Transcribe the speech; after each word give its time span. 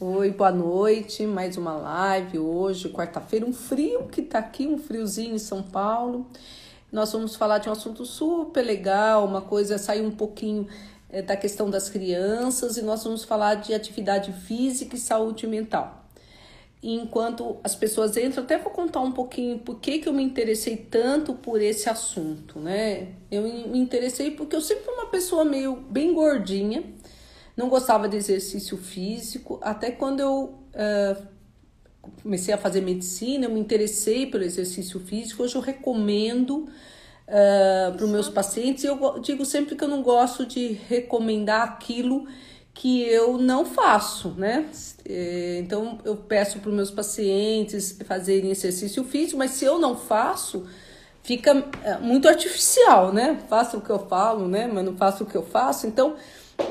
Oi, 0.00 0.30
boa 0.30 0.52
noite. 0.52 1.26
Mais 1.26 1.56
uma 1.56 1.72
live 1.72 2.38
hoje, 2.38 2.88
quarta-feira. 2.88 3.44
Um 3.44 3.52
frio 3.52 4.04
que 4.04 4.22
tá 4.22 4.38
aqui, 4.38 4.64
um 4.64 4.78
friozinho 4.78 5.34
em 5.34 5.40
São 5.40 5.60
Paulo. 5.60 6.24
Nós 6.92 7.10
vamos 7.10 7.34
falar 7.34 7.58
de 7.58 7.68
um 7.68 7.72
assunto 7.72 8.06
super 8.06 8.62
legal, 8.62 9.24
uma 9.24 9.42
coisa 9.42 9.76
sair 9.76 10.02
um 10.02 10.12
pouquinho 10.12 10.68
é, 11.10 11.20
da 11.20 11.36
questão 11.36 11.68
das 11.68 11.90
crianças 11.90 12.76
e 12.76 12.82
nós 12.82 13.02
vamos 13.02 13.24
falar 13.24 13.56
de 13.56 13.74
atividade 13.74 14.32
física 14.32 14.94
e 14.94 15.00
saúde 15.00 15.48
mental. 15.48 16.04
E 16.80 16.94
enquanto 16.94 17.56
as 17.64 17.74
pessoas 17.74 18.16
entram, 18.16 18.44
até 18.44 18.56
vou 18.56 18.70
contar 18.70 19.00
um 19.00 19.10
pouquinho 19.10 19.58
por 19.58 19.80
que, 19.80 19.98
que 19.98 20.08
eu 20.08 20.12
me 20.12 20.22
interessei 20.22 20.76
tanto 20.76 21.34
por 21.34 21.60
esse 21.60 21.90
assunto, 21.90 22.60
né? 22.60 23.08
Eu 23.32 23.42
me 23.42 23.76
interessei 23.76 24.30
porque 24.30 24.54
eu 24.54 24.60
sempre 24.60 24.84
fui 24.84 24.94
uma 24.94 25.06
pessoa 25.06 25.44
meio 25.44 25.74
bem 25.74 26.14
gordinha 26.14 26.84
não 27.58 27.68
gostava 27.68 28.08
de 28.08 28.16
exercício 28.16 28.78
físico, 28.78 29.58
até 29.60 29.90
quando 29.90 30.20
eu 30.20 30.54
uh, 30.72 31.26
comecei 32.22 32.54
a 32.54 32.56
fazer 32.56 32.80
medicina, 32.80 33.46
eu 33.46 33.50
me 33.50 33.58
interessei 33.58 34.26
pelo 34.26 34.44
exercício 34.44 35.00
físico. 35.00 35.42
Hoje 35.42 35.56
eu 35.56 35.60
recomendo 35.60 36.68
uh, 37.26 37.96
para 37.96 38.04
os 38.04 38.08
meus 38.08 38.28
pacientes, 38.28 38.84
e 38.84 38.86
eu 38.86 39.18
digo 39.18 39.44
sempre 39.44 39.74
que 39.74 39.82
eu 39.82 39.88
não 39.88 40.04
gosto 40.04 40.46
de 40.46 40.78
recomendar 40.88 41.62
aquilo 41.62 42.28
que 42.72 43.02
eu 43.02 43.36
não 43.38 43.64
faço, 43.64 44.28
né? 44.38 44.70
É, 45.04 45.58
então 45.58 45.98
eu 46.04 46.14
peço 46.14 46.60
para 46.60 46.70
os 46.70 46.76
meus 46.76 46.92
pacientes 46.92 47.98
fazerem 48.04 48.52
exercício 48.52 49.02
físico, 49.02 49.36
mas 49.36 49.50
se 49.50 49.64
eu 49.64 49.80
não 49.80 49.96
faço, 49.96 50.64
fica 51.24 51.66
muito 52.00 52.28
artificial, 52.28 53.12
né? 53.12 53.42
Faço 53.48 53.78
o 53.78 53.80
que 53.80 53.90
eu 53.90 53.98
falo, 54.06 54.46
né? 54.46 54.70
Mas 54.72 54.84
não 54.84 54.96
faço 54.96 55.24
o 55.24 55.26
que 55.26 55.36
eu 55.36 55.42
faço. 55.42 55.88
Então 55.88 56.14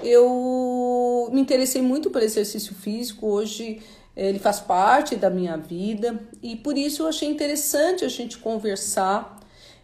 eu 0.04 1.30
me 1.32 1.42
interessei 1.42 1.82
muito 1.82 2.10
pelo 2.10 2.24
exercício 2.24 2.74
físico. 2.76 3.28
Hoje 3.28 3.82
ele 4.16 4.40
faz 4.40 4.60
parte 4.60 5.16
da 5.16 5.30
minha 5.30 5.58
vida 5.58 6.20
e 6.42 6.56
por 6.56 6.78
isso 6.78 7.04
eu 7.04 7.08
achei 7.08 7.30
interessante 7.30 8.04
a 8.04 8.10
gente 8.10 8.38
conversar 8.40 9.40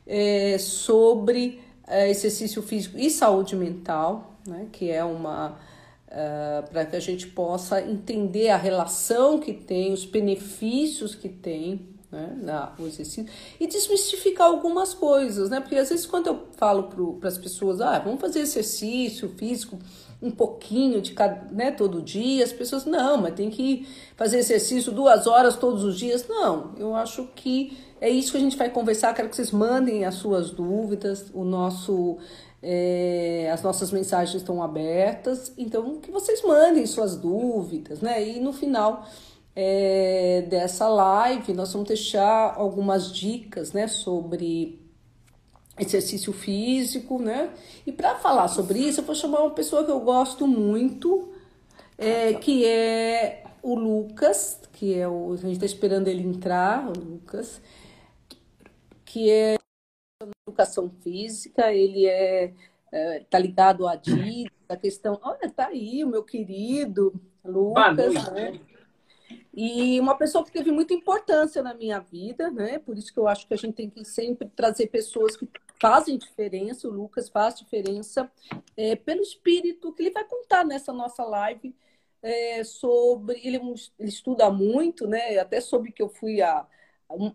é, 0.07 0.57
sobre 0.57 1.61
é, 1.87 2.09
exercício 2.09 2.61
físico 2.61 2.97
e 2.97 3.09
saúde 3.09 3.55
mental, 3.55 4.37
né, 4.47 4.67
que 4.71 4.89
é 4.89 5.03
uma 5.03 5.57
uh, 6.07 6.69
para 6.69 6.85
que 6.85 6.95
a 6.95 6.99
gente 6.99 7.27
possa 7.27 7.81
entender 7.81 8.49
a 8.49 8.57
relação 8.57 9.39
que 9.39 9.53
tem, 9.53 9.93
os 9.93 10.05
benefícios 10.05 11.15
que 11.15 11.29
tem 11.29 11.92
né, 12.13 12.37
na, 12.39 12.71
o 12.77 12.85
exercício 12.85 13.25
e 13.59 13.65
desmistificar 13.65 14.47
algumas 14.47 14.93
coisas, 14.93 15.49
né? 15.49 15.59
Porque 15.59 15.75
às 15.75 15.89
vezes 15.89 16.05
quando 16.05 16.27
eu 16.27 16.47
falo 16.55 16.83
para 17.19 17.27
as 17.27 17.37
pessoas, 17.37 17.81
ah, 17.81 17.97
vamos 17.99 18.21
fazer 18.21 18.39
exercício 18.39 19.29
físico 19.29 19.79
um 20.21 20.31
pouquinho 20.31 21.01
de 21.01 21.11
cada, 21.11 21.51
né, 21.51 21.71
todo 21.71 22.01
dia, 22.01 22.45
as 22.45 22.53
pessoas, 22.53 22.85
não, 22.85 23.17
mas 23.17 23.33
tem 23.33 23.49
que 23.49 23.85
fazer 24.15 24.37
exercício 24.37 24.91
duas 24.91 25.27
horas 25.27 25.57
todos 25.57 25.83
os 25.83 25.97
dias. 25.97 26.25
Não, 26.29 26.71
eu 26.77 26.95
acho 26.95 27.27
que 27.35 27.77
é 27.99 28.09
isso 28.09 28.31
que 28.31 28.37
a 28.37 28.41
gente 28.41 28.55
vai 28.55 28.69
conversar. 28.69 29.13
Quero 29.13 29.27
que 29.27 29.35
vocês 29.35 29.51
mandem 29.51 30.05
as 30.05 30.15
suas 30.15 30.51
dúvidas, 30.51 31.25
o 31.33 31.43
nosso. 31.43 32.17
É, 32.65 33.49
as 33.53 33.61
nossas 33.61 33.91
mensagens 33.91 34.35
estão 34.35 34.63
abertas, 34.63 35.51
então 35.57 35.97
que 35.97 36.09
vocês 36.09 36.41
mandem 36.43 36.85
suas 36.85 37.17
dúvidas, 37.17 37.99
né? 37.99 38.25
E 38.25 38.39
no 38.39 38.53
final 38.53 39.05
é, 39.55 40.45
dessa 40.49 40.87
live, 40.87 41.53
nós 41.53 41.71
vamos 41.71 41.87
deixar 41.87 42.55
algumas 42.55 43.11
dicas 43.11 43.71
né, 43.71 43.87
sobre 43.87 44.81
exercício 45.77 46.31
físico, 46.31 47.19
né? 47.19 47.51
E 47.85 47.91
para 47.91 48.15
falar 48.15 48.47
sobre 48.47 48.79
isso, 48.79 49.01
eu 49.01 49.05
vou 49.05 49.15
chamar 49.15 49.41
uma 49.41 49.51
pessoa 49.51 49.83
que 49.83 49.91
eu 49.91 49.99
gosto 49.99 50.47
muito, 50.47 51.33
é, 51.97 52.33
que 52.33 52.65
é 52.65 53.43
o 53.61 53.75
Lucas, 53.75 54.59
que 54.73 54.93
é 54.93 55.07
o. 55.07 55.33
A 55.33 55.37
gente 55.37 55.53
está 55.53 55.65
esperando 55.65 56.07
ele 56.07 56.23
entrar, 56.23 56.87
o 56.87 56.99
Lucas, 56.99 57.61
que 59.05 59.31
é 59.31 59.57
educação 60.47 60.91
física, 61.01 61.73
ele 61.73 62.05
é, 62.05 62.53
é 62.91 63.19
tá 63.29 63.39
ligado 63.39 63.87
à 63.87 63.95
DID, 63.95 64.51
a 64.69 64.77
questão. 64.77 65.19
Olha, 65.23 65.49
tá 65.49 65.67
aí 65.67 66.03
o 66.03 66.07
meu 66.07 66.23
querido 66.23 67.13
Lucas, 67.43 68.13
né? 68.31 68.59
E 69.55 69.99
uma 69.99 70.17
pessoa 70.17 70.43
que 70.43 70.51
teve 70.51 70.71
muita 70.71 70.95
importância 70.95 71.61
na 71.61 71.75
minha 71.75 71.99
vida, 71.99 72.49
né? 72.49 72.79
Por 72.79 72.97
isso 72.97 73.13
que 73.13 73.19
eu 73.19 73.27
acho 73.27 73.47
que 73.47 73.53
a 73.53 73.57
gente 73.57 73.75
tem 73.75 73.89
que 73.89 74.03
sempre 74.03 74.49
trazer 74.55 74.87
pessoas 74.87 75.37
que 75.37 75.47
fazem 75.79 76.17
diferença. 76.17 76.87
O 76.87 76.91
Lucas 76.91 77.29
faz 77.29 77.59
diferença 77.59 78.31
é, 78.75 78.95
pelo 78.95 79.21
espírito 79.21 79.93
que 79.93 80.01
ele 80.01 80.11
vai 80.11 80.23
contar 80.23 80.65
nessa 80.65 80.91
nossa 80.91 81.23
live 81.23 81.75
é, 82.23 82.63
sobre. 82.63 83.39
Ele, 83.43 83.57
ele, 83.99 84.09
estuda 84.09 84.49
muito, 84.49 85.05
né? 85.05 85.37
Até 85.37 85.61
soube 85.61 85.91
que 85.91 86.01
eu 86.01 86.09
fui 86.09 86.41
a. 86.41 86.65
Um, 87.11 87.31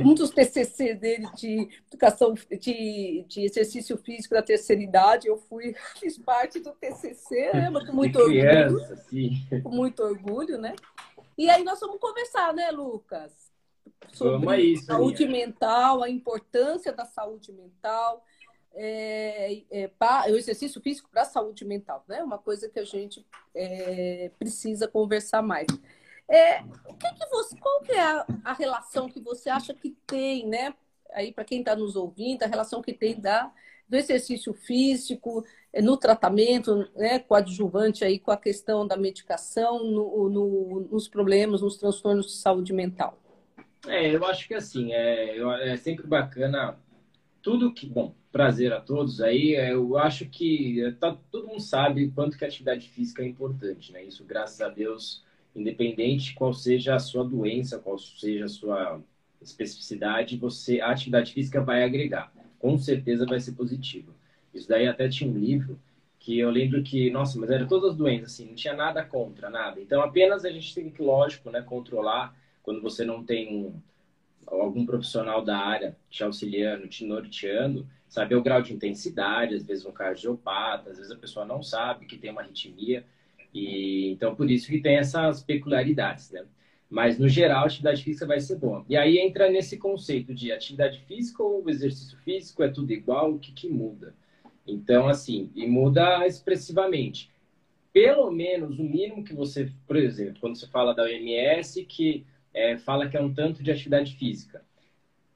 um 0.00 0.12
dos 0.12 0.28
TCC 0.28 0.92
dele 0.92 1.26
de 1.34 1.66
educação 1.86 2.34
de, 2.34 3.24
de 3.26 3.40
exercício 3.40 3.96
físico 3.96 4.34
da 4.34 4.42
terceira 4.42 4.82
idade, 4.82 5.28
eu 5.28 5.38
fui, 5.38 5.74
fiz 5.98 6.18
parte 6.18 6.60
do 6.60 6.72
TCC, 6.72 7.52
né? 7.54 7.70
com 7.86 7.92
muito 7.94 8.18
orgulho, 8.18 9.62
com 9.62 9.70
muito 9.70 10.02
orgulho, 10.02 10.58
né? 10.58 10.74
E 11.36 11.50
aí 11.50 11.64
nós 11.64 11.80
vamos 11.80 11.98
conversar, 11.98 12.54
né, 12.54 12.70
Lucas? 12.70 13.52
Sobre 14.12 14.48
aí, 14.50 14.76
saúde 14.76 15.26
mental, 15.26 16.02
a 16.02 16.08
importância 16.08 16.92
da 16.92 17.04
saúde 17.04 17.52
mental, 17.52 18.24
é, 18.72 19.62
é, 19.70 19.90
o 20.30 20.36
exercício 20.36 20.80
físico 20.80 21.08
para 21.10 21.22
a 21.22 21.26
saúde 21.26 21.64
mental, 21.64 22.04
né? 22.08 22.22
Uma 22.22 22.38
coisa 22.38 22.68
que 22.68 22.78
a 22.78 22.84
gente 22.84 23.24
é, 23.54 24.30
precisa 24.38 24.86
conversar 24.86 25.42
mais. 25.42 25.66
É, 26.28 26.62
o 26.62 26.94
que, 26.94 27.12
que 27.12 27.26
você, 27.28 27.56
qual 27.58 27.80
que 27.82 27.92
é 27.92 28.02
a, 28.02 28.26
a, 28.44 28.52
relação 28.52 29.08
que 29.08 29.20
você 29.20 29.50
acha 29.50 29.74
que 29.74 29.90
tem, 30.06 30.46
né? 30.46 30.74
Aí 31.12 31.32
para 31.32 31.44
quem 31.44 31.60
está 31.60 31.76
nos 31.76 31.96
ouvindo, 31.96 32.42
a 32.42 32.48
relação 32.48 32.82
que 32.82 32.92
tem 32.92 33.20
da 33.20 33.52
do 33.88 33.96
exercício 33.96 34.52
físico, 34.52 35.44
eh, 35.72 35.82
no 35.82 35.96
tratamento, 35.96 36.88
né, 36.96 37.18
coadjuvante 37.18 38.04
aí 38.04 38.18
com 38.18 38.30
a 38.30 38.36
questão 38.36 38.86
da 38.86 38.96
medicação, 38.96 39.84
no, 39.84 40.28
no, 40.28 40.88
nos 40.90 41.08
problemas, 41.08 41.62
nos 41.62 41.76
transtornos 41.76 42.26
de 42.26 42.32
saúde 42.32 42.72
mental? 42.72 43.18
É, 43.86 44.14
eu 44.14 44.24
acho 44.24 44.48
que 44.48 44.54
assim, 44.54 44.92
é, 44.92 45.38
é 45.70 45.76
sempre 45.76 46.06
bacana 46.06 46.78
tudo 47.42 47.72
que, 47.72 47.86
bom, 47.86 48.14
prazer 48.32 48.72
a 48.72 48.80
todos 48.80 49.20
aí, 49.20 49.54
é, 49.54 49.74
eu 49.74 49.98
acho 49.98 50.26
que 50.26 50.82
é, 50.82 50.90
tá, 50.92 51.16
todo 51.30 51.46
mundo 51.46 51.60
sabe 51.60 52.10
quanto 52.10 52.38
que 52.38 52.44
a 52.44 52.48
atividade 52.48 52.88
física 52.88 53.22
é 53.22 53.26
importante, 53.26 53.92
né? 53.92 54.02
Isso, 54.02 54.24
graças 54.24 54.60
a 54.62 54.68
Deus, 54.68 55.22
independente 55.54 56.34
qual 56.34 56.54
seja 56.54 56.94
a 56.94 56.98
sua 56.98 57.22
doença, 57.22 57.78
qual 57.78 57.98
seja 57.98 58.46
a 58.46 58.48
sua 58.48 59.00
especificidade, 59.42 60.38
você, 60.38 60.80
a 60.80 60.90
atividade 60.90 61.34
física 61.34 61.60
vai 61.60 61.84
agregar 61.84 62.32
com 62.64 62.78
certeza 62.78 63.26
vai 63.26 63.38
ser 63.38 63.52
positivo. 63.52 64.14
Isso 64.54 64.66
daí 64.66 64.88
até 64.88 65.06
tinha 65.06 65.30
um 65.30 65.36
livro 65.36 65.78
que 66.18 66.38
eu 66.38 66.48
lembro 66.48 66.82
que, 66.82 67.10
nossa, 67.10 67.38
mas 67.38 67.50
eram 67.50 67.66
todas 67.66 67.94
doenças, 67.94 68.32
assim, 68.32 68.46
não 68.46 68.54
tinha 68.54 68.72
nada 68.72 69.04
contra, 69.04 69.50
nada. 69.50 69.78
Então, 69.82 70.00
apenas 70.00 70.46
a 70.46 70.50
gente 70.50 70.74
tem 70.74 70.88
que, 70.88 71.02
lógico, 71.02 71.50
né, 71.50 71.60
controlar 71.60 72.34
quando 72.62 72.80
você 72.80 73.04
não 73.04 73.22
tem 73.22 73.54
um, 73.54 73.74
algum 74.46 74.86
profissional 74.86 75.44
da 75.44 75.58
área 75.58 75.94
te 76.08 76.24
auxiliando, 76.24 76.88
te 76.88 77.04
norteando, 77.04 77.86
saber 78.08 78.36
o 78.36 78.42
grau 78.42 78.62
de 78.62 78.72
intensidade, 78.72 79.56
às 79.56 79.66
vezes 79.66 79.84
um 79.84 79.92
cardiopata, 79.92 80.88
às 80.88 80.96
vezes 80.96 81.12
a 81.12 81.16
pessoa 81.16 81.44
não 81.44 81.62
sabe 81.62 82.06
que 82.06 82.16
tem 82.16 82.30
uma 82.30 82.40
arritmia, 82.40 83.04
e 83.52 84.10
então 84.10 84.34
por 84.34 84.50
isso 84.50 84.68
que 84.68 84.80
tem 84.80 84.96
essas 84.96 85.42
peculiaridades, 85.42 86.30
né? 86.30 86.46
Mas, 86.88 87.18
no 87.18 87.28
geral, 87.28 87.64
a 87.64 87.66
atividade 87.66 88.02
física 88.02 88.26
vai 88.26 88.40
ser 88.40 88.56
boa. 88.56 88.84
E 88.88 88.96
aí 88.96 89.18
entra 89.18 89.50
nesse 89.50 89.76
conceito 89.76 90.34
de 90.34 90.52
atividade 90.52 91.00
física 91.00 91.42
ou 91.42 91.68
exercício 91.68 92.16
físico, 92.18 92.62
é 92.62 92.68
tudo 92.68 92.92
igual, 92.92 93.32
o 93.32 93.38
que, 93.38 93.52
que 93.52 93.68
muda? 93.68 94.14
Então, 94.66 95.08
assim, 95.08 95.50
e 95.54 95.66
muda 95.66 96.26
expressivamente. 96.26 97.30
Pelo 97.92 98.30
menos 98.30 98.78
o 98.78 98.82
mínimo 98.82 99.24
que 99.24 99.34
você, 99.34 99.70
por 99.86 99.96
exemplo, 99.96 100.40
quando 100.40 100.56
você 100.56 100.66
fala 100.66 100.94
da 100.94 101.04
OMS, 101.04 101.84
que 101.84 102.24
é, 102.52 102.76
fala 102.78 103.08
que 103.08 103.16
é 103.16 103.20
um 103.20 103.32
tanto 103.32 103.62
de 103.62 103.70
atividade 103.70 104.14
física. 104.16 104.62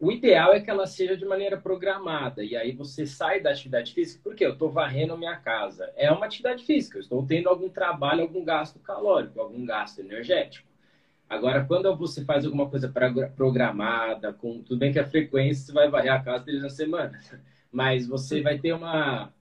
O 0.00 0.12
ideal 0.12 0.52
é 0.52 0.60
que 0.60 0.70
ela 0.70 0.86
seja 0.86 1.16
de 1.16 1.24
maneira 1.24 1.56
programada. 1.56 2.44
E 2.44 2.56
aí 2.56 2.70
você 2.70 3.04
sai 3.04 3.40
da 3.40 3.50
atividade 3.50 3.92
física, 3.92 4.20
porque 4.22 4.46
eu 4.46 4.52
estou 4.52 4.70
varrendo 4.70 5.14
a 5.14 5.16
minha 5.16 5.36
casa. 5.36 5.92
É 5.96 6.10
uma 6.10 6.26
atividade 6.26 6.64
física, 6.64 6.98
eu 6.98 7.02
estou 7.02 7.26
tendo 7.26 7.48
algum 7.48 7.68
trabalho, 7.68 8.22
algum 8.22 8.44
gasto 8.44 8.78
calórico, 8.78 9.40
algum 9.40 9.64
gasto 9.66 9.98
energético. 9.98 10.67
Agora, 11.28 11.64
quando 11.64 11.94
você 11.96 12.24
faz 12.24 12.44
alguma 12.44 12.68
coisa 12.68 12.92
programada, 13.36 14.32
com 14.32 14.62
tudo 14.62 14.78
bem 14.78 14.92
que 14.92 14.98
a 14.98 15.06
frequência 15.06 15.66
você 15.66 15.72
vai 15.72 15.90
varrer 15.90 16.12
a 16.12 16.20
casa 16.20 16.44
três 16.44 16.62
na 16.62 16.70
semana, 16.70 17.18
mas 17.70 18.06
você 18.06 18.40
vai 18.40 18.58
ter 18.58 18.72
uma, 18.72 19.32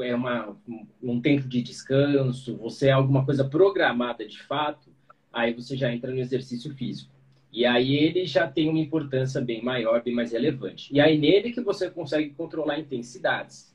é 0.00 0.14
uma 0.14 0.56
um 1.02 1.20
tempo 1.20 1.48
de 1.48 1.62
descanso, 1.62 2.56
você 2.56 2.88
é 2.88 2.92
alguma 2.92 3.24
coisa 3.24 3.44
programada 3.44 4.26
de 4.26 4.40
fato, 4.42 4.90
aí 5.32 5.52
você 5.52 5.76
já 5.76 5.92
entra 5.92 6.12
no 6.12 6.18
exercício 6.18 6.72
físico. 6.74 7.12
E 7.52 7.66
aí 7.66 7.96
ele 7.96 8.26
já 8.26 8.46
tem 8.46 8.68
uma 8.68 8.78
importância 8.78 9.40
bem 9.40 9.62
maior, 9.62 10.02
bem 10.02 10.14
mais 10.14 10.30
relevante. 10.30 10.94
E 10.94 11.00
aí 11.00 11.18
nele 11.18 11.52
que 11.52 11.60
você 11.60 11.90
consegue 11.90 12.30
controlar 12.30 12.78
intensidades. 12.78 13.74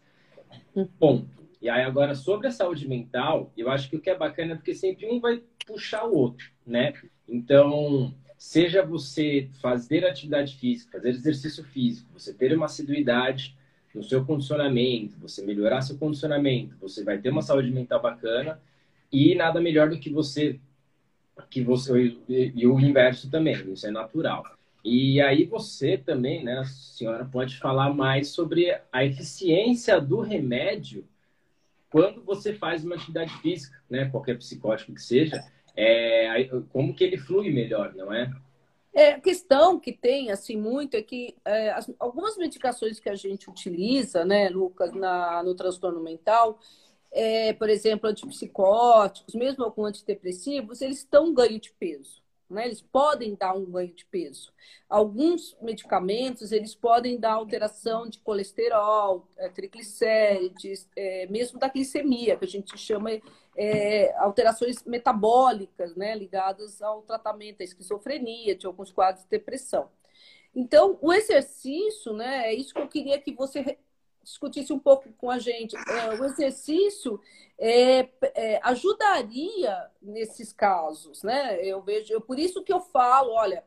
Ponto. 0.97 1.27
E 1.61 1.69
aí, 1.69 1.81
agora, 1.81 2.13
sobre 2.13 2.47
a 2.47 2.51
saúde 2.51 2.87
mental, 2.87 3.51
eu 3.57 3.69
acho 3.71 3.89
que 3.89 3.95
o 3.95 3.99
que 3.99 4.09
é 4.09 4.15
bacana 4.15 4.53
é 4.53 4.55
porque 4.55 4.75
sempre 4.75 5.07
um 5.07 5.19
vai 5.19 5.41
puxar 5.65 6.05
o 6.05 6.15
outro, 6.15 6.51
né? 6.65 6.93
Então, 7.27 8.13
seja 8.37 8.83
você 8.83 9.49
fazer 9.61 10.05
atividade 10.05 10.55
física, 10.55 10.97
fazer 10.97 11.09
exercício 11.09 11.63
físico, 11.63 12.09
você 12.13 12.33
ter 12.33 12.55
uma 12.55 12.65
assiduidade 12.65 13.55
no 13.93 14.03
seu 14.03 14.25
condicionamento, 14.25 15.17
você 15.19 15.43
melhorar 15.43 15.81
seu 15.81 15.97
condicionamento, 15.97 16.75
você 16.79 17.03
vai 17.03 17.17
ter 17.17 17.29
uma 17.29 17.41
saúde 17.41 17.71
mental 17.71 18.01
bacana 18.01 18.61
e 19.11 19.33
nada 19.35 19.61
melhor 19.61 19.89
do 19.89 19.99
que 19.99 20.09
você 20.09 20.59
que 21.49 21.61
você 21.61 22.15
e, 22.29 22.53
e 22.55 22.67
o 22.67 22.79
inverso 22.79 23.29
também, 23.29 23.71
isso 23.71 23.85
é 23.85 23.91
natural. 23.91 24.43
E 24.83 25.19
aí 25.19 25.45
você 25.45 25.97
também, 25.97 26.43
né, 26.43 26.63
senhora, 26.65 27.25
pode 27.25 27.57
falar 27.57 27.93
mais 27.93 28.29
sobre 28.29 28.79
a 28.91 29.03
eficiência 29.03 29.99
do 29.99 30.21
remédio 30.21 31.05
quando 31.89 32.21
você 32.23 32.53
faz 32.53 32.83
uma 32.83 32.95
atividade 32.95 33.31
física, 33.37 33.81
né, 33.89 34.05
qualquer 34.09 34.37
psicótico 34.37 34.93
que 34.93 35.01
seja, 35.01 35.43
é, 35.75 36.49
como 36.71 36.93
que 36.93 37.03
ele 37.03 37.17
flui 37.17 37.51
melhor, 37.51 37.93
não 37.95 38.13
é? 38.13 38.31
É, 38.93 39.11
a 39.11 39.19
questão 39.19 39.77
que 39.77 39.91
tem, 39.91 40.31
assim, 40.31 40.55
muito 40.55 40.95
é 40.95 41.01
que 41.01 41.35
é, 41.43 41.71
as, 41.71 41.91
algumas 41.99 42.37
medicações 42.37 42.97
que 42.97 43.09
a 43.09 43.15
gente 43.15 43.49
utiliza, 43.49 44.23
né, 44.23 44.47
Lucas, 44.47 44.93
na, 44.93 45.43
no 45.43 45.53
transtorno 45.53 46.01
mental, 46.01 46.57
é, 47.11 47.51
por 47.53 47.69
exemplo, 47.69 48.09
antipsicóticos, 48.09 49.35
mesmo 49.35 49.65
alguns 49.65 49.89
antidepressivos, 49.89 50.81
eles 50.81 50.99
estão 50.99 51.33
ganho 51.33 51.59
de 51.59 51.71
peso. 51.73 52.23
Né? 52.49 52.67
Eles 52.67 52.81
podem 52.81 53.35
dar 53.35 53.53
um 53.53 53.65
ganho 53.65 53.93
de 53.93 54.05
peso. 54.05 54.53
Alguns 54.87 55.57
medicamentos 55.61 56.51
eles 56.51 56.75
podem 56.75 57.19
dar 57.19 57.33
alteração 57.33 58.07
de 58.07 58.19
colesterol, 58.19 59.27
é, 59.37 59.49
triglicérides, 59.49 60.87
é, 60.95 61.27
mesmo 61.27 61.59
da 61.59 61.67
glicemia, 61.67 62.37
que 62.37 62.45
a 62.45 62.47
gente 62.47 62.77
chama 62.77 63.11
é, 63.55 64.13
alterações 64.17 64.83
metabólicas, 64.83 65.95
né, 65.95 66.15
ligadas 66.15 66.81
ao 66.81 67.01
tratamento 67.01 67.59
da 67.59 67.63
esquizofrenia, 67.63 68.55
de 68.55 68.65
alguns 68.65 68.91
quadros 68.91 69.23
de 69.23 69.29
depressão. 69.29 69.89
Então, 70.53 70.97
o 71.01 71.11
exercício, 71.11 72.13
né, 72.13 72.47
é 72.47 72.53
isso 72.53 72.73
que 72.73 72.79
eu 72.79 72.87
queria 72.87 73.19
que 73.19 73.33
você 73.33 73.77
discutisse 74.23 74.73
um 74.73 74.79
pouco 74.79 75.11
com 75.13 75.29
a 75.29 75.37
gente. 75.37 75.75
É, 75.75 76.19
o 76.19 76.25
exercício 76.25 77.21
é, 77.57 78.09
é, 78.33 78.59
ajudaria 78.63 79.89
nesses 80.01 80.51
casos, 80.51 81.21
né? 81.21 81.63
Eu 81.63 81.81
vejo, 81.81 82.11
eu, 82.11 82.19
por 82.19 82.39
isso 82.39 82.63
que 82.63 82.73
eu 82.73 82.81
falo, 82.81 83.31
olha, 83.33 83.63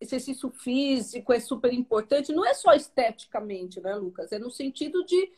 exercício 0.00 0.48
físico 0.50 1.32
é 1.32 1.40
super 1.40 1.72
importante, 1.72 2.32
não 2.32 2.46
é 2.46 2.54
só 2.54 2.72
esteticamente, 2.72 3.80
né, 3.80 3.94
Lucas? 3.96 4.32
É 4.32 4.38
no 4.38 4.50
sentido 4.50 5.04
de 5.04 5.30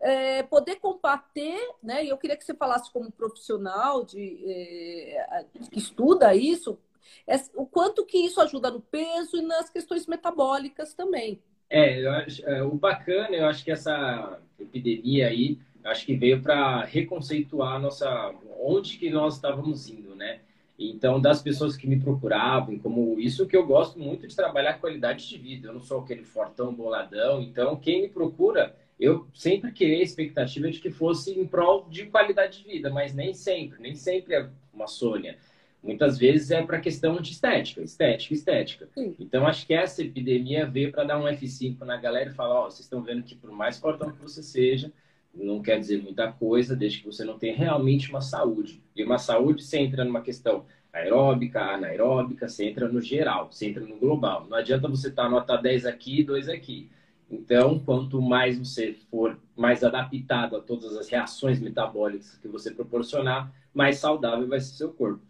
é, 0.00 0.42
poder 0.42 0.76
combater, 0.76 1.58
né? 1.82 2.04
E 2.04 2.08
eu 2.08 2.18
queria 2.18 2.36
que 2.36 2.44
você 2.44 2.54
falasse 2.54 2.92
como 2.92 3.10
profissional 3.10 4.04
de, 4.04 4.44
é, 4.46 5.44
que 5.70 5.78
estuda 5.78 6.34
isso, 6.34 6.78
é, 7.26 7.36
o 7.54 7.66
quanto 7.66 8.04
que 8.04 8.18
isso 8.18 8.40
ajuda 8.40 8.70
no 8.70 8.80
peso 8.80 9.36
e 9.36 9.42
nas 9.42 9.70
questões 9.70 10.06
metabólicas 10.06 10.94
também. 10.94 11.40
É, 11.68 12.06
acho, 12.06 12.46
é, 12.48 12.62
o 12.62 12.72
bacana, 12.72 13.34
eu 13.34 13.46
acho 13.46 13.64
que 13.64 13.70
essa 13.70 14.40
epidemia 14.58 15.28
aí, 15.28 15.58
acho 15.84 16.06
que 16.06 16.16
veio 16.16 16.40
para 16.42 16.84
reconceituar 16.84 17.80
nossa, 17.80 18.34
onde 18.60 18.98
que 18.98 19.10
nós 19.10 19.34
estávamos 19.34 19.88
indo, 19.88 20.14
né? 20.14 20.40
Então, 20.78 21.18
das 21.18 21.42
pessoas 21.42 21.74
que 21.74 21.86
me 21.86 21.98
procuravam, 21.98 22.78
como 22.78 23.18
isso 23.18 23.46
que 23.46 23.56
eu 23.56 23.66
gosto 23.66 23.98
muito 23.98 24.26
de 24.26 24.36
trabalhar 24.36 24.74
qualidade 24.74 25.26
de 25.26 25.38
vida. 25.38 25.68
Eu 25.68 25.72
não 25.72 25.80
sou 25.80 26.00
aquele 26.00 26.22
fortão 26.22 26.74
boladão, 26.74 27.40
então 27.40 27.76
quem 27.76 28.02
me 28.02 28.08
procura, 28.08 28.76
eu 28.98 29.26
sempre 29.34 29.72
criei 29.72 30.00
a 30.00 30.04
expectativa 30.04 30.70
de 30.70 30.80
que 30.80 30.90
fosse 30.90 31.38
em 31.38 31.46
prol 31.46 31.86
de 31.88 32.06
qualidade 32.06 32.58
de 32.62 32.64
vida, 32.64 32.90
mas 32.90 33.14
nem 33.14 33.34
sempre, 33.34 33.80
nem 33.80 33.94
sempre 33.94 34.34
é 34.34 34.48
uma 34.72 34.86
Sônia. 34.86 35.36
Muitas 35.82 36.18
vezes 36.18 36.50
é 36.50 36.62
para 36.62 36.80
questão 36.80 37.20
de 37.20 37.30
estética, 37.30 37.80
estética, 37.80 38.34
estética. 38.34 38.88
Sim. 38.92 39.14
Então, 39.20 39.46
acho 39.46 39.66
que 39.66 39.74
essa 39.74 40.02
epidemia 40.02 40.66
veio 40.66 40.90
para 40.90 41.04
dar 41.04 41.18
um 41.18 41.24
F5 41.24 41.80
na 41.82 41.96
galera 41.96 42.30
e 42.30 42.34
falar: 42.34 42.62
ó, 42.62 42.66
oh, 42.66 42.70
vocês 42.70 42.80
estão 42.80 43.02
vendo 43.02 43.22
que 43.22 43.36
por 43.36 43.52
mais 43.52 43.78
fortão 43.78 44.10
que 44.10 44.20
você 44.20 44.42
seja, 44.42 44.90
não 45.32 45.62
quer 45.62 45.78
dizer 45.78 46.02
muita 46.02 46.32
coisa, 46.32 46.74
desde 46.74 47.00
que 47.00 47.06
você 47.06 47.24
não 47.24 47.38
tenha 47.38 47.56
realmente 47.56 48.10
uma 48.10 48.20
saúde. 48.20 48.82
E 48.96 49.04
uma 49.04 49.18
saúde, 49.18 49.62
você 49.62 49.78
entra 49.78 50.04
numa 50.04 50.22
questão 50.22 50.64
aeróbica, 50.92 51.60
anaeróbica, 51.60 52.48
você 52.48 52.64
entra 52.64 52.88
no 52.88 53.00
geral, 53.00 53.52
você 53.52 53.66
entra 53.66 53.84
no 53.84 53.96
global. 53.96 54.46
Não 54.48 54.56
adianta 54.56 54.88
você 54.88 55.08
estar 55.08 55.24
tá 55.24 55.28
nota 55.28 55.56
10 55.56 55.86
aqui 55.86 56.20
e 56.20 56.24
2 56.24 56.48
aqui. 56.48 56.90
Então, 57.30 57.78
quanto 57.78 58.22
mais 58.22 58.58
você 58.58 58.94
for 59.10 59.38
mais 59.56 59.82
adaptado 59.82 60.56
a 60.56 60.60
todas 60.60 60.96
as 60.96 61.08
reações 61.08 61.60
metabólicas 61.60 62.38
que 62.40 62.48
você 62.48 62.70
proporcionar, 62.70 63.52
mais 63.74 63.98
saudável 63.98 64.46
vai 64.46 64.60
ser 64.60 64.76
seu 64.76 64.92
corpo. 64.92 65.20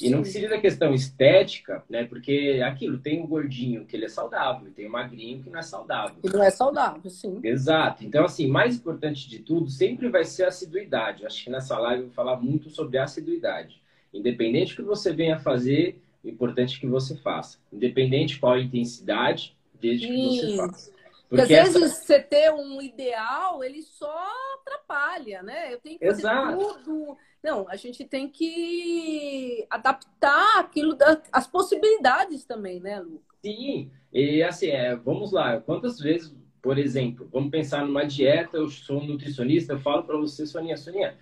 E 0.00 0.08
não 0.08 0.24
se 0.24 0.40
diz 0.40 0.50
a 0.50 0.58
questão 0.58 0.94
estética, 0.94 1.84
né? 1.88 2.04
Porque 2.04 2.62
aquilo 2.64 2.98
tem 2.98 3.22
o 3.22 3.26
gordinho 3.26 3.84
que 3.84 3.94
ele 3.94 4.06
é 4.06 4.08
saudável, 4.08 4.68
e 4.68 4.70
tem 4.70 4.86
o 4.86 4.90
magrinho 4.90 5.42
que 5.42 5.50
não 5.50 5.58
é 5.58 5.62
saudável. 5.62 6.16
E 6.24 6.30
não 6.30 6.42
é 6.42 6.50
saudável, 6.50 7.10
sim. 7.10 7.38
Exato. 7.42 8.02
Então, 8.02 8.24
assim, 8.24 8.46
mais 8.46 8.76
importante 8.76 9.28
de 9.28 9.40
tudo 9.40 9.68
sempre 9.68 10.08
vai 10.08 10.24
ser 10.24 10.44
a 10.44 10.48
assiduidade. 10.48 11.26
Acho 11.26 11.44
que 11.44 11.50
nessa 11.50 11.78
live 11.78 12.02
eu 12.02 12.06
vou 12.06 12.14
falar 12.14 12.40
muito 12.40 12.70
sobre 12.70 12.96
a 12.96 13.04
assiduidade. 13.04 13.82
Independente 14.14 14.74
do 14.74 14.76
que 14.76 14.88
você 14.88 15.12
venha 15.12 15.38
fazer, 15.38 16.00
o 16.24 16.28
importante 16.28 16.78
é 16.78 16.80
que 16.80 16.86
você 16.86 17.14
faça. 17.16 17.58
Independente 17.70 18.38
qual 18.38 18.54
a 18.54 18.60
intensidade, 18.60 19.54
desde 19.78 20.06
que 20.06 20.26
você 20.26 20.56
faça. 20.56 21.01
Porque, 21.32 21.44
Porque 21.44 21.54
às 21.54 21.68
essa... 21.68 21.80
vezes 21.80 21.96
você 22.04 22.20
ter 22.20 22.52
um 22.52 22.82
ideal, 22.82 23.64
ele 23.64 23.80
só 23.80 24.28
atrapalha, 24.60 25.42
né? 25.42 25.72
Eu 25.72 25.80
tenho 25.80 25.98
que 25.98 26.06
fazer 26.06 26.20
Exato. 26.20 26.58
tudo 26.58 27.16
não, 27.42 27.68
a 27.68 27.74
gente 27.74 28.04
tem 28.04 28.28
que 28.28 29.66
adaptar 29.68 30.60
aquilo, 30.60 30.94
das, 30.94 31.20
as 31.32 31.46
possibilidades 31.46 32.44
também, 32.44 32.78
né, 32.78 33.00
Lucas? 33.00 33.36
Sim, 33.44 33.90
e 34.12 34.42
assim, 34.42 34.68
é, 34.68 34.94
vamos 34.94 35.32
lá, 35.32 35.60
quantas 35.60 35.98
vezes, 35.98 36.32
por 36.62 36.78
exemplo, 36.78 37.28
vamos 37.32 37.50
pensar 37.50 37.84
numa 37.84 38.04
dieta, 38.04 38.58
eu 38.58 38.68
sou 38.68 39.00
um 39.00 39.06
nutricionista, 39.06 39.72
eu 39.72 39.80
falo 39.80 40.04
para 40.04 40.16
você, 40.16 40.46
Soninha, 40.46 40.76
Soninha, 40.76 41.18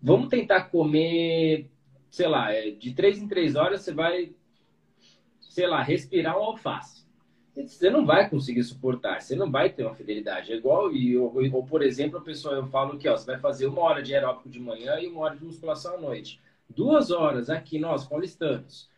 vamos 0.00 0.28
tentar 0.28 0.64
comer, 0.64 1.68
sei 2.08 2.28
lá, 2.28 2.52
é, 2.52 2.70
de 2.70 2.94
três 2.94 3.18
em 3.18 3.26
três 3.26 3.56
horas 3.56 3.80
você 3.80 3.92
vai, 3.92 4.32
sei 5.40 5.66
lá, 5.66 5.82
respirar 5.82 6.38
um 6.38 6.44
alface 6.44 7.03
você 7.56 7.88
não 7.88 8.04
vai 8.04 8.28
conseguir 8.28 8.64
suportar, 8.64 9.20
você 9.20 9.36
não 9.36 9.50
vai 9.50 9.70
ter 9.70 9.84
uma 9.84 9.94
fidelidade. 9.94 10.52
É 10.52 10.56
igual, 10.56 10.92
e, 10.92 11.16
ou, 11.16 11.32
ou, 11.52 11.64
por 11.64 11.82
exemplo, 11.82 12.18
a 12.18 12.22
pessoa, 12.22 12.56
eu 12.56 12.66
falo 12.66 12.98
que 12.98 13.08
ó, 13.08 13.16
você 13.16 13.26
vai 13.26 13.38
fazer 13.38 13.66
uma 13.66 13.80
hora 13.80 14.02
de 14.02 14.14
aeróbico 14.14 14.48
de 14.48 14.58
manhã 14.58 14.98
e 14.98 15.06
uma 15.06 15.20
hora 15.20 15.36
de 15.36 15.44
musculação 15.44 15.94
à 15.94 16.00
noite. 16.00 16.40
Duas 16.68 17.10
horas 17.10 17.48
aqui, 17.48 17.78
nós, 17.78 18.04
paulistanos, 18.04 18.88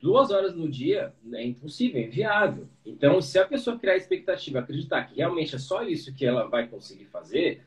duas 0.00 0.30
horas 0.30 0.54
no 0.54 0.68
dia 0.68 1.14
é 1.32 1.44
impossível, 1.44 2.00
é 2.00 2.06
inviável. 2.06 2.66
Então, 2.84 3.20
se 3.20 3.38
a 3.38 3.46
pessoa 3.46 3.78
criar 3.78 3.96
expectativa, 3.96 4.58
acreditar 4.58 5.04
que 5.04 5.16
realmente 5.16 5.54
é 5.54 5.58
só 5.58 5.82
isso 5.84 6.14
que 6.14 6.26
ela 6.26 6.48
vai 6.48 6.66
conseguir 6.66 7.04
fazer, 7.06 7.62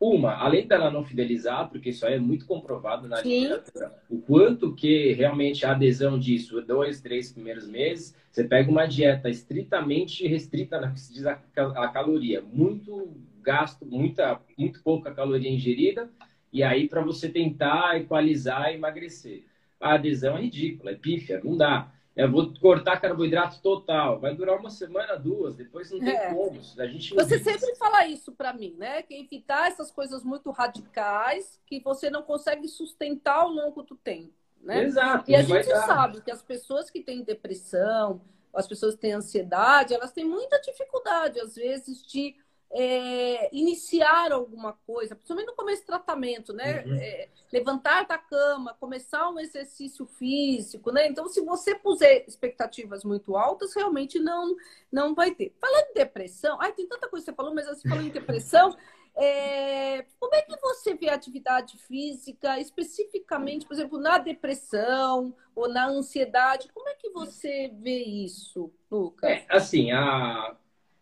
uma, 0.00 0.32
além 0.32 0.66
dela 0.66 0.90
não 0.90 1.04
fidelizar, 1.04 1.68
porque 1.68 1.90
isso 1.90 2.06
aí 2.06 2.14
é 2.14 2.18
muito 2.18 2.46
comprovado 2.46 3.06
na 3.06 3.20
literatura, 3.20 3.94
o 4.08 4.18
quanto 4.18 4.74
que 4.74 5.12
realmente 5.12 5.66
a 5.66 5.72
adesão 5.72 6.18
disso, 6.18 6.62
dois, 6.62 7.02
três 7.02 7.30
primeiros 7.30 7.68
meses, 7.68 8.16
você 8.30 8.44
pega 8.44 8.70
uma 8.70 8.86
dieta 8.86 9.28
estritamente 9.28 10.26
restrita 10.26 10.80
na 10.80 10.90
que 10.90 11.00
se 11.00 11.12
diz 11.12 11.26
a, 11.26 11.38
a 11.54 11.88
caloria, 11.88 12.40
muito 12.40 13.10
gasto, 13.42 13.84
muita, 13.84 14.40
muito 14.56 14.82
pouca 14.82 15.12
caloria 15.12 15.50
ingerida, 15.50 16.08
e 16.50 16.62
aí 16.62 16.88
para 16.88 17.02
você 17.02 17.28
tentar 17.28 18.00
equalizar 18.00 18.72
e 18.72 18.76
emagrecer. 18.76 19.44
A 19.78 19.94
adesão 19.94 20.36
é 20.36 20.42
ridícula, 20.42 20.92
é 20.92 20.94
pífia, 20.94 21.40
não 21.44 21.56
dá. 21.56 21.92
Eu 22.20 22.30
vou 22.30 22.52
cortar 22.60 23.00
carboidrato 23.00 23.60
total. 23.62 24.20
Vai 24.20 24.34
durar 24.34 24.58
uma 24.58 24.70
semana, 24.70 25.16
duas. 25.16 25.56
Depois 25.56 25.90
não 25.90 26.00
tem 26.00 26.10
é. 26.10 26.34
como. 26.34 26.60
A 26.78 26.86
gente 26.86 27.14
você 27.14 27.38
sempre 27.38 27.74
fala 27.76 28.06
isso 28.06 28.32
para 28.32 28.52
mim, 28.52 28.74
né? 28.78 29.02
Que 29.02 29.14
evitar 29.14 29.68
essas 29.68 29.90
coisas 29.90 30.22
muito 30.22 30.50
radicais 30.50 31.60
que 31.66 31.80
você 31.80 32.10
não 32.10 32.22
consegue 32.22 32.68
sustentar 32.68 33.40
ao 33.40 33.48
longo 33.48 33.82
do 33.82 33.96
tempo. 33.96 34.32
Né? 34.62 34.84
Exato. 34.84 35.30
E 35.30 35.34
a 35.34 35.42
gente 35.42 35.66
sabe 35.66 36.20
que 36.20 36.30
as 36.30 36.42
pessoas 36.42 36.90
que 36.90 37.00
têm 37.00 37.24
depressão, 37.24 38.20
as 38.52 38.66
pessoas 38.66 38.94
que 38.94 39.00
têm 39.00 39.12
ansiedade, 39.12 39.94
elas 39.94 40.12
têm 40.12 40.24
muita 40.24 40.60
dificuldade, 40.60 41.40
às 41.40 41.54
vezes, 41.54 42.04
de 42.04 42.36
é, 42.72 43.54
iniciar 43.54 44.30
alguma 44.32 44.72
coisa, 44.86 45.16
principalmente 45.16 45.48
no 45.48 45.56
começo 45.56 45.82
do 45.82 45.86
tratamento, 45.86 46.52
né? 46.52 46.84
Uhum. 46.84 46.96
É, 46.96 47.28
levantar 47.52 48.06
da 48.06 48.16
cama, 48.16 48.76
começar 48.78 49.28
um 49.28 49.40
exercício 49.40 50.06
físico, 50.06 50.92
né? 50.92 51.08
Então, 51.08 51.28
se 51.28 51.40
você 51.40 51.74
puser 51.74 52.24
expectativas 52.28 53.02
muito 53.02 53.36
altas, 53.36 53.74
realmente 53.74 54.20
não, 54.20 54.54
não 54.90 55.14
vai 55.14 55.32
ter. 55.32 55.52
Falando 55.60 55.90
em 55.90 55.94
depressão, 55.94 56.58
ai, 56.60 56.72
tem 56.72 56.86
tanta 56.86 57.08
coisa 57.08 57.24
que 57.24 57.30
você 57.32 57.36
falou, 57.36 57.54
mas 57.54 57.66
você 57.66 57.88
falou 57.88 58.04
em 58.04 58.10
depressão. 58.10 58.76
É, 59.16 60.06
como 60.20 60.34
é 60.34 60.42
que 60.42 60.56
você 60.60 60.94
vê 60.94 61.08
a 61.08 61.14
atividade 61.14 61.76
física, 61.76 62.58
especificamente, 62.60 63.66
por 63.66 63.74
exemplo, 63.74 63.98
na 63.98 64.18
depressão 64.18 65.34
ou 65.54 65.68
na 65.68 65.88
ansiedade? 65.88 66.70
Como 66.72 66.88
é 66.88 66.94
que 66.94 67.10
você 67.10 67.70
vê 67.80 67.98
isso, 67.98 68.72
Lucas? 68.88 69.28
É, 69.28 69.44
assim, 69.50 69.90
a, 69.90 70.56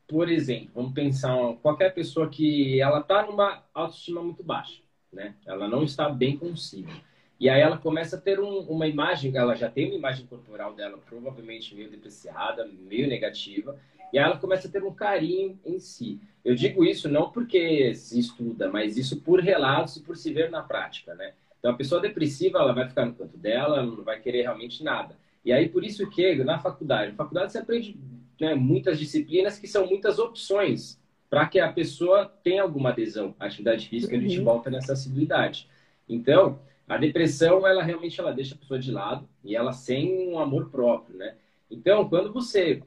por 0.08 0.30
exemplo, 0.30 0.70
vamos 0.74 0.94
pensar 0.94 1.36
qualquer 1.60 1.92
pessoa 1.92 2.30
que 2.30 2.80
ela 2.80 3.00
está 3.00 3.26
numa 3.26 3.62
autoestima 3.74 4.22
muito 4.22 4.42
baixa, 4.42 4.80
né? 5.12 5.34
Ela 5.46 5.68
não 5.68 5.84
está 5.84 6.08
bem 6.08 6.36
consigo. 6.36 6.90
E 7.38 7.48
aí 7.48 7.60
ela 7.60 7.76
começa 7.76 8.16
a 8.16 8.20
ter 8.20 8.40
um, 8.40 8.60
uma 8.60 8.88
imagem, 8.88 9.36
ela 9.36 9.54
já 9.54 9.70
tem 9.70 9.86
uma 9.86 9.94
imagem 9.94 10.26
corporal 10.26 10.72
dela 10.74 10.98
provavelmente 11.06 11.74
meio 11.74 11.90
depreciada, 11.90 12.66
meio 12.66 13.06
negativa, 13.06 13.78
e 14.10 14.18
aí 14.18 14.24
ela 14.24 14.38
começa 14.38 14.66
a 14.66 14.70
ter 14.70 14.82
um 14.82 14.94
carinho 14.94 15.60
em 15.64 15.78
si. 15.78 16.18
Eu 16.42 16.54
digo 16.54 16.82
isso 16.84 17.08
não 17.08 17.30
porque 17.30 17.94
se 17.94 18.18
estuda, 18.18 18.70
mas 18.70 18.96
isso 18.96 19.20
por 19.20 19.40
relatos 19.40 19.96
e 19.96 20.02
por 20.02 20.16
se 20.16 20.32
ver 20.32 20.50
na 20.50 20.62
prática, 20.62 21.14
né? 21.14 21.34
Então 21.58 21.70
a 21.70 21.76
pessoa 21.76 22.00
depressiva, 22.00 22.58
ela 22.58 22.72
vai 22.72 22.88
ficar 22.88 23.04
no 23.04 23.14
canto 23.14 23.36
dela, 23.36 23.78
ela 23.78 23.86
não 23.86 24.02
vai 24.02 24.18
querer 24.20 24.42
realmente 24.42 24.82
nada. 24.82 25.16
E 25.44 25.52
aí 25.52 25.68
por 25.68 25.84
isso 25.84 26.08
que 26.08 26.34
na 26.36 26.58
faculdade, 26.58 27.10
na 27.10 27.16
faculdade 27.16 27.52
você 27.52 27.58
aprende 27.58 27.96
né, 28.40 28.54
muitas 28.54 28.99
disciplinas 28.99 29.59
que 29.59 29.66
são 29.66 29.87
muitas 29.87 30.18
opções 30.18 31.00
para 31.28 31.47
que 31.47 31.61
a 31.61 31.73
pessoa 31.73 32.26
tenha 32.42 32.62
alguma 32.62 32.90
adesão 32.90 33.35
à 33.38 33.47
atividade 33.47 33.88
física, 33.88 34.14
uhum. 34.14 34.21
a 34.21 34.23
gente 34.23 34.40
volta 34.40 34.71
nessa 34.71 34.95
assiduidade. 34.95 35.68
Então, 36.09 36.59
a 36.88 36.97
depressão, 36.97 37.66
ela 37.66 37.83
realmente 37.83 38.18
ela 38.18 38.33
deixa 38.33 38.54
a 38.54 38.59
pessoa 38.59 38.80
de 38.80 38.90
lado 38.90 39.28
e 39.45 39.54
ela 39.54 39.73
sem 39.73 40.28
um 40.28 40.38
amor 40.38 40.71
próprio, 40.71 41.18
né? 41.18 41.35
Então, 41.71 42.09
quando 42.09 42.33
você, 42.33 42.83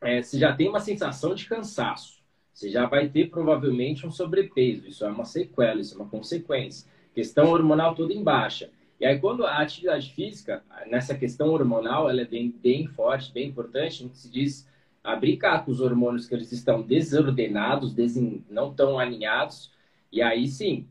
é, 0.00 0.22
você 0.22 0.38
já 0.38 0.54
tem 0.54 0.68
uma 0.68 0.78
sensação 0.78 1.34
de 1.34 1.44
cansaço, 1.46 2.22
você 2.52 2.70
já 2.70 2.86
vai 2.86 3.08
ter 3.08 3.28
provavelmente 3.28 4.06
um 4.06 4.10
sobrepeso. 4.10 4.86
Isso 4.86 5.04
é 5.04 5.08
uma 5.08 5.24
sequela, 5.24 5.80
isso 5.80 5.94
é 5.94 5.96
uma 5.98 6.08
consequência. 6.08 6.88
Questão 7.12 7.50
hormonal 7.50 7.94
toda 7.94 8.12
em 8.12 8.22
baixa. 8.22 8.70
E 8.98 9.04
aí, 9.04 9.18
quando 9.18 9.44
a 9.44 9.58
atividade 9.58 10.10
física, 10.12 10.62
nessa 10.86 11.14
questão 11.14 11.48
hormonal, 11.48 12.08
ela 12.08 12.22
é 12.22 12.24
bem, 12.24 12.50
bem 12.50 12.86
forte, 12.86 13.32
bem 13.32 13.48
importante, 13.48 14.02
a 14.02 14.06
gente 14.06 14.16
se 14.16 14.30
diz 14.30 14.68
a 15.04 15.14
brincar 15.14 15.64
com 15.64 15.70
os 15.70 15.80
hormônios 15.80 16.26
que 16.26 16.34
eles 16.34 16.50
estão 16.50 16.82
desordenados, 16.82 17.94
desin... 17.94 18.42
não 18.50 18.72
tão 18.74 18.98
alinhados, 18.98 19.70
e 20.10 20.22
aí 20.22 20.48
sim, 20.48 20.86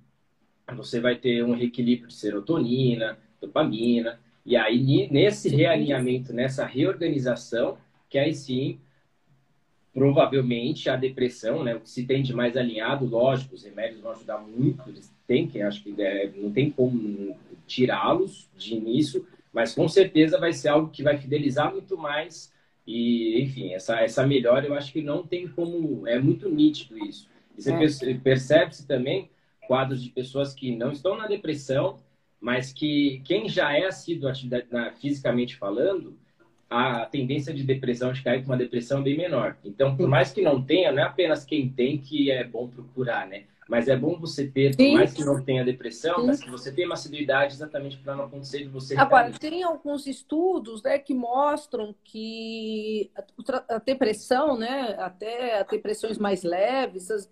você 0.76 1.00
vai 1.00 1.16
ter 1.16 1.44
um 1.44 1.54
reequilíbrio 1.54 2.08
de 2.08 2.14
serotonina, 2.14 3.18
dopamina, 3.42 4.20
e 4.46 4.56
aí 4.56 5.10
nesse 5.12 5.50
realinhamento, 5.50 6.32
nessa 6.32 6.66
reorganização, 6.66 7.78
que 8.10 8.18
aí 8.18 8.34
sim, 8.34 8.80
provavelmente 9.96 10.90
a 10.90 10.96
depressão, 10.96 11.64
né, 11.64 11.74
o 11.74 11.80
que 11.80 11.90
se 11.90 12.06
tem 12.06 12.22
de 12.22 12.34
mais 12.34 12.56
alinhado, 12.56 13.06
lógico, 13.06 13.56
os 13.56 13.64
remédios 13.64 14.02
vão 14.02 14.12
ajudar 14.12 14.40
muito, 14.40 14.88
eles 14.90 15.12
têm 15.26 15.48
que, 15.48 15.62
acho 15.62 15.82
que 15.82 15.96
é, 16.00 16.30
não 16.36 16.52
tem 16.52 16.70
como 16.70 17.36
tirá-los 17.66 18.48
de 18.56 18.76
início, 18.76 19.26
mas 19.54 19.74
com 19.74 19.88
certeza 19.88 20.38
vai 20.38 20.52
ser 20.52 20.68
algo 20.68 20.92
que 20.92 21.02
vai 21.02 21.18
fidelizar 21.18 21.72
muito 21.72 21.98
mais 21.98 22.54
e, 22.86 23.42
enfim, 23.42 23.74
essa, 23.74 24.00
essa 24.02 24.26
melhora 24.26 24.68
eu 24.68 24.76
acho 24.76 24.92
que 24.92 25.02
não 25.02 25.26
tem 25.26 25.48
como. 25.48 26.08
É 26.08 26.20
muito 26.20 26.50
nítido 26.50 26.98
isso. 27.04 27.28
E 27.58 27.62
você 27.62 28.12
é. 28.12 28.14
percebe-se 28.16 28.86
também 28.86 29.30
quadros 29.68 30.04
de 30.04 30.10
pessoas 30.10 30.54
que 30.54 30.76
não 30.76 30.92
estão 30.92 31.18
na 31.18 31.26
depressão, 31.26 32.00
mas 32.40 32.72
que 32.72 33.22
quem 33.26 33.50
já 33.50 33.74
é 33.76 33.86
assíduo 33.86 34.30
atividade, 34.30 34.68
na, 34.70 34.92
fisicamente 34.92 35.56
falando, 35.56 36.16
a 36.70 37.06
tendência 37.06 37.54
de 37.54 37.64
depressão, 37.64 38.12
de 38.12 38.24
cair 38.24 38.42
com 38.42 38.52
uma 38.52 38.58
depressão 38.58 39.00
é 39.00 39.04
bem 39.04 39.18
menor. 39.18 39.58
Então, 39.64 39.96
por 39.96 40.08
mais 40.08 40.32
que 40.32 40.42
não 40.42 40.62
tenha, 40.62 40.92
não 40.92 41.04
é 41.04 41.06
apenas 41.06 41.46
quem 41.46 41.70
tem 41.70 41.98
que 41.98 42.32
é 42.32 42.44
bom 42.44 42.68
procurar, 42.68 43.28
né? 43.28 43.44
Mas 43.68 43.88
é 43.88 43.98
bom 43.98 44.20
você 44.20 44.48
ter, 44.48 44.76
por 44.76 44.92
mais 44.92 45.12
que 45.12 45.26
não 45.26 45.44
tenha 45.44 45.66
depressão, 45.66 46.20
Sim. 46.20 46.28
mas 46.28 46.40
que 46.40 46.52
você 46.52 46.72
tenha 46.72 46.88
uma 46.88 46.94
assiduidade 46.94 47.56
exatamente 47.56 47.98
para 47.98 48.16
não 48.16 48.26
acontecer 48.26 48.60
de 48.60 48.70
você. 48.70 48.96
Agora, 48.96 49.30
cair. 49.30 49.40
tem 49.40 49.64
alguns 49.64 50.06
estudos 50.06 50.84
né, 50.84 51.00
que 51.00 51.16
mostram 51.16 51.96
que 52.04 53.10
a, 53.68 53.80
depressão, 53.80 54.56
né, 54.56 54.96
até 55.00 55.64
depressões 55.64 56.20
mais 56.20 56.44
leves, 56.44 57.10
as, 57.10 57.28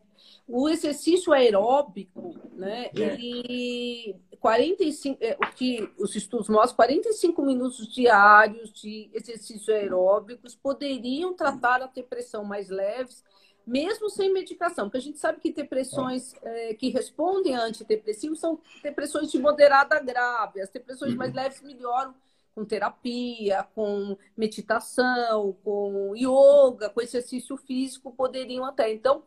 o 0.47 0.67
exercício 0.67 1.31
aeróbico, 1.31 2.35
né, 2.55 2.89
é. 2.95 2.99
ele 2.99 4.15
45, 4.43 5.23
é, 5.23 5.37
o 5.41 5.55
que 5.55 5.89
os 5.97 6.17
estudos 6.17 6.49
mostram, 6.49 6.75
45 6.75 7.41
minutos 7.41 7.87
diários 7.87 8.73
de 8.73 9.09
exercícios 9.13 9.69
aeróbicos 9.69 10.53
poderiam 10.53 11.33
tratar 11.33 11.81
a 11.81 11.87
depressão 11.87 12.43
mais 12.43 12.67
leves 12.67 13.23
mesmo 13.65 14.09
sem 14.09 14.33
medicação, 14.33 14.87
porque 14.87 14.97
a 14.97 15.01
gente 15.01 15.17
sabe 15.17 15.39
que 15.39 15.53
depressões 15.53 16.35
é, 16.43 16.73
que 16.73 16.89
respondem 16.89 17.55
a 17.55 17.63
antidepressivos 17.63 18.41
são 18.41 18.59
depressões 18.83 19.31
de 19.31 19.39
moderada 19.39 19.95
a 19.95 20.01
grave. 20.01 20.59
As 20.59 20.69
depressões 20.69 21.13
uhum. 21.13 21.17
mais 21.19 21.33
leves 21.33 21.61
melhoram 21.61 22.13
com 22.53 22.65
terapia, 22.65 23.65
com 23.73 24.17
meditação, 24.35 25.55
com 25.63 26.13
yoga, 26.17 26.89
com 26.89 26.99
exercício 26.99 27.55
físico, 27.55 28.11
poderiam 28.11 28.65
até. 28.65 28.91
Então, 28.91 29.23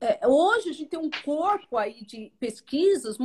é, 0.00 0.24
hoje 0.24 0.70
a 0.70 0.72
gente 0.72 0.90
tem 0.90 1.00
um 1.00 1.10
corpo 1.24 1.76
aí 1.76 2.04
de 2.04 2.32
pesquisas 2.38 3.18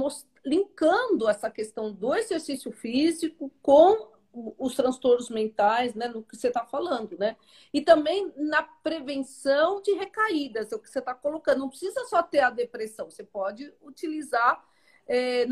linkando 0.45 1.29
essa 1.29 1.49
questão 1.49 1.91
do 1.91 2.13
exercício 2.13 2.71
físico 2.71 3.51
com 3.61 4.11
os 4.57 4.75
transtornos 4.75 5.29
mentais, 5.29 5.93
né, 5.93 6.07
no 6.07 6.23
que 6.23 6.35
você 6.35 6.47
está 6.47 6.65
falando, 6.65 7.15
né? 7.19 7.37
E 7.71 7.81
também 7.81 8.33
na 8.35 8.63
prevenção 8.63 9.79
de 9.81 9.93
recaídas, 9.93 10.71
é 10.71 10.75
o 10.75 10.79
que 10.79 10.89
você 10.89 10.99
está 10.99 11.13
colocando. 11.13 11.59
Não 11.59 11.69
precisa 11.69 12.03
só 12.05 12.23
ter 12.23 12.39
a 12.39 12.49
depressão, 12.49 13.09
você 13.09 13.23
pode 13.23 13.71
utilizar 13.81 14.65
é, 15.07 15.45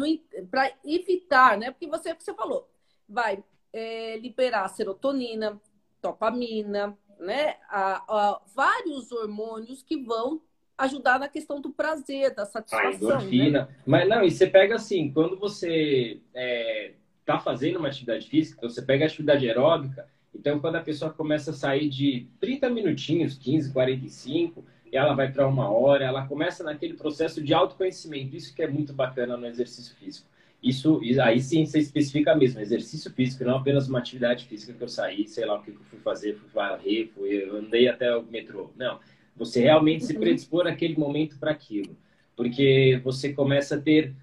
para 0.50 0.74
evitar, 0.83 1.57
né? 1.57 1.69
Porque 1.69 1.88
você, 1.88 2.13
você 2.15 2.33
falou, 2.33 2.67
vai 3.07 3.43
é, 3.71 4.17
liberar 4.17 4.67
serotonina, 4.69 5.62
dopamina, 6.01 6.98
né? 7.19 7.57
A, 7.69 8.03
a, 8.07 8.41
vários 8.55 9.12
hormônios 9.12 9.83
que 9.83 9.98
vão 10.03 10.41
ajudar 10.84 11.20
na 11.20 11.28
questão 11.28 11.62
do 11.62 11.70
prazer, 11.70 12.34
da 12.34 12.46
satisfação. 12.46 12.90
A 12.90 12.94
endorfina. 12.94 13.62
Né? 13.62 13.68
Mas 13.86 14.10
não, 14.10 14.24
e 14.24 14.32
você 14.32 14.48
pega 14.48 14.76
assim, 14.76 15.12
quando 15.12 15.38
você 15.38 16.20
é, 16.34 16.92
está 17.20 17.40
fazendo 17.40 17.78
uma 17.78 17.88
atividade 17.88 18.28
física, 18.28 18.58
então 18.58 18.70
você 18.70 18.82
pega 18.82 19.06
a 19.06 19.08
atividade 19.08 19.48
aeróbica, 19.48 20.08
então 20.34 20.60
quando 20.60 20.76
a 20.76 20.82
pessoa 20.82 21.12
começa 21.12 21.52
a 21.52 21.54
sair 21.54 21.90
de 21.90 22.28
30 22.40 22.70
minutinhos, 22.70 23.38
15, 23.38 23.72
45, 23.72 24.66
ela 24.92 25.14
vai 25.14 25.32
para 25.32 25.48
uma 25.48 25.70
hora, 25.70 26.04
ela 26.04 26.28
começa 26.28 26.64
naquele 26.64 26.96
processo 26.96 27.42
de 27.42 27.54
autoconhecimento, 27.54 28.36
isso 28.36 28.54
que 28.54 28.62
é 28.62 28.68
muito 28.68 28.94
bacana 28.94 29.38
no 29.38 29.46
exercício 29.46 29.96
físico. 29.96 30.30
Isso, 30.62 31.02
aí 31.24 31.42
sim 31.42 31.66
você 31.66 31.80
especifica 31.80 32.36
mesmo, 32.36 32.60
exercício 32.60 33.12
físico, 33.12 33.44
não 33.44 33.58
apenas 33.58 33.88
uma 33.90 33.98
atividade 33.98 34.46
física 34.46 34.74
que 34.74 34.84
eu 34.84 34.88
saí, 34.88 35.28
sei 35.28 35.44
lá 35.44 35.56
o 35.56 35.64
que 35.64 35.72
eu 35.72 35.78
fui 35.90 35.98
fazer, 36.00 36.36
fui 36.36 36.50
varrer, 36.54 37.10
fui, 37.16 37.50
andei 37.50 37.88
até 37.88 38.16
o 38.16 38.22
metrô. 38.24 38.70
Não, 38.76 39.00
você 39.36 39.62
realmente 39.62 40.06
se 40.06 40.14
uhum. 40.14 40.20
predispor 40.20 40.64
naquele 40.66 40.96
momento 40.96 41.38
para 41.40 41.52
aquilo. 41.52 41.98
Porque 42.36 43.00
você 43.04 43.34
começa 43.34 43.76
a 43.76 43.82
ter 43.82 44.16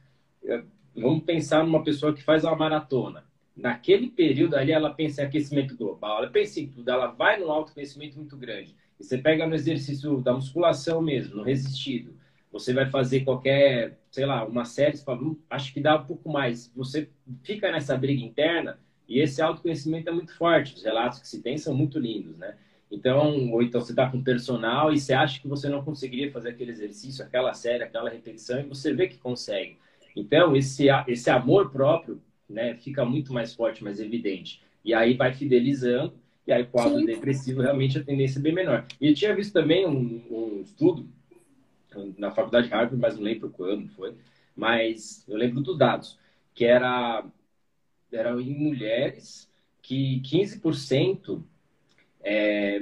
Vamos 1.00 1.22
pensar 1.22 1.64
numa 1.64 1.82
pessoa 1.82 2.12
que 2.12 2.22
faz 2.22 2.44
uma 2.44 2.56
maratona. 2.56 3.24
Naquele 3.56 4.08
período 4.08 4.56
ali, 4.56 4.72
ela 4.72 4.90
pensa 4.90 5.22
em 5.22 5.26
aquecimento 5.26 5.76
global, 5.76 6.18
ela 6.18 6.30
pensa 6.30 6.60
em 6.60 6.68
tudo, 6.68 6.88
ela 6.90 7.08
vai 7.08 7.38
num 7.38 7.50
autoconhecimento 7.50 8.16
muito 8.16 8.36
grande. 8.36 8.74
E 8.98 9.04
você 9.04 9.18
pega 9.18 9.46
no 9.46 9.54
exercício 9.54 10.20
da 10.20 10.32
musculação 10.32 11.00
mesmo, 11.00 11.36
no 11.36 11.42
resistido. 11.42 12.16
Você 12.50 12.72
vai 12.72 12.88
fazer 12.90 13.20
qualquer, 13.20 13.98
sei 14.10 14.26
lá, 14.26 14.44
uma 14.44 14.64
série, 14.64 14.96
você 14.96 15.04
fala, 15.04 15.22
hum, 15.22 15.36
acho 15.50 15.72
que 15.72 15.80
dá 15.80 15.96
um 15.96 16.04
pouco 16.04 16.28
mais. 16.30 16.72
Você 16.74 17.08
fica 17.42 17.70
nessa 17.70 17.96
briga 17.96 18.22
interna 18.22 18.78
e 19.08 19.20
esse 19.20 19.40
autoconhecimento 19.40 20.08
é 20.08 20.12
muito 20.12 20.36
forte. 20.36 20.74
Os 20.74 20.82
relatos 20.82 21.18
que 21.20 21.28
se 21.28 21.42
tem 21.42 21.58
são 21.58 21.74
muito 21.74 21.98
lindos, 21.98 22.36
né? 22.38 22.56
Então, 22.90 23.50
ou 23.52 23.62
então 23.62 23.80
você 23.80 23.92
está 23.92 24.10
com 24.10 24.22
personal 24.22 24.92
e 24.92 24.98
você 24.98 25.12
acha 25.12 25.40
que 25.40 25.48
você 25.48 25.68
não 25.68 25.84
conseguiria 25.84 26.32
fazer 26.32 26.50
aquele 26.50 26.70
exercício, 26.70 27.24
aquela 27.24 27.52
série, 27.52 27.84
aquela 27.84 28.08
repetição, 28.08 28.60
e 28.60 28.64
você 28.64 28.92
vê 28.92 29.06
que 29.08 29.18
consegue. 29.18 29.76
Então, 30.16 30.56
esse, 30.56 30.86
esse 31.06 31.30
amor 31.30 31.70
próprio 31.70 32.20
né, 32.48 32.74
fica 32.76 33.04
muito 33.04 33.32
mais 33.32 33.54
forte, 33.54 33.84
mais 33.84 34.00
evidente. 34.00 34.62
E 34.84 34.94
aí 34.94 35.14
vai 35.14 35.34
fidelizando, 35.34 36.14
e 36.46 36.52
aí 36.52 36.62
o 36.62 36.66
quadro 36.66 36.98
Sim. 36.98 37.04
depressivo 37.04 37.60
realmente 37.60 37.98
a 37.98 38.02
tendência 38.02 38.38
é 38.38 38.42
bem 38.42 38.54
menor. 38.54 38.86
E 38.98 39.08
eu 39.08 39.14
tinha 39.14 39.34
visto 39.34 39.52
também 39.52 39.86
um, 39.86 40.22
um 40.30 40.62
estudo 40.62 41.06
na 42.16 42.30
faculdade 42.30 42.68
de 42.68 42.72
Harvard, 42.72 42.96
mas 42.96 43.16
não 43.16 43.22
lembro 43.22 43.50
quando 43.50 43.88
foi, 43.88 44.14
mas 44.56 45.24
eu 45.28 45.36
lembro 45.36 45.60
dos 45.60 45.76
dados, 45.76 46.18
que 46.54 46.64
era, 46.64 47.24
era 48.10 48.30
em 48.40 48.54
mulheres 48.54 49.48
que 49.82 50.20
15% 50.22 51.42
é, 52.22 52.80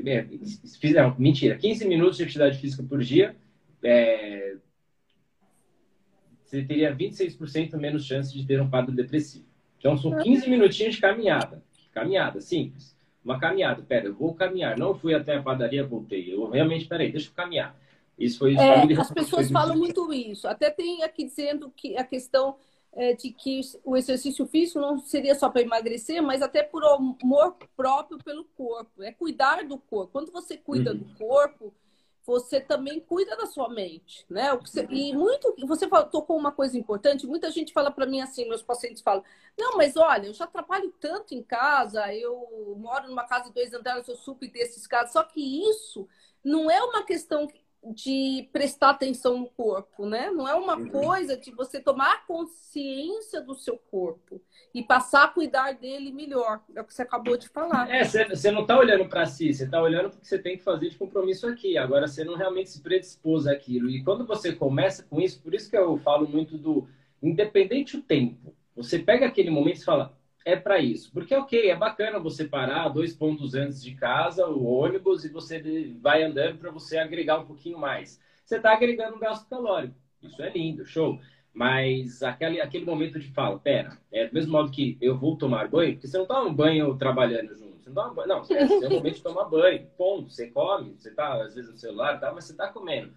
fizeram, 0.81 1.15
mentira, 1.19 1.57
15 1.57 1.87
minutos 1.87 2.17
de 2.17 2.25
atividade 2.25 2.59
física 2.59 2.83
por 2.83 3.03
dia 3.03 3.37
é, 3.83 4.57
você 6.47 6.63
teria 6.63 6.95
26% 6.95 7.77
menos 7.77 8.05
chance 8.05 8.33
de 8.33 8.47
ter 8.47 8.61
um 8.61 8.71
quadro 8.71 8.95
depressivo. 8.95 9.45
Então, 9.79 9.97
são 9.97 10.17
15 10.17 10.49
minutinhos 10.49 10.95
de 10.95 11.01
caminhada. 11.01 11.63
Caminhada, 11.93 12.41
simples. 12.41 12.97
Uma 13.25 13.39
caminhada. 13.39 13.83
Pera, 13.83 14.07
eu 14.07 14.15
vou 14.15 14.35
caminhar. 14.35 14.79
Não 14.79 14.95
fui 14.95 15.15
até 15.15 15.37
a 15.37 15.43
padaria, 15.43 15.85
voltei. 15.85 16.33
Eu 16.33 16.49
realmente, 16.49 16.87
peraí, 16.87 17.11
deixa 17.11 17.29
eu 17.29 17.35
caminhar. 17.35 17.77
Isso 18.19 18.39
foi... 18.39 18.55
É, 18.55 18.93
as 18.99 19.11
pessoas 19.11 19.51
falam 19.51 19.77
muito 19.77 20.13
isso. 20.13 20.47
Até 20.49 20.71
tem 20.71 21.03
aqui 21.03 21.25
dizendo 21.25 21.71
que 21.77 21.97
a 21.97 22.05
questão 22.05 22.57
é, 22.97 23.13
de 23.13 23.31
que 23.31 23.61
o 23.85 23.97
exercício 23.97 24.47
físico 24.47 24.81
não 24.81 24.99
seria 24.99 25.35
só 25.35 25.51
para 25.51 25.63
emagrecer, 25.63 26.23
mas 26.23 26.43
até 26.43 26.63
por 26.63 26.83
amor 26.85 27.57
próprio 27.77 28.19
pelo 28.25 28.45
corpo. 28.45 29.03
É 29.03 29.13
cuidar 29.13 29.63
do 29.65 29.79
corpo. 29.79 30.13
Quando 30.13 30.33
você 30.33 30.57
cuida 30.57 30.93
uhum. 30.93 30.99
do 30.99 31.05
corpo 31.19 31.73
você 32.27 32.61
também 32.61 32.99
cuida 32.99 33.37
da 33.37 33.47
sua 33.47 33.69
mente, 33.69 34.27
né? 34.29 34.49
E 34.91 35.15
muito, 35.15 35.55
você 35.65 35.87
tocou 36.11 36.37
uma 36.37 36.51
coisa 36.51 36.77
importante. 36.77 37.25
Muita 37.25 37.53
gente 37.53 37.73
fala 37.73 37.89
para 37.89 38.05
mim 38.05 38.21
assim, 38.21 38.49
meus 38.49 38.63
pacientes 38.63 39.01
falam: 39.01 39.23
não, 39.57 39.77
mas 39.77 39.97
olha, 39.97 40.27
eu 40.27 40.35
já 40.35 40.47
trabalho 40.47 40.93
tanto 41.01 41.35
em 41.35 41.43
casa, 41.43 42.13
eu 42.13 42.77
moro 42.79 43.07
numa 43.07 43.25
casa 43.25 43.45
de 43.45 43.55
dois 43.55 43.73
andares, 43.73 44.09
eu 44.09 44.17
super 44.17 44.51
desses 44.51 44.87
casos. 44.89 45.13
Só 45.13 45.23
que 45.23 45.71
isso 45.71 46.09
não 46.43 46.69
é 46.69 46.83
uma 46.83 47.05
questão 47.05 47.49
de 47.85 48.49
prestar 48.53 48.91
atenção 48.91 49.39
no 49.39 49.47
corpo, 49.47 50.07
né? 50.07 50.31
Não 50.31 50.49
é 50.49 50.55
uma 50.55 50.77
uhum. 50.77 50.89
coisa 50.89 51.37
de 51.37 51.51
você 51.53 51.81
tomar 51.81 52.27
consciência 52.27 53.41
do 53.41 53.55
seu 53.55 53.79
corpo 53.79 54.43
e 54.75 54.83
passar 54.83 55.25
a 55.25 55.29
cuidar 55.29 55.73
dele 55.73 56.13
melhor. 56.13 56.61
É 56.75 56.81
o 56.81 56.85
que 56.85 56.93
você 56.93 57.03
acabou 57.03 57.37
de 57.37 57.49
falar. 57.49 57.89
É, 57.89 58.05
você 58.05 58.51
não 58.51 58.63
está 58.63 58.77
olhando 58.79 59.09
para 59.09 59.27
si, 59.27 59.53
você 59.53 59.65
está 59.65 59.81
olhando 59.81 60.11
porque 60.11 60.27
você 60.27 60.39
tem 60.39 60.57
que 60.57 60.63
fazer 60.63 60.91
de 60.91 60.97
compromisso 60.97 61.47
aqui. 61.47 61.79
Agora 61.79 62.07
você 62.07 62.25
não 62.25 62.35
realmente 62.35 62.71
se 62.71 62.81
predispôs 62.81 63.47
àquilo. 63.47 63.89
E 63.89 64.03
quando 64.03 64.27
você 64.27 64.53
começa 64.53 65.05
com 65.05 65.21
isso, 65.21 65.41
por 65.41 65.55
isso 65.55 65.71
que 65.71 65.77
eu 65.77 65.97
falo 65.99 66.27
muito 66.29 66.59
do 66.59 66.89
independente 67.23 67.97
o 67.97 68.03
tempo. 68.03 68.55
Você 68.75 68.99
pega 68.99 69.27
aquele 69.27 69.51
momento 69.51 69.79
e 69.79 69.85
fala, 69.85 70.16
é 70.47 70.55
para 70.55 70.79
isso. 70.79 71.11
Porque, 71.13 71.35
ok, 71.35 71.69
é 71.69 71.75
bacana 71.75 72.21
você 72.21 72.45
parar 72.45 72.89
dois 72.89 73.13
pontos 73.13 73.57
antes 73.57 73.83
de 73.83 73.97
casa, 73.97 74.47
o 74.47 74.65
ônibus, 74.65 75.25
e 75.25 75.29
você 75.29 75.93
vai 76.01 76.23
andando 76.23 76.59
para 76.59 76.71
você 76.71 76.97
agregar 76.99 77.41
um 77.41 77.45
pouquinho 77.45 77.77
mais. 77.77 78.21
Você 78.45 78.59
está 78.59 78.73
agregando 78.73 79.17
um 79.17 79.19
gasto 79.19 79.49
calórico. 79.49 79.97
Isso 80.23 80.41
é 80.41 80.49
lindo, 80.49 80.87
show. 80.87 81.19
Mas 81.53 82.23
aquele, 82.23 82.61
aquele 82.61 82.85
momento 82.85 83.19
de 83.19 83.29
fala, 83.33 83.59
pera, 83.59 83.99
é 84.13 84.29
do 84.29 84.35
mesmo 84.35 84.53
modo 84.53 84.71
que 84.71 84.97
eu 85.01 85.19
vou 85.19 85.37
tomar 85.37 85.67
banho, 85.67 85.95
porque 85.95 86.07
você 86.07 86.17
não 86.17 86.27
toma 86.27 86.49
um 86.49 86.55
banho 86.55 86.97
trabalhando 86.97 87.53
junto. 87.53 87.83
Você 87.83 87.89
não 87.89 87.95
toma 87.97 88.15
banho. 88.15 88.29
Não, 88.29 88.45
você, 88.45 88.55
é 88.85 88.87
o 88.87 88.91
momento 88.91 89.17
de 89.17 89.23
tomar 89.23 89.47
banho. 89.47 89.85
Ponto. 89.99 90.31
Você 90.31 90.47
come, 90.47 90.95
você 90.97 91.09
está 91.09 91.43
às 91.43 91.57
vezes 91.57 91.73
no 91.73 91.77
celular, 91.77 92.21
tá, 92.21 92.33
mas 92.33 92.45
você 92.45 92.53
está 92.53 92.69
comendo. 92.69 93.13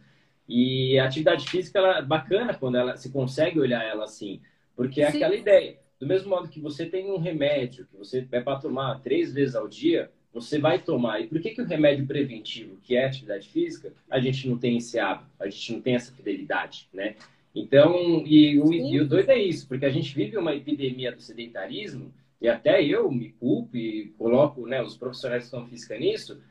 E 0.47 0.97
a 0.97 1.05
atividade 1.05 1.47
física 1.47 1.77
ela 1.77 1.99
é 1.99 2.01
bacana 2.01 2.55
quando 2.55 2.75
ela 2.75 2.97
se 2.97 3.11
consegue 3.11 3.59
olhar 3.59 3.83
ela 3.83 4.05
assim. 4.05 4.41
Porque 4.75 4.99
é 4.99 5.11
Sim. 5.11 5.17
aquela 5.17 5.35
ideia 5.35 5.77
do 5.99 6.07
mesmo 6.07 6.29
modo 6.29 6.47
que 6.47 6.61
você 6.61 6.85
tem 6.85 7.11
um 7.11 7.17
remédio 7.17 7.85
que 7.85 7.97
você 7.97 8.25
é 8.31 8.39
para 8.39 8.59
tomar 8.59 9.01
três 9.01 9.33
vezes 9.33 9.55
ao 9.55 9.67
dia, 9.67 10.09
você 10.33 10.57
vai 10.57 10.79
tomar. 10.79 11.19
E 11.19 11.27
por 11.27 11.41
que, 11.41 11.49
que 11.49 11.61
o 11.61 11.65
remédio 11.65 12.07
preventivo, 12.07 12.77
que 12.81 12.95
é 12.95 13.05
atividade 13.05 13.49
física, 13.49 13.91
a 14.09 14.19
gente 14.19 14.47
não 14.47 14.57
tem 14.57 14.77
esse 14.77 14.97
hábito, 14.97 15.29
a 15.39 15.49
gente 15.49 15.73
não 15.73 15.81
tem 15.81 15.95
essa 15.95 16.13
fidelidade, 16.13 16.87
né? 16.93 17.15
Então, 17.53 18.23
e 18.25 18.59
o, 18.59 18.71
e 18.71 19.01
o 19.01 19.07
doido 19.07 19.31
é 19.31 19.39
isso, 19.39 19.67
porque 19.67 19.85
a 19.85 19.89
gente 19.89 20.15
vive 20.15 20.37
uma 20.37 20.55
epidemia 20.55 21.11
do 21.11 21.21
sedentarismo, 21.21 22.13
e 22.39 22.47
até 22.47 22.81
eu 22.81 23.11
me 23.11 23.31
culpo 23.31 23.75
e 23.75 24.13
coloco 24.17 24.65
né, 24.65 24.81
os 24.81 24.95
profissionais 24.95 25.41
que 25.41 25.47
estão 25.47 25.67
física 25.67 25.97
nisso, 25.97 26.41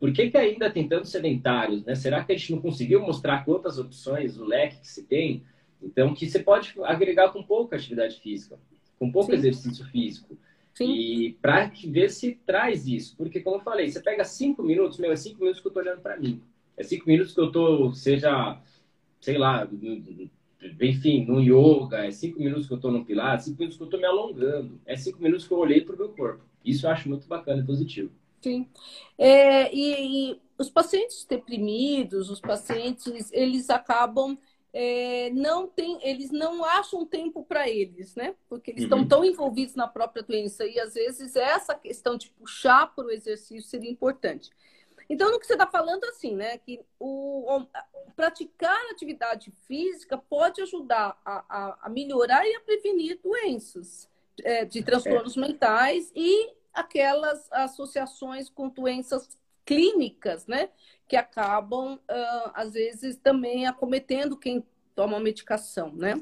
por 0.00 0.12
que, 0.12 0.30
que 0.30 0.38
ainda 0.38 0.70
tem 0.70 0.88
tantos 0.88 1.10
sedentários, 1.10 1.84
né? 1.84 1.94
Será 1.94 2.24
que 2.24 2.32
a 2.32 2.36
gente 2.36 2.52
não 2.52 2.60
conseguiu 2.62 3.00
mostrar 3.00 3.44
quantas 3.44 3.78
opções, 3.78 4.38
o 4.38 4.44
leque 4.44 4.80
que 4.80 4.88
se 4.88 5.02
tem? 5.02 5.42
Então, 5.82 6.14
que 6.14 6.26
você 6.26 6.38
pode 6.38 6.72
agregar 6.84 7.30
com 7.30 7.42
pouca 7.42 7.76
atividade 7.76 8.18
física 8.20 8.58
com 8.98 9.10
pouco 9.10 9.30
Sim. 9.30 9.36
exercício 9.36 9.84
físico. 9.86 10.36
Sim. 10.74 10.92
E 10.92 11.32
para 11.40 11.70
ver 11.86 12.10
se 12.10 12.38
traz 12.46 12.86
isso. 12.86 13.16
Porque, 13.16 13.40
como 13.40 13.56
eu 13.56 13.60
falei, 13.60 13.88
você 13.88 14.00
pega 14.00 14.24
cinco 14.24 14.62
minutos, 14.62 14.98
meu, 14.98 15.10
é 15.10 15.16
cinco 15.16 15.40
minutos 15.40 15.60
que 15.60 15.66
eu 15.66 15.70
estou 15.70 15.82
olhando 15.82 16.02
para 16.02 16.18
mim. 16.18 16.42
É 16.76 16.82
cinco 16.82 17.08
minutos 17.08 17.32
que 17.32 17.40
eu 17.40 17.46
estou, 17.46 17.94
seja, 17.94 18.60
sei 19.20 19.38
lá, 19.38 19.66
enfim, 20.80 21.24
no 21.24 21.40
yoga, 21.40 22.04
é 22.04 22.10
cinco 22.10 22.38
minutos 22.38 22.66
que 22.66 22.72
eu 22.74 22.76
estou 22.76 22.92
no 22.92 23.04
pilar, 23.04 23.40
cinco 23.40 23.58
minutos 23.58 23.78
que 23.78 23.82
eu 23.82 23.86
estou 23.86 24.00
me 24.00 24.06
alongando, 24.06 24.78
é 24.84 24.96
cinco 24.96 25.22
minutos 25.22 25.46
que 25.46 25.54
eu 25.54 25.58
olhei 25.58 25.80
para 25.80 25.94
o 25.94 25.98
meu 25.98 26.08
corpo. 26.10 26.44
Isso 26.62 26.86
eu 26.86 26.90
acho 26.90 27.08
muito 27.08 27.26
bacana 27.26 27.62
e 27.62 27.66
positivo. 27.66 28.10
Sim. 28.42 28.68
É, 29.16 29.74
e, 29.74 30.32
e 30.32 30.40
os 30.58 30.68
pacientes 30.68 31.24
deprimidos, 31.24 32.30
os 32.30 32.40
pacientes, 32.40 33.32
eles 33.32 33.70
acabam 33.70 34.36
é, 34.78 35.30
não 35.30 35.66
tem, 35.66 35.98
eles 36.06 36.30
não 36.30 36.62
acham 36.62 37.06
tempo 37.06 37.42
para 37.42 37.66
eles, 37.66 38.14
né? 38.14 38.34
Porque 38.46 38.72
eles 38.72 38.82
estão 38.82 38.98
uhum. 38.98 39.08
tão 39.08 39.24
envolvidos 39.24 39.74
na 39.74 39.88
própria 39.88 40.22
doença 40.22 40.66
e 40.66 40.78
às 40.78 40.92
vezes 40.92 41.34
essa 41.34 41.74
questão 41.74 42.18
de 42.18 42.28
puxar 42.28 42.94
para 42.94 43.06
o 43.06 43.10
exercício 43.10 43.66
seria 43.70 43.90
importante. 43.90 44.50
Então, 45.08 45.30
no 45.30 45.40
que 45.40 45.46
você 45.46 45.54
está 45.54 45.66
falando, 45.66 46.04
assim, 46.04 46.36
né? 46.36 46.58
Que 46.58 46.84
o, 47.00 47.56
o, 47.56 47.66
praticar 48.14 48.78
atividade 48.90 49.50
física 49.66 50.18
pode 50.18 50.60
ajudar 50.60 51.18
a, 51.24 51.44
a, 51.48 51.78
a 51.86 51.88
melhorar 51.88 52.46
e 52.46 52.54
a 52.54 52.60
prevenir 52.60 53.18
doenças 53.24 54.10
é, 54.44 54.66
de 54.66 54.82
transtornos 54.82 55.38
é. 55.38 55.40
mentais 55.40 56.12
e 56.14 56.50
aquelas 56.74 57.50
associações 57.50 58.50
com 58.50 58.68
doenças 58.68 59.38
clínicas, 59.64 60.46
né? 60.46 60.68
Que 61.08 61.16
acabam, 61.16 61.94
uh, 61.94 62.50
às 62.54 62.72
vezes, 62.72 63.16
também 63.16 63.66
acometendo 63.66 64.36
quem 64.36 64.64
toma 64.94 65.20
medicação, 65.20 65.92
né? 65.94 66.20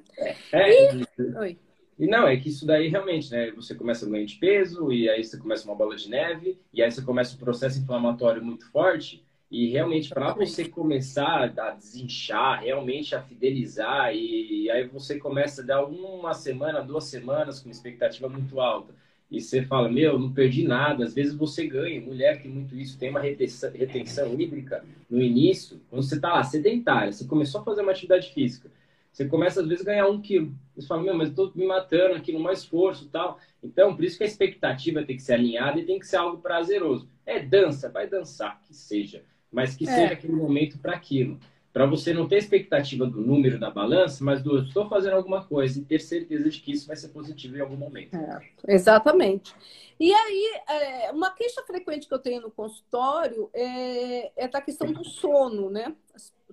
É, 0.52 0.94
e... 0.94 1.06
Oi. 1.38 1.58
E 1.96 2.06
não, 2.08 2.26
é 2.26 2.36
que 2.36 2.48
isso 2.48 2.66
daí 2.66 2.88
realmente, 2.88 3.30
né? 3.30 3.52
Você 3.52 3.74
começa 3.74 4.04
a 4.04 4.08
ganhar 4.08 4.26
de 4.26 4.36
peso, 4.36 4.92
e 4.92 5.08
aí 5.08 5.22
você 5.22 5.38
começa 5.38 5.64
uma 5.64 5.76
bola 5.76 5.94
de 5.94 6.10
neve, 6.10 6.58
e 6.72 6.82
aí 6.82 6.90
você 6.90 7.02
começa 7.02 7.36
um 7.36 7.38
processo 7.38 7.78
inflamatório 7.78 8.44
muito 8.44 8.68
forte. 8.70 9.24
E 9.50 9.68
realmente, 9.68 10.08
para 10.08 10.34
você 10.34 10.68
começar 10.68 11.52
a 11.56 11.70
desinchar, 11.70 12.62
realmente 12.62 13.14
a 13.14 13.22
fidelizar, 13.22 14.12
e, 14.12 14.64
e 14.64 14.70
aí 14.70 14.88
você 14.88 15.18
começa 15.18 15.62
a 15.62 15.64
dar 15.64 15.84
uma 15.84 16.34
semana, 16.34 16.82
duas 16.82 17.04
semanas 17.04 17.60
com 17.60 17.70
expectativa 17.70 18.28
muito 18.28 18.60
alta 18.60 18.92
e 19.30 19.40
você 19.40 19.62
fala, 19.62 19.90
meu, 19.90 20.18
não 20.18 20.32
perdi 20.32 20.66
nada. 20.66 21.04
Às 21.04 21.14
vezes 21.14 21.34
você 21.34 21.66
ganha. 21.66 22.00
Mulher 22.00 22.40
tem 22.40 22.50
muito 22.50 22.76
isso, 22.76 22.98
tem 22.98 23.10
uma 23.10 23.20
retenção, 23.20 23.70
retenção 23.72 24.38
hídrica 24.38 24.84
no 25.10 25.20
início. 25.20 25.80
Quando 25.90 26.02
você 26.02 26.16
está 26.16 26.34
lá, 26.34 26.44
sedentária, 26.44 27.12
você 27.12 27.24
começou 27.24 27.60
a 27.60 27.64
fazer 27.64 27.82
uma 27.82 27.92
atividade 27.92 28.32
física. 28.32 28.70
Você 29.12 29.26
começa, 29.26 29.60
às 29.60 29.68
vezes, 29.68 29.86
a 29.86 29.90
ganhar 29.90 30.08
um 30.08 30.20
quilo. 30.20 30.54
Você 30.76 30.86
fala, 30.86 31.02
meu, 31.02 31.14
mas 31.14 31.28
estou 31.28 31.50
me 31.54 31.66
matando 31.66 32.14
aqui 32.14 32.32
no 32.32 32.40
mais 32.40 32.60
esforço 32.60 33.08
tal. 33.08 33.38
Então, 33.62 33.94
por 33.94 34.04
isso 34.04 34.18
que 34.18 34.24
a 34.24 34.26
expectativa 34.26 35.04
tem 35.04 35.16
que 35.16 35.22
ser 35.22 35.34
alinhada 35.34 35.78
e 35.78 35.86
tem 35.86 35.98
que 35.98 36.06
ser 36.06 36.16
algo 36.16 36.38
prazeroso. 36.38 37.08
É 37.24 37.40
dança, 37.40 37.88
vai 37.88 38.08
dançar, 38.08 38.60
que 38.62 38.74
seja. 38.74 39.22
Mas 39.52 39.76
que 39.76 39.88
é. 39.88 39.94
seja 39.94 40.12
aquele 40.14 40.32
momento 40.32 40.78
para 40.78 40.94
aquilo 40.94 41.38
para 41.74 41.86
você 41.86 42.14
não 42.14 42.28
ter 42.28 42.36
expectativa 42.36 43.04
do 43.04 43.20
número 43.20 43.58
da 43.58 43.68
balança, 43.68 44.22
mas 44.22 44.40
do 44.40 44.60
estou 44.60 44.88
fazendo 44.88 45.16
alguma 45.16 45.44
coisa 45.44 45.76
e 45.76 45.84
ter 45.84 45.98
certeza 45.98 46.48
de 46.48 46.60
que 46.60 46.70
isso 46.70 46.86
vai 46.86 46.94
ser 46.94 47.08
positivo 47.08 47.56
em 47.56 47.60
algum 47.60 47.76
momento. 47.76 48.14
É, 48.14 48.40
exatamente. 48.68 49.52
E 49.98 50.14
aí, 50.14 50.60
é, 50.68 51.10
uma 51.10 51.34
queixa 51.34 51.62
frequente 51.66 52.06
que 52.06 52.14
eu 52.14 52.20
tenho 52.20 52.42
no 52.42 52.50
consultório 52.52 53.50
é, 53.52 54.44
é 54.44 54.46
da 54.46 54.60
questão 54.60 54.92
do 54.92 55.04
sono, 55.04 55.68
né? 55.68 55.92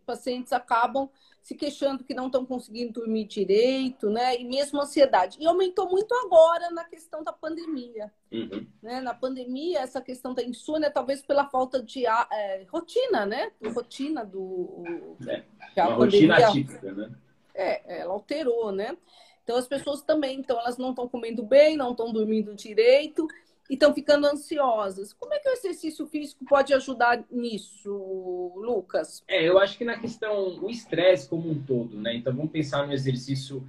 Pacientes 0.02 0.52
acabam 0.52 1.10
se 1.42 1.56
queixando 1.56 2.04
que 2.04 2.14
não 2.14 2.28
estão 2.28 2.46
conseguindo 2.46 2.94
dormir 2.94 3.26
direito, 3.26 4.10
né? 4.10 4.40
E 4.40 4.44
mesmo 4.44 4.80
ansiedade. 4.80 5.38
E 5.40 5.48
aumentou 5.48 5.90
muito 5.90 6.14
agora 6.14 6.70
na 6.70 6.84
questão 6.84 7.24
da 7.24 7.34
pandemia. 7.34 8.14
Uhum. 8.32 8.68
Né? 8.82 9.02
Na 9.02 9.14
pandemia, 9.14 9.80
essa 9.80 10.00
questão 10.02 10.34
da 10.34 10.44
insônia, 10.44 10.92
talvez 10.92 11.22
pela 11.24 11.50
falta 11.50 11.82
de 11.82 12.06
é, 12.06 12.64
rotina, 12.70 13.26
né? 13.26 13.52
Rotina 13.74 14.24
do. 14.24 14.84
É, 15.28 15.84
uma 15.84 15.96
rotina 15.96 16.36
atípica, 16.36 16.92
né? 16.92 17.12
É, 17.56 18.02
ela 18.02 18.14
alterou, 18.14 18.72
né? 18.72 18.96
Então 19.44 19.58
as 19.58 19.68
pessoas 19.68 20.02
também, 20.04 20.40
então 20.40 20.60
elas 20.60 20.78
não 20.78 20.92
estão 20.92 21.08
comendo 21.08 21.44
bem, 21.44 21.76
não 21.76 21.92
estão 21.92 22.14
dormindo 22.14 22.54
direito 22.54 23.28
e 23.72 23.76
estão 23.76 23.94
ficando 23.94 24.28
ansiosas. 24.28 25.14
Como 25.14 25.34
é 25.34 25.40
que 25.40 25.48
o 25.48 25.54
exercício 25.54 26.06
físico 26.06 26.44
pode 26.44 26.74
ajudar 26.74 27.24
nisso, 27.32 28.52
Lucas? 28.58 29.24
É, 29.30 29.48
eu 29.48 29.58
acho 29.58 29.78
que 29.78 29.86
na 29.86 29.98
questão, 29.98 30.62
o 30.62 30.70
estresse 30.70 31.30
como 31.30 31.50
um 31.50 31.58
todo, 31.64 31.96
né? 31.96 32.14
Então 32.18 32.36
vamos 32.36 32.52
pensar 32.52 32.86
no 32.86 32.92
exercício. 32.92 33.66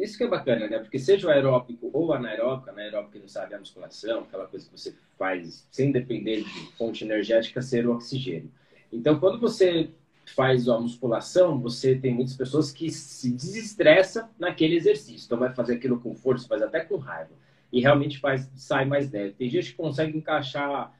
Isso 0.00 0.18
que 0.18 0.24
é 0.24 0.26
bacana, 0.28 0.66
né? 0.66 0.80
Porque 0.80 0.98
seja 0.98 1.28
o 1.28 1.30
aeróbico 1.30 1.88
ou 1.92 2.12
anaeróbico, 2.12 2.70
anaeróbico 2.70 3.16
não 3.20 3.28
sabe 3.28 3.54
a 3.54 3.60
musculação, 3.60 4.22
aquela 4.22 4.48
coisa 4.48 4.68
que 4.68 4.76
você 4.76 4.92
faz 5.16 5.64
sem 5.70 5.92
depender 5.92 6.42
de 6.42 6.72
fonte 6.76 7.04
energética, 7.04 7.62
ser 7.62 7.86
o 7.86 7.92
oxigênio. 7.92 8.50
Então, 8.92 9.20
quando 9.20 9.38
você 9.38 9.88
faz 10.34 10.68
a 10.68 10.80
musculação, 10.80 11.60
você 11.60 11.94
tem 11.94 12.12
muitas 12.12 12.36
pessoas 12.36 12.72
que 12.72 12.90
se 12.90 13.30
desestressa 13.30 14.28
naquele 14.36 14.74
exercício. 14.74 15.26
Então, 15.26 15.38
vai 15.38 15.54
fazer 15.54 15.74
aquilo 15.74 16.00
com 16.00 16.12
força, 16.12 16.48
faz 16.48 16.60
até 16.60 16.80
com 16.80 16.96
raiva 16.96 17.30
e 17.72 17.80
realmente 17.80 18.18
faz, 18.18 18.50
sai 18.54 18.84
mais 18.84 19.10
leve. 19.10 19.34
Tem 19.34 19.48
gente 19.48 19.70
que 19.70 19.76
consegue 19.76 20.16
encaixar 20.16 20.92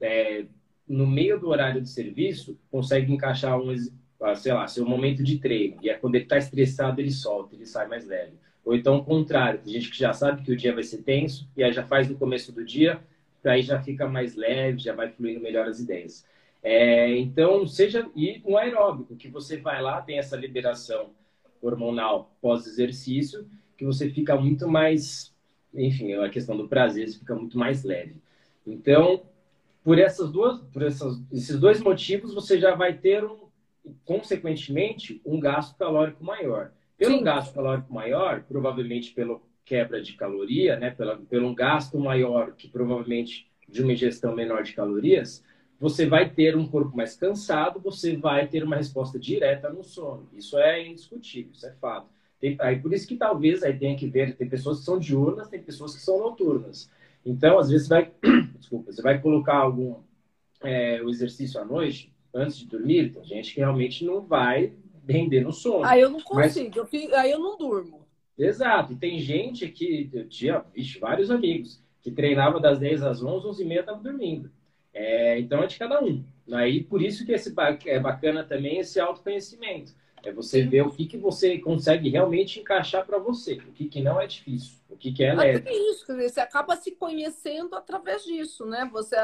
é, 0.00 0.44
no 0.86 1.06
meio 1.06 1.38
do 1.38 1.48
horário 1.48 1.80
de 1.80 1.88
serviço, 1.88 2.58
consegue 2.70 3.12
encaixar 3.12 3.58
um, 3.60 3.74
ah, 4.20 4.34
sei 4.34 4.52
lá, 4.52 4.66
seu 4.66 4.84
momento 4.84 5.22
de 5.22 5.38
treino. 5.38 5.78
E 5.82 5.88
é 5.88 5.94
quando 5.94 6.16
ele 6.16 6.24
está 6.24 6.36
estressado, 6.36 7.00
ele 7.00 7.10
solta, 7.10 7.54
ele 7.54 7.66
sai 7.66 7.86
mais 7.86 8.06
leve. 8.06 8.34
Ou 8.64 8.74
então 8.74 8.96
o 8.96 9.04
contrário, 9.04 9.60
tem 9.60 9.72
gente 9.72 9.90
que 9.90 9.98
já 9.98 10.12
sabe 10.12 10.42
que 10.42 10.52
o 10.52 10.56
dia 10.56 10.74
vai 10.74 10.82
ser 10.82 10.98
tenso 10.98 11.48
e 11.56 11.62
aí 11.62 11.72
já 11.72 11.82
faz 11.82 12.08
no 12.08 12.16
começo 12.16 12.52
do 12.52 12.64
dia, 12.64 13.00
aí 13.44 13.62
já 13.62 13.80
fica 13.80 14.06
mais 14.06 14.34
leve, 14.34 14.78
já 14.78 14.94
vai 14.94 15.08
fluindo 15.08 15.40
melhor 15.40 15.66
as 15.66 15.80
ideias. 15.80 16.26
É, 16.62 17.16
então, 17.16 17.66
seja 17.66 18.06
e 18.14 18.42
um 18.44 18.56
aeróbico, 18.58 19.16
que 19.16 19.28
você 19.28 19.56
vai 19.56 19.80
lá, 19.80 20.02
tem 20.02 20.18
essa 20.18 20.36
liberação 20.36 21.10
hormonal 21.62 22.36
pós-exercício, 22.40 23.48
que 23.76 23.84
você 23.84 24.10
fica 24.10 24.36
muito 24.36 24.68
mais 24.68 25.29
enfim, 25.74 26.14
a 26.14 26.28
questão 26.28 26.56
do 26.56 26.68
prazer 26.68 27.08
fica 27.08 27.34
muito 27.34 27.58
mais 27.58 27.84
leve. 27.84 28.16
Então, 28.66 29.22
por 29.82 29.98
essas 29.98 30.30
duas, 30.30 30.60
por 30.72 30.82
essas, 30.82 31.20
esses 31.32 31.58
dois 31.58 31.80
motivos, 31.80 32.34
você 32.34 32.58
já 32.58 32.74
vai 32.74 32.94
ter 32.94 33.24
um, 33.24 33.48
consequentemente, 34.04 35.20
um 35.24 35.40
gasto 35.40 35.76
calórico 35.76 36.24
maior. 36.24 36.72
Pelo 36.98 37.18
Sim. 37.18 37.24
gasto 37.24 37.54
calórico 37.54 37.92
maior, 37.92 38.42
provavelmente 38.42 39.12
pela 39.12 39.40
quebra 39.64 40.02
de 40.02 40.14
caloria, 40.14 40.76
né, 40.76 40.90
pela, 40.90 41.16
pelo 41.16 41.48
um 41.48 41.54
gasto 41.54 41.98
maior 41.98 42.52
que 42.52 42.68
provavelmente 42.68 43.48
de 43.68 43.82
uma 43.82 43.92
ingestão 43.92 44.34
menor 44.34 44.64
de 44.64 44.72
calorias, 44.72 45.44
você 45.78 46.04
vai 46.04 46.28
ter 46.28 46.56
um 46.56 46.66
corpo 46.66 46.94
mais 46.94 47.16
cansado, 47.16 47.80
você 47.80 48.16
vai 48.16 48.46
ter 48.46 48.62
uma 48.62 48.76
resposta 48.76 49.18
direta 49.18 49.70
no 49.70 49.82
sono. 49.82 50.28
Isso 50.36 50.58
é 50.58 50.86
indiscutível, 50.86 51.52
isso 51.54 51.66
é 51.66 51.72
fato. 51.80 52.08
Tem, 52.40 52.56
aí 52.60 52.80
por 52.80 52.92
isso 52.92 53.06
que 53.06 53.16
talvez 53.16 53.62
aí 53.62 53.76
tenha 53.78 53.96
que 53.96 54.06
ver, 54.06 54.34
tem 54.34 54.48
pessoas 54.48 54.78
que 54.78 54.84
são 54.84 54.98
diurnas, 54.98 55.48
tem 55.48 55.62
pessoas 55.62 55.94
que 55.94 56.00
são 56.00 56.18
noturnas. 56.18 56.90
Então, 57.24 57.58
às 57.58 57.68
vezes, 57.68 57.86
você 57.86 57.94
vai, 57.94 58.12
desculpa, 58.58 58.92
você 58.92 59.02
vai 59.02 59.20
colocar 59.20 59.56
algum 59.56 59.96
é, 60.62 61.02
o 61.02 61.10
exercício 61.10 61.60
à 61.60 61.64
noite, 61.64 62.12
antes 62.34 62.58
de 62.58 62.66
dormir, 62.66 63.12
tem 63.12 63.24
gente 63.24 63.54
que 63.54 63.60
realmente 63.60 64.04
não 64.04 64.22
vai 64.22 64.72
render 65.06 65.40
no 65.42 65.52
sono. 65.52 65.84
Aí 65.84 66.00
eu 66.00 66.10
não 66.10 66.20
consigo, 66.20 66.70
mas... 66.76 66.92
eu, 66.92 67.18
aí 67.18 67.30
eu 67.30 67.38
não 67.38 67.58
durmo. 67.58 68.06
Exato, 68.38 68.94
e 68.94 68.96
tem 68.96 69.18
gente 69.18 69.68
que, 69.68 70.08
eu 70.12 70.26
tinha, 70.28 70.64
vixe, 70.74 70.98
vários 70.98 71.30
amigos, 71.30 71.82
que 72.00 72.10
treinava 72.10 72.58
das 72.58 72.78
10 72.78 73.02
às 73.02 73.22
11, 73.22 73.46
11 73.46 73.62
e 73.62 73.66
meia 73.66 73.80
estava 73.80 74.02
dormindo. 74.02 74.50
É, 74.94 75.38
então 75.38 75.62
é 75.62 75.66
de 75.66 75.78
cada 75.78 76.02
um. 76.02 76.24
Aí 76.52 76.82
por 76.82 77.02
isso 77.02 77.24
que 77.24 77.32
esse, 77.32 77.54
é 77.86 78.00
bacana 78.00 78.42
também 78.42 78.78
esse 78.78 78.98
autoconhecimento. 78.98 79.92
É 80.22 80.32
você 80.32 80.62
ver 80.62 80.82
o 80.82 80.90
que, 80.90 81.06
que 81.06 81.16
você 81.16 81.58
consegue 81.58 82.08
realmente 82.08 82.60
encaixar 82.60 83.06
para 83.06 83.18
você, 83.18 83.54
o 83.54 83.72
que, 83.72 83.88
que 83.88 84.02
não 84.02 84.20
é 84.20 84.26
difícil, 84.26 84.78
o 84.88 84.96
que, 84.96 85.12
que 85.12 85.24
é 85.24 85.34
leve. 85.34 85.68
É 85.68 85.90
isso, 85.90 86.06
você 86.06 86.40
acaba 86.40 86.76
se 86.76 86.92
conhecendo 86.92 87.74
através 87.74 88.24
disso, 88.24 88.66
né? 88.66 88.88
Você 88.92 89.16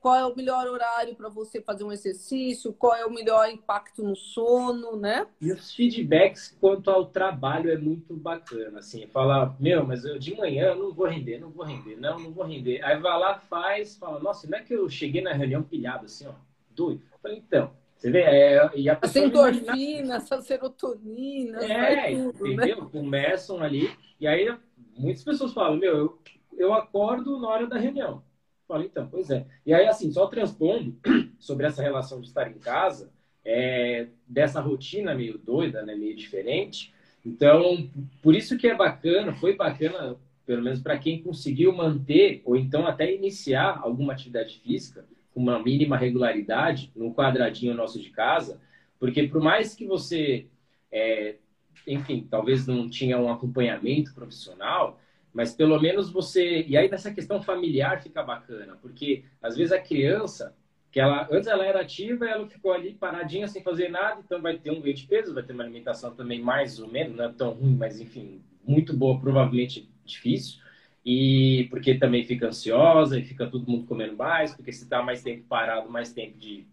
qual 0.00 0.14
é 0.16 0.24
o 0.24 0.34
melhor 0.34 0.66
horário 0.66 1.14
para 1.14 1.28
você 1.28 1.60
fazer 1.60 1.84
um 1.84 1.92
exercício, 1.92 2.72
qual 2.72 2.94
é 2.94 3.04
o 3.04 3.12
melhor 3.12 3.48
impacto 3.50 4.02
no 4.02 4.16
sono, 4.16 4.96
né? 4.96 5.26
E 5.40 5.52
os 5.52 5.74
feedbacks 5.74 6.56
quanto 6.58 6.90
ao 6.90 7.04
trabalho 7.06 7.70
é 7.70 7.76
muito 7.76 8.16
bacana, 8.16 8.78
assim, 8.78 9.06
falar, 9.06 9.54
meu, 9.60 9.84
mas 9.86 10.04
eu 10.04 10.18
de 10.18 10.34
manhã 10.34 10.74
não 10.74 10.92
vou 10.92 11.06
render, 11.06 11.38
não 11.38 11.50
vou 11.50 11.64
render, 11.64 11.96
não, 11.96 12.18
não 12.18 12.32
vou 12.32 12.44
render. 12.44 12.82
Aí 12.82 12.98
vai 12.98 13.18
lá, 13.18 13.38
faz, 13.38 13.96
fala, 13.96 14.18
nossa, 14.18 14.48
não 14.48 14.58
é 14.58 14.62
que 14.62 14.74
eu 14.74 14.88
cheguei 14.88 15.20
na 15.20 15.34
reunião 15.34 15.62
pilhado 15.62 16.06
assim, 16.06 16.26
ó, 16.26 16.32
doido. 16.70 17.02
Eu 17.12 17.18
falei, 17.18 17.36
então, 17.36 17.70
você 18.00 18.10
vê, 18.10 18.20
é, 18.20 18.70
e 18.74 18.88
a. 18.88 18.98
Essa 19.02 19.18
endorfina, 19.20 20.16
essa 20.16 20.40
serotonina, 20.40 21.62
é, 21.62 22.16
tudo, 22.16 22.44
né? 22.44 22.52
entendeu? 22.54 22.84
Né? 22.84 22.88
Começam 22.90 23.60
ali, 23.60 23.90
e 24.18 24.26
aí 24.26 24.56
muitas 24.96 25.22
pessoas 25.22 25.52
falam, 25.52 25.76
meu, 25.76 25.94
eu, 25.94 26.18
eu 26.56 26.72
acordo 26.72 27.38
na 27.38 27.48
hora 27.48 27.66
da 27.66 27.76
reunião. 27.76 28.22
Falei, 28.66 28.86
então, 28.86 29.06
pois 29.06 29.28
é. 29.28 29.46
E 29.66 29.74
aí, 29.74 29.86
assim, 29.86 30.10
só 30.10 30.26
transpondo 30.28 30.96
sobre 31.38 31.66
essa 31.66 31.82
relação 31.82 32.22
de 32.22 32.28
estar 32.28 32.50
em 32.50 32.58
casa, 32.58 33.12
é, 33.44 34.06
dessa 34.26 34.62
rotina 34.62 35.14
meio 35.14 35.36
doida, 35.36 35.82
né, 35.82 35.94
meio 35.94 36.16
diferente. 36.16 36.94
Então, 37.24 37.90
por 38.22 38.34
isso 38.34 38.56
que 38.56 38.66
é 38.66 38.74
bacana, 38.74 39.34
foi 39.34 39.56
bacana, 39.56 40.16
pelo 40.46 40.62
menos 40.62 40.80
para 40.80 40.98
quem 40.98 41.22
conseguiu 41.22 41.70
manter, 41.70 42.40
ou 42.46 42.56
então 42.56 42.86
até 42.86 43.14
iniciar 43.14 43.78
alguma 43.82 44.14
atividade 44.14 44.58
física, 44.60 45.04
uma 45.34 45.62
mínima 45.62 45.96
regularidade, 45.96 46.90
no 46.94 47.14
quadradinho 47.14 47.74
nosso 47.74 48.00
de 48.00 48.10
casa, 48.10 48.60
porque 48.98 49.26
por 49.26 49.40
mais 49.40 49.74
que 49.74 49.86
você, 49.86 50.46
é, 50.92 51.36
enfim, 51.86 52.26
talvez 52.30 52.66
não 52.66 52.88
tinha 52.88 53.18
um 53.18 53.30
acompanhamento 53.30 54.14
profissional, 54.14 55.00
mas 55.32 55.54
pelo 55.54 55.80
menos 55.80 56.10
você. 56.10 56.64
E 56.66 56.76
aí 56.76 56.88
nessa 56.90 57.12
questão 57.12 57.42
familiar 57.42 58.02
fica 58.02 58.22
bacana, 58.22 58.76
porque 58.82 59.24
às 59.40 59.56
vezes 59.56 59.72
a 59.72 59.80
criança, 59.80 60.54
que 60.90 61.00
ela 61.00 61.28
antes 61.30 61.48
ela 61.48 61.64
era 61.64 61.80
ativa, 61.80 62.26
ela 62.26 62.46
ficou 62.48 62.72
ali 62.72 62.94
paradinha 62.94 63.46
sem 63.46 63.62
fazer 63.62 63.88
nada, 63.88 64.20
então 64.24 64.42
vai 64.42 64.58
ter 64.58 64.70
um 64.70 64.80
ganho 64.80 64.94
de 64.94 65.06
peso, 65.06 65.32
vai 65.32 65.42
ter 65.42 65.52
uma 65.52 65.62
alimentação 65.62 66.14
também 66.14 66.40
mais 66.40 66.78
ou 66.80 66.88
menos, 66.88 67.16
não 67.16 67.24
é 67.24 67.32
tão 67.32 67.52
ruim, 67.52 67.76
mas 67.76 68.00
enfim, 68.00 68.42
muito 68.64 68.94
boa, 68.94 69.18
provavelmente 69.18 69.88
difícil. 70.04 70.60
E 71.04 71.66
porque 71.70 71.94
também 71.94 72.24
fica 72.24 72.48
ansiosa 72.48 73.18
e 73.18 73.24
fica 73.24 73.46
todo 73.46 73.70
mundo 73.70 73.86
comendo 73.86 74.16
mais, 74.16 74.54
porque 74.54 74.72
se 74.72 74.84
está 74.84 75.02
mais 75.02 75.22
tempo 75.22 75.44
parado, 75.48 75.90
mais 75.90 76.12
tempo 76.12 76.38
de 76.38 76.66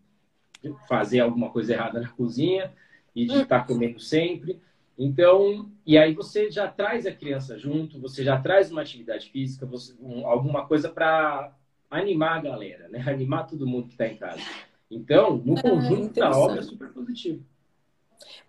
fazer 0.87 1.19
alguma 1.19 1.49
coisa 1.49 1.73
errada 1.73 2.01
na 2.01 2.09
cozinha 2.09 2.73
e 3.15 3.25
de 3.25 3.41
estar 3.41 3.61
tá 3.61 3.65
comendo 3.65 3.99
sempre. 3.99 4.59
Então, 4.97 5.71
e 5.85 5.97
aí 5.97 6.13
você 6.13 6.49
já 6.49 6.67
traz 6.67 7.05
a 7.05 7.11
criança 7.11 7.57
junto, 7.57 7.99
você 8.01 8.23
já 8.23 8.39
traz 8.39 8.71
uma 8.71 8.81
atividade 8.81 9.29
física, 9.29 9.65
você, 9.65 9.95
um, 10.01 10.25
alguma 10.25 10.65
coisa 10.65 10.89
para 10.89 11.53
animar 11.89 12.37
a 12.37 12.41
galera, 12.41 12.89
né? 12.89 13.03
Animar 13.07 13.47
todo 13.47 13.67
mundo 13.67 13.87
que 13.87 13.93
está 13.93 14.07
em 14.07 14.17
casa. 14.17 14.41
Então, 14.89 15.37
no 15.37 15.57
é, 15.57 15.61
conjunto 15.61 16.19
da 16.19 16.31
obra 16.31 16.59
é 16.59 16.63
super 16.63 16.89
positivo. 16.89 17.43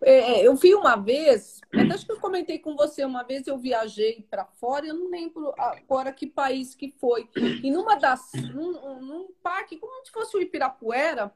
É, 0.03 0.41
é, 0.41 0.47
eu 0.47 0.55
vi 0.55 0.75
uma 0.75 0.97
vez, 0.97 1.61
acho 1.93 2.07
que 2.07 2.13
eu 2.13 2.21
comentei 2.21 2.59
com 2.59 2.77
você 2.77 3.05
uma 3.05 3.23
vez, 3.23 3.47
eu 3.47 3.59
viajei 3.59 4.27
para 4.31 4.45
fora, 4.45 4.87
eu 4.87 4.95
não 4.95 5.11
lembro 5.11 5.53
agora 5.59 6.13
que 6.13 6.27
país 6.27 6.75
que 6.75 6.91
foi. 6.99 7.29
E 7.63 7.71
numa 7.71 7.97
das, 7.97 8.31
num, 8.55 9.01
num 9.01 9.29
parque, 9.43 9.77
como 9.77 10.05
se 10.05 10.13
fosse 10.13 10.37
o 10.37 10.41
Ipirapuera, 10.41 11.33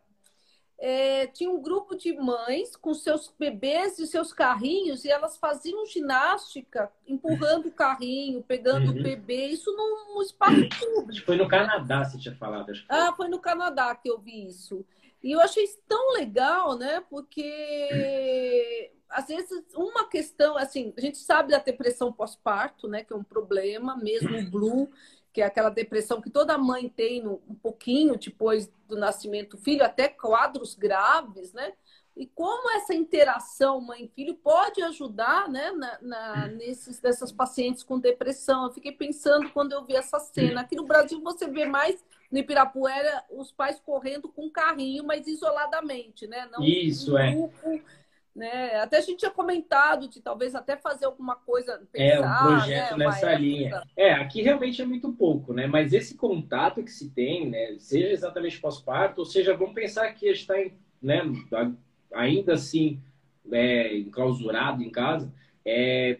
é, 0.84 1.28
tinha 1.28 1.48
um 1.48 1.62
grupo 1.62 1.94
de 1.94 2.12
mães 2.12 2.74
com 2.74 2.92
seus 2.92 3.32
bebês 3.38 4.00
e 4.00 4.06
seus 4.06 4.32
carrinhos 4.32 5.04
e 5.04 5.10
elas 5.10 5.36
faziam 5.36 5.86
ginástica 5.86 6.90
empurrando 7.06 7.66
o 7.66 7.72
carrinho, 7.72 8.42
pegando 8.42 8.90
uhum. 8.90 8.98
o 8.98 9.02
bebê, 9.02 9.46
isso 9.46 9.70
num 9.76 10.20
espaço 10.20 10.68
público. 10.80 11.24
Foi 11.24 11.36
no 11.36 11.46
Canadá, 11.46 12.04
você 12.04 12.18
tinha 12.18 12.34
falado. 12.34 12.72
Ah, 12.88 13.12
foi 13.16 13.28
no 13.28 13.38
Canadá 13.38 13.94
que 13.94 14.10
eu 14.10 14.18
vi 14.18 14.48
isso. 14.48 14.84
E 15.22 15.32
eu 15.32 15.40
achei 15.40 15.64
isso 15.64 15.78
tão 15.86 16.12
legal, 16.12 16.76
né? 16.76 17.00
Porque 17.08 18.90
às 19.08 19.26
vezes 19.26 19.50
uma 19.74 20.08
questão, 20.08 20.56
assim, 20.56 20.92
a 20.96 21.00
gente 21.00 21.18
sabe 21.18 21.50
da 21.52 21.58
depressão 21.58 22.12
pós-parto, 22.12 22.88
né? 22.88 23.04
Que 23.04 23.12
é 23.12 23.16
um 23.16 23.24
problema, 23.24 23.96
mesmo 23.96 24.36
o 24.38 24.50
Blue 24.50 24.90
que 25.32 25.40
é 25.40 25.46
aquela 25.46 25.70
depressão 25.70 26.20
que 26.20 26.30
toda 26.30 26.58
mãe 26.58 26.88
tem 26.88 27.26
um 27.26 27.54
pouquinho 27.54 28.18
depois 28.18 28.70
do 28.86 28.96
nascimento 28.96 29.56
do 29.56 29.62
filho, 29.62 29.84
até 29.84 30.06
quadros 30.08 30.74
graves, 30.74 31.52
né? 31.52 31.72
E 32.16 32.26
como 32.26 32.70
essa 32.76 32.94
interação 32.94 33.80
mãe-filho 33.80 34.34
pode 34.34 34.82
ajudar 34.82 35.48
né, 35.48 35.70
na, 35.72 35.98
na, 36.02 36.46
nesses, 36.48 37.00
dessas 37.00 37.32
pacientes 37.32 37.82
com 37.82 37.98
depressão. 37.98 38.66
Eu 38.66 38.72
fiquei 38.72 38.92
pensando 38.92 39.48
quando 39.50 39.72
eu 39.72 39.84
vi 39.84 39.96
essa 39.96 40.18
cena. 40.20 40.60
Aqui 40.60 40.76
no 40.76 40.84
Brasil 40.84 41.20
você 41.22 41.48
vê 41.48 41.64
mais 41.64 42.04
no 42.30 42.38
Ibirapuera 42.38 43.24
os 43.30 43.50
pais 43.50 43.80
correndo 43.80 44.28
com 44.28 44.46
um 44.46 44.50
carrinho, 44.50 45.04
mas 45.04 45.26
isoladamente, 45.26 46.26
né? 46.26 46.48
Não 46.52 46.62
Isso, 46.62 47.14
um 47.14 47.18
é. 47.18 47.32
grupo, 47.32 47.56
é 47.68 47.80
né? 48.34 48.76
Até 48.76 48.98
a 48.98 49.00
gente 49.00 49.18
tinha 49.18 49.30
comentado 49.30 50.08
de 50.08 50.20
talvez 50.20 50.54
até 50.54 50.76
fazer 50.76 51.04
alguma 51.04 51.36
coisa. 51.36 51.82
Pensar, 51.92 52.02
é, 52.02 52.20
um 52.20 52.46
projeto 52.46 52.96
né? 52.96 53.06
nessa 53.06 53.34
linha. 53.34 53.82
É, 53.96 54.12
aqui 54.12 54.42
realmente 54.42 54.80
é 54.80 54.86
muito 54.86 55.12
pouco, 55.12 55.52
né? 55.52 55.66
Mas 55.66 55.92
esse 55.92 56.14
contato 56.14 56.82
que 56.82 56.90
se 56.90 57.10
tem, 57.10 57.48
né? 57.48 57.76
Seja 57.78 58.08
exatamente 58.08 58.58
pós-parto, 58.58 59.20
ou 59.20 59.26
seja, 59.26 59.54
vamos 59.54 59.74
pensar 59.74 60.12
que 60.12 60.28
a 60.28 60.32
gente 60.32 60.40
está 60.40 60.54
né, 61.02 61.22
ainda 62.14 62.54
assim 62.54 63.00
é, 63.50 63.96
enclausurado 63.98 64.82
em 64.82 64.90
casa. 64.90 65.32
É, 65.64 66.18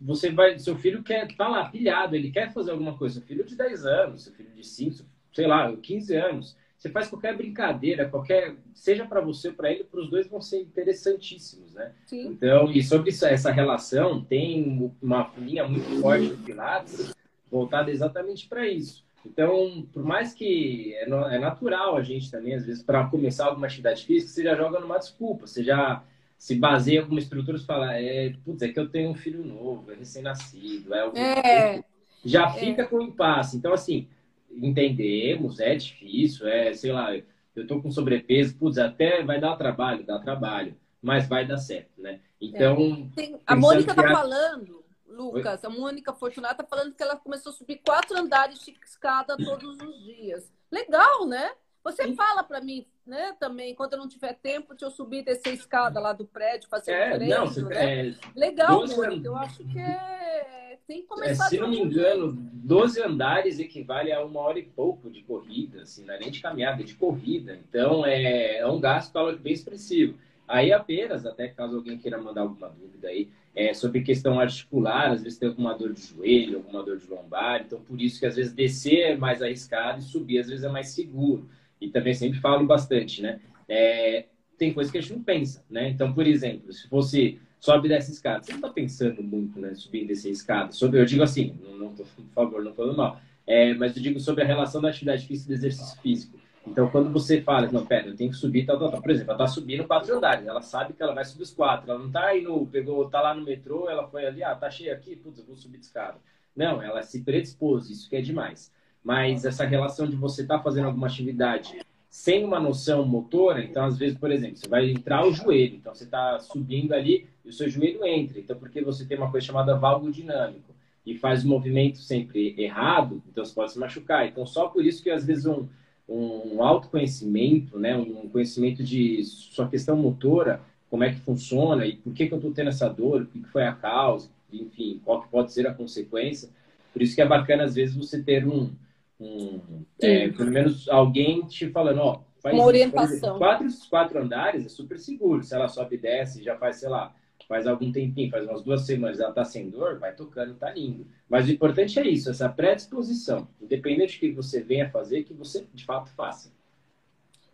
você 0.00 0.30
vai, 0.30 0.58
seu 0.58 0.76
filho 0.76 1.02
quer 1.02 1.28
tá 1.36 1.48
lá 1.48 1.68
pilhado, 1.68 2.16
ele 2.16 2.30
quer 2.30 2.52
fazer 2.52 2.70
alguma 2.70 2.96
coisa. 2.96 3.16
Seu 3.16 3.26
filho 3.26 3.44
de 3.44 3.56
10 3.56 3.84
anos, 3.84 4.24
seu 4.24 4.32
filho 4.32 4.50
de 4.50 4.66
5, 4.66 5.04
sei 5.32 5.46
lá, 5.46 5.74
15 5.76 6.16
anos 6.16 6.56
você 6.80 6.88
faz 6.88 7.08
qualquer 7.08 7.36
brincadeira, 7.36 8.08
qualquer 8.08 8.56
seja 8.72 9.04
para 9.04 9.20
você 9.20 9.48
ou 9.48 9.54
para 9.54 9.70
ele, 9.70 9.84
para 9.84 10.00
os 10.00 10.08
dois 10.08 10.26
vão 10.26 10.40
ser 10.40 10.62
interessantíssimos, 10.62 11.74
né? 11.74 11.92
Sim. 12.06 12.28
Então, 12.28 12.72
e 12.72 12.82
sobre 12.82 13.10
isso, 13.10 13.26
essa 13.26 13.52
relação, 13.52 14.24
tem 14.24 14.90
uma 15.02 15.30
linha 15.36 15.68
muito 15.68 16.00
forte 16.00 16.28
do 16.28 16.38
Pilates 16.38 17.14
voltada 17.50 17.90
exatamente 17.90 18.48
para 18.48 18.66
isso. 18.66 19.04
Então, 19.24 19.86
por 19.92 20.02
mais 20.02 20.32
que 20.32 20.94
é, 20.94 21.04
é, 21.04 21.38
natural 21.38 21.96
a 21.96 22.02
gente 22.02 22.30
também, 22.30 22.54
às 22.54 22.64
vezes, 22.64 22.82
para 22.82 23.06
começar 23.06 23.46
alguma 23.46 23.66
atividade 23.66 24.04
física, 24.04 24.32
você 24.32 24.42
já 24.44 24.54
joga 24.54 24.80
numa 24.80 24.98
desculpa, 24.98 25.46
você 25.46 25.62
já 25.62 26.02
se 26.38 26.54
baseia 26.54 26.98
em 26.98 27.02
alguma 27.02 27.20
estrutura 27.20 27.58
e 27.58 27.60
fala, 27.60 27.94
é, 27.94 28.32
putz, 28.44 28.62
é 28.62 28.68
que 28.68 28.80
eu 28.80 28.88
tenho 28.88 29.10
um 29.10 29.14
filho 29.14 29.44
novo, 29.44 29.92
é 29.92 29.94
recém-nascido, 29.94 30.94
é, 30.94 31.10
é, 31.18 31.84
já 32.24 32.46
é. 32.48 32.52
fica 32.52 32.86
com 32.86 33.02
impasse. 33.02 33.58
Então, 33.58 33.74
assim, 33.74 34.08
entendemos, 34.50 35.60
é 35.60 35.74
difícil, 35.74 36.48
é, 36.48 36.72
sei 36.72 36.92
lá, 36.92 37.14
eu 37.54 37.66
tô 37.66 37.80
com 37.82 37.90
sobrepeso, 37.90 38.56
putz, 38.56 38.78
até 38.78 39.22
vai 39.22 39.38
dar 39.38 39.56
trabalho, 39.56 40.04
dá 40.04 40.18
trabalho, 40.18 40.74
mas 41.02 41.28
vai 41.28 41.46
dar 41.46 41.58
certo, 41.58 42.00
né? 42.00 42.20
Então. 42.40 43.08
É. 43.12 43.16
Tem, 43.16 43.40
a 43.46 43.54
Mônica 43.54 43.94
tá 43.94 44.08
a... 44.08 44.14
falando, 44.14 44.79
Lucas, 45.20 45.64
a 45.64 45.70
Mônica 45.70 46.12
Fortunato 46.14 46.62
tá 46.62 46.64
falando 46.64 46.94
que 46.94 47.02
ela 47.02 47.16
começou 47.16 47.50
a 47.50 47.54
subir 47.54 47.80
quatro 47.84 48.18
andares 48.18 48.58
de 48.60 48.76
escada 48.84 49.36
todos 49.36 49.78
os 49.80 50.02
dias. 50.02 50.50
Legal, 50.70 51.26
né? 51.26 51.52
Você 51.82 52.14
fala 52.14 52.42
para 52.42 52.60
mim, 52.60 52.86
né, 53.06 53.34
também, 53.40 53.74
quando 53.74 53.94
eu 53.94 53.98
não 53.98 54.08
tiver 54.08 54.34
tempo, 54.34 54.74
de 54.74 54.84
eu 54.84 54.90
subir 54.90 55.24
descer 55.24 55.50
a 55.50 55.54
escada 55.54 55.98
lá 55.98 56.12
do 56.12 56.26
prédio, 56.26 56.68
fazer 56.68 56.92
é, 56.92 57.06
um 57.08 57.16
treino, 57.16 57.34
não, 57.34 57.46
você, 57.46 57.62
né? 57.62 58.08
é, 58.08 58.14
Legal, 58.36 58.86
muito. 58.86 59.24
Eu 59.24 59.36
acho 59.36 59.64
que 59.64 59.78
é... 59.78 60.78
tem 60.86 61.00
que 61.00 61.06
começar... 61.06 61.46
É, 61.46 61.48
se 61.48 61.58
não 61.58 61.68
me 61.68 61.80
engano, 61.80 62.32
12 62.32 63.02
andares 63.02 63.58
equivale 63.58 64.12
a 64.12 64.22
uma 64.22 64.40
hora 64.40 64.58
e 64.58 64.62
pouco 64.62 65.10
de 65.10 65.22
corrida, 65.22 65.82
assim, 65.82 66.04
não 66.04 66.14
é 66.14 66.18
nem 66.18 66.30
de 66.30 66.40
caminhada, 66.40 66.82
é 66.82 66.84
de 66.84 66.94
corrida. 66.94 67.58
Então, 67.66 68.04
é, 68.04 68.58
é 68.58 68.66
um 68.66 68.78
gasto 68.78 69.12
bem 69.38 69.54
expressivo. 69.54 70.18
Aí 70.46 70.72
apenas, 70.72 71.24
até 71.24 71.48
caso 71.48 71.76
alguém 71.76 71.96
queira 71.96 72.20
mandar 72.20 72.42
alguma 72.42 72.68
dúvida 72.68 73.08
aí, 73.08 73.30
é, 73.54 73.74
sobre 73.74 74.02
questão 74.02 74.38
articular, 74.38 75.10
às 75.10 75.22
vezes 75.22 75.38
tem 75.38 75.48
alguma 75.48 75.74
dor 75.74 75.92
de 75.92 76.02
joelho, 76.02 76.58
alguma 76.58 76.82
dor 76.82 76.98
de 76.98 77.08
lombar, 77.08 77.62
então 77.66 77.80
por 77.80 78.00
isso 78.00 78.20
que 78.20 78.26
às 78.26 78.36
vezes 78.36 78.52
descer 78.52 79.00
é 79.00 79.16
mais 79.16 79.42
arriscado 79.42 80.00
e 80.00 80.02
subir 80.02 80.38
às 80.38 80.48
vezes 80.48 80.64
é 80.64 80.68
mais 80.68 80.88
seguro. 80.88 81.48
E 81.80 81.88
também 81.88 82.14
sempre 82.14 82.38
falo 82.38 82.66
bastante, 82.66 83.22
né? 83.22 83.40
É, 83.68 84.26
tem 84.58 84.72
coisa 84.72 84.92
que 84.92 84.98
a 84.98 85.00
gente 85.00 85.14
não 85.14 85.22
pensa, 85.22 85.64
né? 85.70 85.88
Então, 85.88 86.12
por 86.12 86.26
exemplo, 86.26 86.72
se 86.72 86.86
fosse 86.88 87.40
sobe 87.58 87.88
dessa 87.88 88.10
escada, 88.10 88.42
você 88.42 88.52
não 88.52 88.58
está 88.58 88.68
pensando 88.68 89.22
muito, 89.22 89.58
né? 89.58 89.74
Subir 89.74 90.02
e 90.02 90.06
descer 90.06 90.28
a 90.28 90.32
escada. 90.32 90.72
Sobre, 90.72 91.00
eu 91.00 91.04
digo 91.04 91.22
assim, 91.22 91.54
não, 91.62 91.78
não 91.78 91.94
tô, 91.94 92.04
por 92.04 92.24
favor, 92.34 92.64
não 92.64 92.74
falando 92.74 92.96
mal, 92.96 93.20
é, 93.46 93.74
mas 93.74 93.96
eu 93.96 94.02
digo 94.02 94.20
sobre 94.20 94.44
a 94.44 94.46
relação 94.46 94.80
da 94.80 94.88
atividade 94.88 95.26
física 95.26 95.52
e 95.52 95.56
do 95.56 95.58
exercício 95.58 96.00
físico. 96.00 96.38
Então, 96.66 96.90
quando 96.90 97.10
você 97.10 97.40
fala, 97.40 97.70
não, 97.72 97.86
pera, 97.86 98.08
eu 98.08 98.16
tenho 98.16 98.30
que 98.30 98.36
subir, 98.36 98.66
tal, 98.66 98.78
tal, 98.78 98.90
tal. 98.90 99.02
Por 99.02 99.10
exemplo, 99.10 99.32
ela 99.32 99.44
está 99.44 99.54
subindo 99.54 99.86
quatro 99.86 100.14
andares, 100.14 100.46
ela 100.46 100.60
sabe 100.60 100.92
que 100.92 101.02
ela 101.02 101.14
vai 101.14 101.24
subir 101.24 101.42
os 101.42 101.52
quatro. 101.52 101.90
Ela 101.90 101.98
não 101.98 102.08
está 102.08 102.36
indo, 102.36 102.66
pegou, 102.66 103.08
tá 103.08 103.20
lá 103.20 103.34
no 103.34 103.44
metrô, 103.44 103.88
ela 103.88 104.06
foi 104.06 104.26
ali, 104.26 104.44
ah, 104.44 104.54
tá 104.54 104.70
cheio 104.70 104.92
aqui, 104.92 105.16
putz, 105.16 105.38
eu 105.38 105.46
vou 105.46 105.56
subir 105.56 105.78
de 105.78 105.86
escada. 105.86 106.18
Não, 106.54 106.82
ela 106.82 107.02
se 107.02 107.22
predispôs, 107.22 107.88
isso 107.88 108.08
que 108.08 108.16
é 108.16 108.20
demais. 108.20 108.72
Mas 109.02 109.44
essa 109.44 109.64
relação 109.64 110.06
de 110.06 110.16
você 110.16 110.42
estar 110.42 110.58
tá 110.58 110.62
fazendo 110.62 110.86
alguma 110.86 111.06
atividade 111.06 111.80
sem 112.10 112.44
uma 112.44 112.58
noção 112.58 113.06
motora, 113.06 113.62
então, 113.62 113.84
às 113.84 113.96
vezes, 113.96 114.18
por 114.18 114.32
exemplo, 114.32 114.56
você 114.56 114.68
vai 114.68 114.90
entrar 114.90 115.24
o 115.24 115.32
joelho, 115.32 115.76
então 115.76 115.94
você 115.94 116.04
está 116.04 116.38
subindo 116.40 116.92
ali 116.92 117.28
e 117.44 117.48
o 117.48 117.52
seu 117.52 117.68
joelho 117.70 118.04
entra. 118.04 118.38
Então, 118.38 118.58
porque 118.58 118.82
você 118.82 119.06
tem 119.06 119.16
uma 119.16 119.30
coisa 119.30 119.46
chamada 119.46 119.76
valgo 119.76 120.10
dinâmico 120.10 120.74
e 121.06 121.16
faz 121.16 121.44
o 121.44 121.48
movimento 121.48 121.98
sempre 121.98 122.54
errado, 122.58 123.22
então 123.30 123.44
você 123.44 123.54
pode 123.54 123.72
se 123.72 123.78
machucar. 123.78 124.26
Então, 124.26 124.44
só 124.44 124.68
por 124.68 124.84
isso 124.84 125.02
que, 125.02 125.08
às 125.08 125.24
vezes, 125.24 125.46
um 125.46 125.68
um 126.10 126.62
autoconhecimento, 126.62 127.78
né, 127.78 127.96
um 127.96 128.28
conhecimento 128.28 128.82
de 128.82 129.22
sua 129.24 129.68
questão 129.68 129.96
motora, 129.96 130.60
como 130.90 131.04
é 131.04 131.12
que 131.12 131.20
funciona 131.20 131.86
e 131.86 131.94
por 131.94 132.12
que, 132.12 132.26
que 132.26 132.34
eu 132.34 132.38
estou 132.38 132.52
tendo 132.52 132.68
essa 132.68 132.88
dor, 132.88 133.22
o 133.22 133.26
que 133.26 133.42
foi 133.44 133.64
a 133.64 133.72
causa, 133.72 134.28
enfim, 134.52 135.00
qual 135.04 135.22
que 135.22 135.28
pode 135.28 135.52
ser 135.52 135.68
a 135.68 135.72
consequência. 135.72 136.50
Por 136.92 137.00
isso 137.00 137.14
que 137.14 137.22
é 137.22 137.26
bacana, 137.26 137.62
às 137.62 137.76
vezes, 137.76 137.94
você 137.94 138.20
ter 138.20 138.44
um, 138.44 138.72
um 139.20 139.60
é, 140.00 140.28
pelo 140.28 140.50
menos 140.50 140.88
alguém 140.88 141.42
te 141.46 141.68
falando, 141.70 142.00
ó, 142.00 142.20
faz 142.42 142.56
uma 142.56 142.64
orientação. 142.64 143.38
Quatro, 143.38 143.68
quatro 143.88 144.20
andares 144.20 144.66
é 144.66 144.68
super 144.68 144.98
seguro. 144.98 145.44
Se 145.44 145.54
ela 145.54 145.68
sobe 145.68 145.94
e 145.94 145.98
desce, 145.98 146.42
já 146.42 146.56
faz, 146.56 146.76
sei 146.76 146.88
lá, 146.88 147.14
faz 147.50 147.66
algum 147.66 147.90
tempinho, 147.90 148.30
faz 148.30 148.46
umas 148.46 148.62
duas 148.62 148.86
semanas, 148.86 149.18
ela 149.18 149.32
tá 149.32 149.44
sem 149.44 149.68
dor, 149.68 149.98
vai 149.98 150.14
tocando, 150.14 150.54
tá 150.54 150.70
lindo. 150.70 151.04
Mas 151.28 151.48
o 151.48 151.50
importante 151.50 151.98
é 151.98 152.06
isso, 152.06 152.30
essa 152.30 152.48
predisposição. 152.48 153.48
Independente 153.60 154.14
do 154.14 154.20
que 154.20 154.30
você 154.30 154.62
venha 154.62 154.88
fazer, 154.88 155.24
que 155.24 155.34
você 155.34 155.66
de 155.74 155.84
fato 155.84 156.10
faça. 156.12 156.52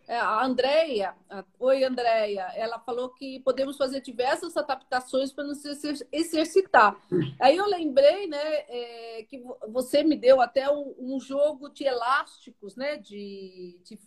É, 0.07 0.15
a 0.15 0.45
Andrea, 0.45 1.15
oi 1.59 1.83
Andrea, 1.83 2.43
ela 2.55 2.77
falou 2.79 3.09
que 3.09 3.39
podemos 3.39 3.75
fazer 3.75 3.99
diversas 3.99 4.55
adaptações 4.55 5.33
para 5.33 5.43
nos 5.43 5.63
exercitar. 6.11 6.95
Aí 7.41 7.57
eu 7.57 7.65
lembrei, 7.65 8.27
né, 8.27 8.37
é, 8.69 9.25
que 9.27 9.43
você 9.67 10.03
me 10.03 10.15
deu 10.15 10.39
até 10.39 10.69
um, 10.71 10.93
um 10.99 11.19
jogo 11.19 11.69
de 11.69 11.85
elásticos, 11.85 12.75
né, 12.75 12.97
de, 12.97 13.79
de 13.83 13.97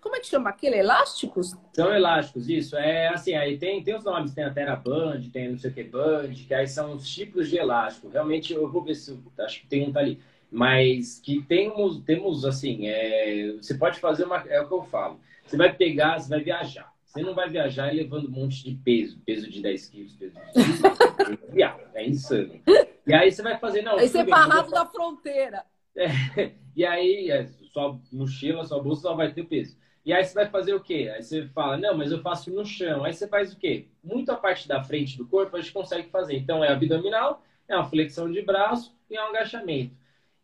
como 0.00 0.16
é 0.16 0.20
que 0.20 0.26
chama 0.26 0.50
aquele? 0.50 0.76
Elásticos? 0.76 1.54
São 1.72 1.92
elásticos, 1.92 2.48
isso. 2.48 2.76
É 2.76 3.08
assim, 3.08 3.34
aí 3.34 3.58
tem, 3.58 3.82
tem 3.82 3.96
os 3.96 4.04
nomes, 4.04 4.34
tem 4.34 4.44
a 4.44 4.52
TerraBand, 4.52 5.28
tem 5.32 5.50
não 5.50 5.58
sei 5.58 5.70
o 5.70 5.74
que 5.74 5.84
Band, 5.84 6.32
que 6.46 6.54
aí 6.54 6.66
são 6.66 6.94
os 6.94 7.08
tipos 7.12 7.48
de 7.48 7.56
elástico. 7.56 8.08
Realmente, 8.08 8.52
eu 8.52 8.70
vou 8.70 8.82
ver 8.82 8.94
se 8.94 9.18
acho 9.40 9.60
que 9.60 9.66
tem 9.66 9.88
um 9.88 9.92
tá 9.92 10.00
ali. 10.00 10.20
Mas 10.50 11.18
que 11.18 11.42
temos, 11.42 12.00
temos 12.02 12.44
assim, 12.44 12.86
é, 12.86 13.52
você 13.60 13.74
pode 13.74 13.98
fazer 13.98 14.24
uma. 14.24 14.38
É 14.48 14.60
o 14.60 14.68
que 14.68 14.74
eu 14.74 14.82
falo. 14.84 15.18
Você 15.44 15.56
vai 15.56 15.72
pegar, 15.72 16.18
você 16.18 16.28
vai 16.28 16.40
viajar. 16.40 16.92
Você 17.04 17.22
não 17.22 17.34
vai 17.34 17.48
viajar 17.48 17.92
levando 17.92 18.28
um 18.28 18.30
monte 18.30 18.62
de 18.62 18.74
peso, 18.74 19.18
peso 19.24 19.50
de 19.50 19.62
10 19.62 19.88
quilos, 19.88 20.12
peso 20.14 20.34
de 20.34 20.62
15 20.62 20.82
É 21.94 22.06
insano. 22.06 22.60
E 23.06 23.14
aí 23.14 23.32
você 23.32 23.42
vai 23.42 23.58
fazer, 23.58 23.82
não. 23.82 23.96
Aí 23.96 24.08
você 24.08 24.18
é 24.18 24.24
barrado 24.24 24.70
da 24.70 24.86
fronteira. 24.86 25.64
É, 25.98 26.52
e 26.76 26.84
aí, 26.84 27.30
é, 27.30 27.48
sua 27.76 28.00
mochila, 28.10 28.64
sua 28.64 28.82
bolsa 28.82 29.02
só 29.02 29.14
vai 29.14 29.32
ter 29.32 29.44
peso. 29.44 29.76
E 30.02 30.12
aí 30.12 30.24
você 30.24 30.34
vai 30.34 30.48
fazer 30.48 30.72
o 30.72 30.80
quê? 30.80 31.12
Aí 31.14 31.22
você 31.22 31.46
fala, 31.48 31.76
não, 31.76 31.96
mas 31.96 32.10
eu 32.10 32.22
faço 32.22 32.50
no 32.50 32.64
chão. 32.64 33.04
Aí 33.04 33.12
você 33.12 33.28
faz 33.28 33.52
o 33.52 33.56
quê? 33.58 33.86
Muito 34.02 34.30
a 34.30 34.36
parte 34.36 34.66
da 34.66 34.82
frente 34.82 35.18
do 35.18 35.26
corpo 35.26 35.56
a 35.56 35.60
gente 35.60 35.72
consegue 35.72 36.08
fazer. 36.08 36.36
Então 36.36 36.64
é 36.64 36.72
abdominal, 36.72 37.42
é 37.68 37.76
uma 37.76 37.84
flexão 37.84 38.30
de 38.30 38.40
braço 38.40 38.94
e 39.10 39.16
é 39.16 39.22
um 39.22 39.28
agachamento. 39.28 39.94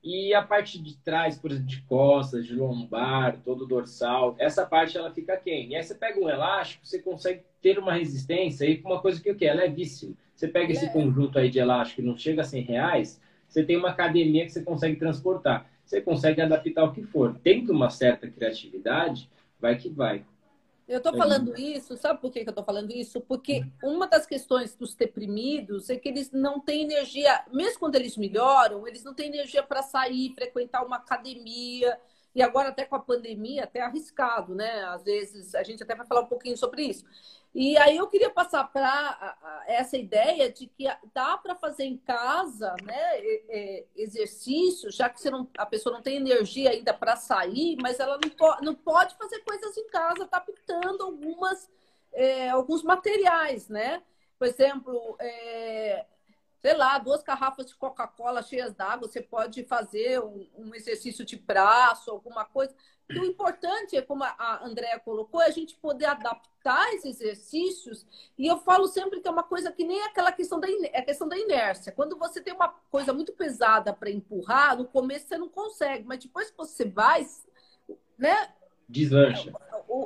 E 0.02 0.34
a 0.34 0.42
parte 0.42 0.82
de 0.82 0.96
trás, 0.98 1.38
por 1.38 1.52
exemplo, 1.52 1.68
de 1.68 1.80
costas, 1.82 2.44
de 2.44 2.56
lombar, 2.56 3.38
todo 3.44 3.66
dorsal, 3.66 4.34
essa 4.36 4.66
parte 4.66 4.98
ela 4.98 5.12
fica 5.12 5.36
quem? 5.36 5.70
E 5.70 5.76
aí 5.76 5.82
você 5.82 5.94
pega 5.94 6.20
um 6.20 6.28
elástico, 6.28 6.84
você 6.84 6.98
consegue 6.98 7.42
ter 7.62 7.78
uma 7.78 7.92
resistência 7.92 8.66
com 8.82 8.90
uma 8.90 9.00
coisa 9.00 9.22
que 9.22 9.30
o 9.30 9.36
que 9.36 9.46
é 9.46 9.54
levíssimo. 9.54 10.16
Você 10.34 10.48
pega 10.48 10.72
esse 10.72 10.86
é. 10.86 10.88
conjunto 10.88 11.38
aí 11.38 11.48
de 11.48 11.60
elástico 11.60 12.00
e 12.00 12.04
não 12.04 12.16
chega 12.16 12.42
a 12.42 12.44
100 12.44 12.62
reais, 12.62 13.20
você 13.46 13.62
tem 13.62 13.76
uma 13.76 13.90
academia 13.90 14.44
que 14.44 14.50
você 14.50 14.62
consegue 14.62 14.96
transportar. 14.96 15.70
Você 15.92 16.00
consegue 16.00 16.40
adaptar 16.40 16.85
o 16.85 16.92
que 16.92 17.02
for. 17.02 17.38
Tendo 17.44 17.70
uma 17.70 17.90
certa 17.90 18.26
criatividade, 18.26 19.31
vai 19.61 19.76
que 19.76 19.90
vai. 19.90 20.24
Eu 20.88 20.96
estou 20.96 21.14
falando 21.14 21.55
isso, 21.55 21.98
sabe 21.98 22.18
por 22.18 22.33
que 22.33 22.38
eu 22.38 22.48
estou 22.48 22.64
falando 22.64 22.90
isso? 22.92 23.20
Porque 23.20 23.62
uma 23.83 24.07
das 24.07 24.24
questões 24.24 24.74
dos 24.74 24.94
deprimidos 24.94 25.90
é 25.90 25.96
que 25.96 26.09
eles 26.09 26.31
não 26.33 26.61
têm 26.61 26.85
energia, 26.85 27.44
mesmo 27.52 27.78
quando 27.78 27.96
eles 27.96 28.16
melhoram, 28.16 28.88
eles 28.88 29.05
não 29.05 29.12
têm 29.12 29.28
energia 29.28 29.62
para 29.62 29.83
sair, 29.83 30.33
frequentar 30.35 30.83
uma 30.83 30.96
academia. 30.96 31.98
E 32.35 32.40
agora, 32.40 32.70
até 32.70 32.87
com 32.87 32.96
a 32.96 33.00
pandemia, 33.00 33.64
até 33.64 33.83
arriscado, 33.83 34.55
né? 34.55 34.85
Às 34.85 35.05
vezes, 35.05 35.55
a 35.55 35.62
gente 35.62 35.83
até 35.83 35.94
vai 35.94 36.07
falar 36.07 36.22
um 36.22 36.26
pouquinho 36.26 36.57
sobre 36.57 36.85
isso. 36.85 37.05
E 37.54 37.76
aí 37.76 37.98
eu 37.98 38.06
queria 38.06 38.30
passar 38.30 38.64
para 38.64 39.64
essa 39.66 39.98
ideia 39.98 40.50
de 40.50 40.66
que 40.66 40.86
dá 41.12 41.36
para 41.36 41.54
fazer 41.54 41.84
em 41.84 41.98
casa, 41.98 42.74
né, 42.82 43.20
exercício, 43.94 44.90
já 44.90 45.10
que 45.10 45.28
não, 45.30 45.46
a 45.58 45.66
pessoa 45.66 45.94
não 45.94 46.02
tem 46.02 46.16
energia 46.16 46.70
ainda 46.70 46.94
para 46.94 47.14
sair, 47.14 47.76
mas 47.82 48.00
ela 48.00 48.18
não, 48.22 48.30
po 48.30 48.64
não 48.64 48.74
pode 48.74 49.14
fazer 49.16 49.40
coisas 49.40 49.76
em 49.76 49.86
casa, 49.88 50.26
tá 50.26 50.40
pintando 50.40 51.04
algumas 51.04 51.68
é, 52.12 52.50
alguns 52.50 52.82
materiais, 52.82 53.68
né? 53.68 54.02
Por 54.38 54.46
exemplo, 54.46 55.16
é, 55.18 56.06
sei 56.60 56.74
lá, 56.74 56.98
duas 56.98 57.22
garrafas 57.22 57.66
de 57.66 57.74
Coca-Cola 57.74 58.42
cheias 58.42 58.74
d'água, 58.74 59.08
você 59.08 59.20
pode 59.20 59.64
fazer 59.64 60.20
um, 60.20 60.46
um 60.56 60.74
exercício 60.74 61.24
de 61.24 61.36
braço, 61.36 62.10
alguma 62.10 62.44
coisa 62.44 62.74
o 63.18 63.25
importante 63.25 63.96
é, 63.96 64.03
como 64.03 64.25
a 64.25 64.61
Andrea 64.64 64.98
colocou, 65.01 65.40
é 65.40 65.46
a 65.46 65.51
gente 65.51 65.77
poder 65.77 66.07
adaptar 66.07 66.92
esses 66.94 67.20
exercícios. 67.20 68.07
E 68.38 68.46
eu 68.46 68.59
falo 68.59 68.87
sempre 68.87 69.20
que 69.20 69.29
é 69.29 69.31
uma 69.31 69.42
coisa 69.42 69.72
que 69.72 69.85
nem 69.85 70.03
aquela 70.03 70.33
questão 70.33 70.61
da, 70.61 70.68
é 70.68 70.98
a 70.98 71.05
questão 71.05 71.29
da 71.29 71.37
inércia. 71.37 71.92
Quando 71.92 72.18
você 72.18 72.40
tem 72.40 72.55
uma 72.55 72.68
coisa 72.90 73.12
muito 73.12 73.33
pesada 73.33 73.92
para 73.92 74.11
empurrar, 74.11 74.77
no 74.77 74.85
começo 74.85 75.27
você 75.27 75.38
não 75.38 75.48
consegue, 75.48 76.05
mas 76.05 76.18
depois 76.18 76.51
que 76.51 76.57
você 76.57 76.85
vai, 76.85 77.27
né? 78.18 78.53
Deslancha. 78.88 79.53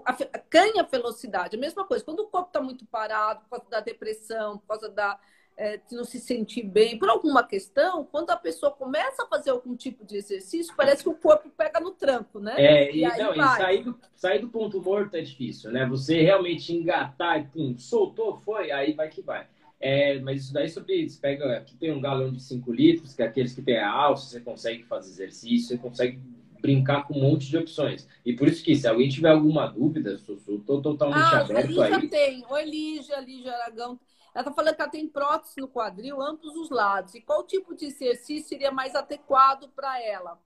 A, 0.05 0.13
a, 0.13 0.43
ganha 0.49 0.83
velocidade. 0.85 1.57
A 1.57 1.61
mesma 1.61 1.85
coisa. 1.85 2.05
Quando 2.05 2.21
o 2.21 2.29
corpo 2.29 2.49
está 2.49 2.61
muito 2.61 2.87
parado, 2.87 3.41
por 3.43 3.51
causa 3.51 3.71
da 3.71 3.81
depressão, 3.81 4.59
por 4.59 4.67
causa 4.67 4.89
da 4.89 5.19
é, 5.57 5.79
de 5.79 5.97
não 5.97 6.05
se 6.05 6.21
sentir 6.21 6.63
bem 6.63 6.99
por 6.99 7.09
alguma 7.09 7.43
questão, 7.43 8.05
quando 8.05 8.31
a 8.31 8.37
pessoa 8.37 8.71
começa 8.71 9.23
a 9.23 9.27
fazer 9.27 9.51
algum 9.51 9.75
tipo 9.75 10.05
de 10.05 10.17
exercício, 10.17 10.75
parece 10.77 11.03
que 11.03 11.09
o 11.09 11.15
corpo 11.15 11.49
pega 11.57 11.81
no 11.81 11.93
tranco, 11.93 12.39
né? 12.39 12.55
É, 12.59 12.95
e, 12.95 13.05
e, 13.05 13.19
não, 13.19 13.33
e 13.33 13.57
sair, 13.57 13.83
do, 13.83 13.99
sair 14.15 14.39
do 14.41 14.49
ponto 14.49 14.83
morto 14.83 15.17
é 15.17 15.23
difícil, 15.23 15.71
né? 15.71 15.87
Você 15.87 16.21
realmente 16.23 16.75
engatar 16.75 17.41
e 17.41 17.45
pum, 17.45 17.77
soltou, 17.79 18.37
foi, 18.37 18.71
aí 18.71 18.93
vai 18.93 19.09
que 19.09 19.23
vai. 19.23 19.47
É, 19.81 20.19
mas 20.21 20.45
isso 20.45 20.53
daí 20.53 20.69
sobre 20.69 21.09
você 21.09 21.19
pega 21.21 21.57
aqui 21.57 21.77
tem 21.77 21.93
um 21.93 22.01
galão 22.01 22.33
de 22.33 22.43
5 22.43 22.73
litros, 22.73 23.15
que 23.15 23.23
é 23.23 23.27
aqueles 23.27 23.55
que 23.55 23.63
tem 23.63 23.79
a 23.79 23.91
alça, 23.91 24.27
você 24.27 24.41
consegue 24.41 24.83
fazer 24.85 25.11
exercício, 25.11 25.69
você 25.69 25.79
consegue 25.79 26.21
brincar 26.61 27.07
com 27.07 27.15
um 27.15 27.23
monte 27.23 27.49
de 27.49 27.57
opções. 27.57 28.09
E 28.25 28.33
por 28.35 28.49
isso 28.49 28.63
que, 28.65 28.75
se 28.75 28.89
alguém 28.89 29.09
tiver 29.09 29.31
alguma 29.31 29.67
dúvida, 29.67 30.15
estou 30.15 30.83
totalmente 30.83 31.19
ah, 31.19 31.41
aberto 31.41 31.83
a 31.83 31.91
isso. 31.91 32.09
tem. 32.09 32.45
Oi, 32.49 32.65
Lígia, 32.65 33.21
Lígia 33.21 33.53
Aragão. 33.53 33.99
Ela 34.37 34.43
está 34.43 34.53
falando 34.53 34.77
que 34.77 34.83
ela 34.83 34.91
tem 34.91 35.09
prótese 35.09 35.59
no 35.59 35.67
quadril, 35.67 36.21
ambos 36.21 36.55
os 36.57 36.69
lados. 36.69 37.15
E 37.15 37.23
qual 37.23 37.47
tipo 37.47 37.75
de 37.75 37.87
exercício 37.87 38.47
seria 38.47 38.71
mais 38.71 38.95
adequado 38.95 39.67
para 39.75 39.99
ela? 40.05 40.39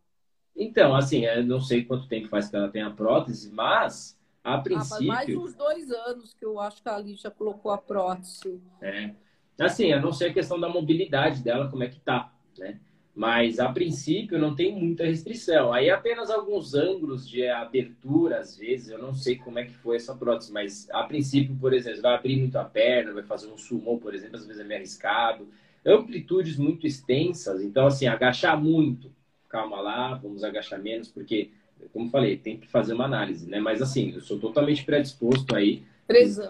Então, 0.55 0.95
assim, 0.95 1.25
eu 1.25 1.43
não 1.43 1.61
sei 1.61 1.85
quanto 1.85 2.07
tempo 2.07 2.29
faz 2.29 2.49
que 2.49 2.55
ela 2.55 2.69
tem 2.69 2.83
a 2.83 2.91
prótese, 2.93 3.51
mas 3.51 4.17
a 4.45 4.59
princípio. 4.59 5.11
Ah, 5.11 5.17
mais 5.17 5.29
uns 5.31 5.57
dois 5.57 5.91
anos 5.91 6.33
que 6.33 6.45
eu 6.45 6.61
acho 6.61 6.81
que 6.81 6.89
a 6.89 6.99
Lígia 6.99 7.33
colocou 7.33 7.73
a 7.73 7.79
prótese. 7.79 8.63
É. 8.81 9.13
Assim, 9.59 9.93
a 9.93 10.01
não 10.01 10.13
ser 10.13 10.27
a 10.27 10.33
questão 10.33 10.61
da 10.61 10.69
mobilidade 10.69 11.43
dela, 11.43 11.69
como 11.69 11.83
é 11.83 11.89
que 11.89 11.99
tá, 11.99 12.33
né? 12.59 12.79
Mas, 13.21 13.61
a 13.61 13.71
princípio, 13.71 14.39
não 14.39 14.55
tem 14.55 14.75
muita 14.75 15.05
restrição. 15.05 15.75
Aí, 15.75 15.91
apenas 15.91 16.31
alguns 16.31 16.75
ângulos 16.75 17.29
de 17.29 17.47
abertura, 17.47 18.39
às 18.39 18.57
vezes, 18.57 18.89
eu 18.89 18.99
não 18.99 19.15
sei 19.15 19.37
como 19.37 19.59
é 19.59 19.65
que 19.67 19.75
foi 19.75 19.97
essa 19.97 20.15
prótese, 20.15 20.51
mas, 20.51 20.89
a 20.91 21.03
princípio, 21.03 21.55
por 21.61 21.75
exemplo, 21.75 22.01
vai 22.01 22.15
abrir 22.15 22.37
muito 22.37 22.57
a 22.57 22.65
perna, 22.65 23.13
vai 23.13 23.23
fazer 23.23 23.49
um 23.49 23.59
sumo, 23.59 24.01
por 24.01 24.15
exemplo, 24.15 24.37
às 24.37 24.47
vezes 24.47 24.63
é 24.63 24.65
meio 24.65 24.81
arriscado. 24.81 25.47
Amplitudes 25.85 26.57
muito 26.57 26.87
extensas, 26.87 27.63
então, 27.63 27.89
assim, 27.89 28.07
agachar 28.07 28.59
muito, 28.59 29.13
calma 29.51 29.83
lá, 29.83 30.15
vamos 30.15 30.43
agachar 30.43 30.81
menos, 30.81 31.09
porque, 31.09 31.51
como 31.93 32.09
falei, 32.09 32.39
tem 32.39 32.57
que 32.57 32.69
fazer 32.69 32.95
uma 32.95 33.05
análise, 33.05 33.47
né? 33.47 33.61
Mas, 33.61 33.83
assim, 33.83 34.15
eu 34.15 34.23
sou 34.23 34.39
totalmente 34.39 34.83
predisposto 34.83 35.55
aí. 35.55 35.83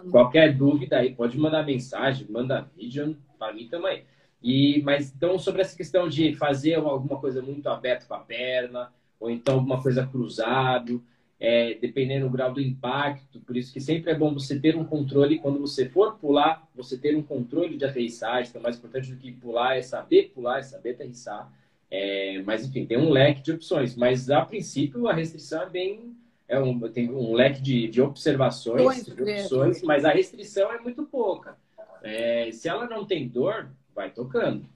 Qualquer 0.08 0.56
dúvida 0.56 0.98
aí, 0.98 1.12
pode 1.12 1.36
mandar 1.36 1.66
mensagem, 1.66 2.28
manda 2.30 2.70
vídeo, 2.76 3.16
para 3.36 3.52
mim 3.52 3.66
também. 3.66 4.04
E, 4.42 4.80
mas 4.82 5.12
então, 5.14 5.38
sobre 5.38 5.60
essa 5.60 5.76
questão 5.76 6.08
de 6.08 6.34
fazer 6.34 6.74
alguma 6.74 7.18
coisa 7.20 7.42
muito 7.42 7.68
aberta 7.68 8.06
com 8.06 8.14
a 8.14 8.20
perna, 8.20 8.92
ou 9.18 9.30
então 9.30 9.54
alguma 9.54 9.82
coisa 9.82 10.06
cruzado, 10.06 11.02
é, 11.38 11.74
dependendo 11.74 12.26
do 12.26 12.32
grau 12.32 12.52
do 12.52 12.60
impacto, 12.60 13.40
por 13.40 13.56
isso 13.56 13.72
que 13.72 13.80
sempre 13.80 14.10
é 14.10 14.14
bom 14.14 14.32
você 14.32 14.58
ter 14.58 14.76
um 14.76 14.84
controle, 14.84 15.38
quando 15.38 15.58
você 15.58 15.88
for 15.88 16.16
pular, 16.18 16.66
você 16.74 16.96
ter 16.96 17.16
um 17.16 17.22
controle 17.22 17.76
de 17.76 17.84
aterrissagem, 17.84 18.50
que 18.50 18.58
é 18.58 18.60
mais 18.60 18.76
importante 18.76 19.10
do 19.10 19.16
que 19.16 19.32
pular, 19.32 19.76
é 19.76 19.82
saber 19.82 20.32
pular, 20.34 20.58
é 20.58 20.62
saber 20.62 20.90
aterrissar. 20.90 21.52
É, 21.90 22.42
mas, 22.46 22.64
enfim, 22.64 22.86
tem 22.86 22.96
um 22.96 23.10
leque 23.10 23.42
de 23.42 23.52
opções. 23.52 23.96
Mas, 23.96 24.30
a 24.30 24.44
princípio, 24.44 25.08
a 25.08 25.12
restrição 25.12 25.62
é 25.62 25.68
bem... 25.68 26.16
É 26.46 26.58
um, 26.58 26.80
tem 26.88 27.08
um 27.08 27.32
leque 27.32 27.62
de, 27.62 27.86
de 27.86 28.02
observações, 28.02 29.04
de 29.04 29.22
opções, 29.22 29.82
mas 29.82 30.04
a 30.04 30.10
restrição 30.10 30.72
é 30.72 30.80
muito 30.80 31.04
pouca. 31.04 31.56
É, 32.02 32.50
se 32.50 32.68
ela 32.68 32.88
não 32.88 33.04
tem 33.04 33.28
dor, 33.28 33.70
vai 34.00 34.10
tocando. 34.10 34.66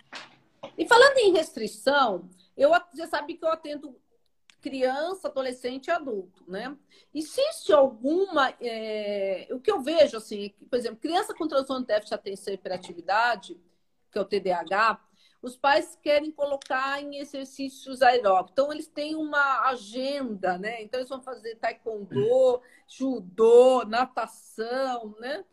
E 0.76 0.86
falando 0.86 1.16
em 1.18 1.32
restrição, 1.32 2.28
eu 2.56 2.70
já 2.94 3.06
sabe 3.06 3.34
que 3.34 3.44
eu 3.44 3.48
atendo 3.48 3.96
criança, 4.60 5.28
adolescente 5.28 5.88
e 5.88 5.90
adulto, 5.90 6.44
né? 6.46 6.76
Existe 7.14 7.72
alguma. 7.72 8.54
É... 8.60 9.48
O 9.50 9.60
que 9.60 9.70
eu 9.70 9.80
vejo, 9.80 10.16
assim, 10.16 10.46
é 10.46 10.66
por 10.68 10.76
exemplo, 10.76 10.98
criança 11.00 11.34
com 11.34 11.48
transtorno 11.48 11.82
de 11.82 11.88
déficit 11.88 12.10
de 12.10 12.14
atenção 12.14 12.52
e 12.52 12.56
hiperatividade, 12.56 13.60
que 14.10 14.18
é 14.18 14.20
o 14.20 14.24
TDAH, 14.24 15.00
os 15.42 15.56
pais 15.56 15.98
querem 16.02 16.30
colocar 16.30 17.02
em 17.02 17.18
exercícios 17.18 18.00
aeróbicos. 18.00 18.52
Então, 18.52 18.72
eles 18.72 18.86
têm 18.86 19.14
uma 19.14 19.68
agenda, 19.68 20.56
né? 20.56 20.82
Então, 20.82 20.98
eles 20.98 21.10
vão 21.10 21.20
fazer 21.20 21.56
taekwondo, 21.56 22.62
judô, 22.88 23.84
natação, 23.84 25.14
né? 25.18 25.44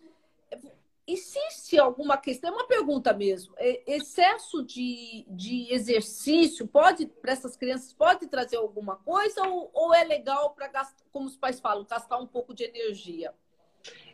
Existe 1.14 1.78
alguma 1.78 2.18
questão, 2.18 2.52
é 2.52 2.54
uma 2.54 2.68
pergunta 2.68 3.14
mesmo, 3.14 3.54
é, 3.58 3.82
excesso 3.88 4.64
de, 4.64 5.26
de 5.30 5.74
exercício 5.74 6.68
pode, 6.68 7.06
para 7.06 7.32
essas 7.32 7.56
crianças, 7.56 7.94
pode 7.94 8.28
trazer 8.28 8.58
alguma 8.58 8.96
coisa 8.98 9.44
ou, 9.48 9.70
ou 9.74 9.94
é 9.94 10.04
legal 10.04 10.52
para 10.52 10.68
gastar, 10.68 11.04
como 11.12 11.26
os 11.26 11.38
pais 11.38 11.60
falam, 11.60 11.86
gastar 11.90 12.18
um 12.18 12.28
pouco 12.28 12.54
de 12.54 12.64
energia? 12.64 13.34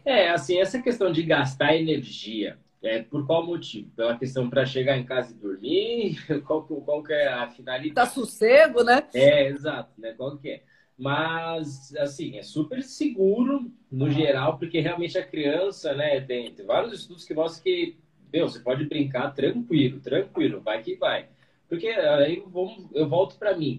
É, 0.06 0.30
assim, 0.30 0.60
essa 0.60 0.82
questão 0.82 1.12
de 1.12 1.24
gastar 1.24 1.76
energia, 1.76 2.58
é, 2.82 3.02
por 3.02 3.26
qual 3.26 3.46
motivo? 3.46 3.90
Pela 3.96 4.18
questão 4.18 4.50
para 4.50 4.66
chegar 4.66 4.98
em 4.98 5.06
casa 5.06 5.32
e 5.32 5.36
dormir? 5.36 6.18
Qual, 6.46 6.64
qual 6.64 7.04
que 7.04 7.12
é 7.12 7.28
a 7.28 7.50
finalidade? 7.50 7.94
Tá 7.94 8.06
sossego, 8.06 8.84
né? 8.84 9.04
É, 9.14 9.48
exato, 9.48 9.92
né? 10.00 10.14
Qual 10.14 10.38
que 10.38 10.50
é? 10.50 10.64
Mas, 10.98 11.96
assim, 11.98 12.38
é 12.38 12.44
super 12.44 12.82
seguro 12.82 13.72
no 13.92 14.10
geral, 14.10 14.58
porque 14.58 14.80
realmente 14.80 15.18
a 15.18 15.26
criança, 15.26 15.94
né, 15.94 16.20
tem, 16.22 16.52
tem 16.54 16.66
vários 16.66 16.94
estudos 16.94 17.24
que 17.24 17.34
mostram 17.36 17.64
que, 17.64 17.98
meu, 18.34 18.50
você 18.50 18.60
pode 18.60 18.86
brincar 18.86 19.32
tranquilo, 19.34 20.00
tranquilo, 20.00 20.60
vai 20.62 20.82
que 20.82 20.96
vai. 20.96 21.30
Porque 21.70 21.88
aí 21.88 22.44
vamos, 22.48 22.88
eu 22.94 23.08
volto 23.08 23.38
para 23.38 23.56
mim. 23.56 23.78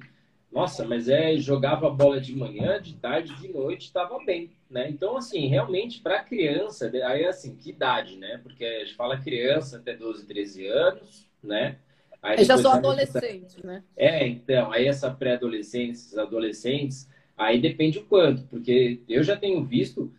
Nossa, 0.51 0.87
mas 0.87 1.09
é 1.09 1.37
jogava 1.37 1.91
bola 1.91 2.21
de 2.21 2.35
manhã, 2.35 2.81
de 2.81 2.95
tarde, 2.97 3.35
de 3.37 3.49
noite, 3.49 3.87
estava 3.87 4.19
bem, 4.25 4.51
né? 4.71 4.89
Então, 4.89 5.17
assim, 5.17 5.47
realmente 5.47 6.01
para 6.01 6.25
criança, 6.25 6.91
aí 7.05 7.27
assim, 7.27 7.55
que 7.57 7.71
idade, 7.71 8.17
né? 8.17 8.39
Porque 8.43 8.65
a 8.65 8.85
gente 8.85 8.95
fala 8.95 9.21
criança 9.21 9.77
até 9.79 9.95
12, 9.95 10.27
13 10.27 10.67
anos, 10.67 11.27
né? 11.43 11.79
Aí 12.23 12.45
já 12.45 12.59
são 12.59 12.73
adolescentes, 12.73 13.57
né? 13.63 13.83
É, 13.97 14.27
então, 14.27 14.73
aí 14.73 14.87
essa 14.87 15.11
pré-adolescência, 15.11 16.21
adolescentes, 16.21 17.09
aí 17.37 17.61
depende 17.61 17.99
o 17.99 18.05
quanto, 18.05 18.43
porque 18.45 19.01
eu 19.09 19.23
já 19.23 19.37
tenho 19.37 19.65
visto 19.65 20.13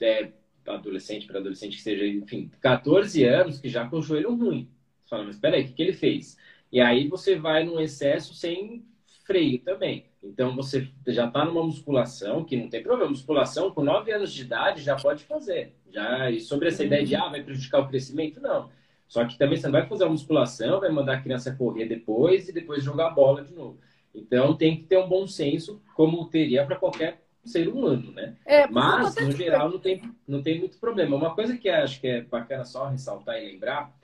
é, 0.00 0.30
adolescente 0.66 1.26
para 1.26 1.38
adolescente 1.38 1.76
que 1.76 1.82
seja, 1.82 2.06
enfim, 2.06 2.50
14 2.60 3.24
anos 3.24 3.60
que 3.60 3.68
já 3.68 3.86
com 3.88 3.98
o 3.98 4.02
joelho 4.02 4.34
ruim. 4.34 4.68
Você 5.04 5.10
fala, 5.10 5.24
mas 5.24 5.36
espera 5.36 5.56
aí, 5.56 5.62
o 5.62 5.66
que, 5.66 5.72
que 5.74 5.82
ele 5.82 5.92
fez? 5.92 6.36
E 6.70 6.80
aí 6.80 7.08
você 7.08 7.36
vai 7.36 7.64
num 7.64 7.80
excesso 7.80 8.34
sem 8.34 8.84
freio 9.24 9.58
também. 9.60 10.06
Então 10.22 10.54
você 10.54 10.88
já 11.08 11.26
está 11.26 11.44
numa 11.44 11.62
musculação 11.62 12.44
que 12.44 12.56
não 12.56 12.68
tem 12.68 12.82
problema. 12.82 13.10
Musculação 13.10 13.70
com 13.70 13.82
9 13.82 14.12
anos 14.12 14.32
de 14.32 14.42
idade 14.42 14.82
já 14.82 14.96
pode 14.96 15.24
fazer. 15.24 15.74
Já, 15.90 16.30
e 16.30 16.40
sobre 16.40 16.68
essa 16.68 16.84
ideia 16.84 17.04
de 17.04 17.14
ah, 17.14 17.28
vai 17.28 17.42
prejudicar 17.42 17.80
o 17.80 17.88
crescimento, 17.88 18.40
não. 18.40 18.70
Só 19.12 19.26
que 19.26 19.36
também 19.36 19.58
você 19.58 19.66
não 19.66 19.72
vai 19.72 19.86
fazer 19.86 20.04
uma 20.04 20.12
musculação, 20.12 20.80
vai 20.80 20.90
mandar 20.90 21.16
a 21.16 21.20
criança 21.20 21.54
correr 21.54 21.84
depois 21.84 22.48
e 22.48 22.52
depois 22.52 22.82
jogar 22.82 23.10
bola 23.10 23.44
de 23.44 23.52
novo. 23.52 23.78
Então 24.14 24.56
tem 24.56 24.74
que 24.74 24.84
ter 24.84 24.96
um 24.96 25.06
bom 25.06 25.26
senso, 25.26 25.82
como 25.94 26.30
teria 26.30 26.64
para 26.64 26.76
qualquer 26.76 27.20
ser 27.44 27.68
humano, 27.68 28.10
né? 28.12 28.38
É, 28.46 28.66
Mas, 28.68 29.14
no 29.16 29.30
geral, 29.32 29.68
não 29.68 29.78
tem, 29.78 30.00
não 30.26 30.42
tem 30.42 30.58
muito 30.58 30.78
problema. 30.78 31.14
Uma 31.14 31.34
coisa 31.34 31.58
que 31.58 31.68
acho 31.68 32.00
que 32.00 32.06
é 32.06 32.22
bacana 32.22 32.64
só 32.64 32.88
ressaltar 32.88 33.36
e 33.36 33.52
lembrar, 33.52 33.94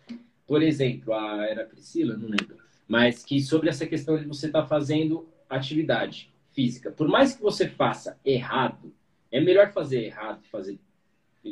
por 0.46 0.62
exemplo, 0.62 1.14
a 1.14 1.42
era 1.46 1.64
Priscila, 1.64 2.14
não 2.14 2.28
lembro, 2.28 2.58
mas 2.86 3.24
que 3.24 3.40
sobre 3.40 3.70
essa 3.70 3.86
questão 3.86 4.18
de 4.18 4.26
você 4.26 4.48
estar 4.48 4.60
tá 4.60 4.68
fazendo 4.68 5.26
atividade 5.48 6.30
física, 6.52 6.90
por 6.90 7.08
mais 7.08 7.34
que 7.34 7.42
você 7.42 7.66
faça 7.66 8.20
errado, 8.22 8.92
é 9.32 9.40
melhor 9.40 9.72
fazer 9.72 10.04
errado 10.04 10.42
que 10.42 10.50
fazer, 10.50 10.78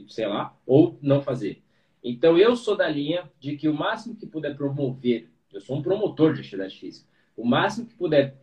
sei 0.09 0.27
lá, 0.27 0.55
ou 0.67 0.99
não 1.01 1.23
fazer. 1.23 1.63
Então, 2.09 2.39
eu 2.39 2.55
sou 2.55 2.77
da 2.77 2.89
linha 2.89 3.29
de 3.41 3.57
que 3.57 3.69
o 3.69 3.75
máximo 3.75 4.15
que 4.15 4.27
puder 4.27 4.57
promover, 4.57 5.29
eu 5.53 5.61
sou 5.61 5.77
um 5.77 5.83
promotor 5.83 6.33
de 6.33 6.39
atividade 6.39 6.79
física, 6.79 7.05
o 7.37 7.45
máximo 7.45 7.85
que 7.85 7.97
puder 7.97 8.37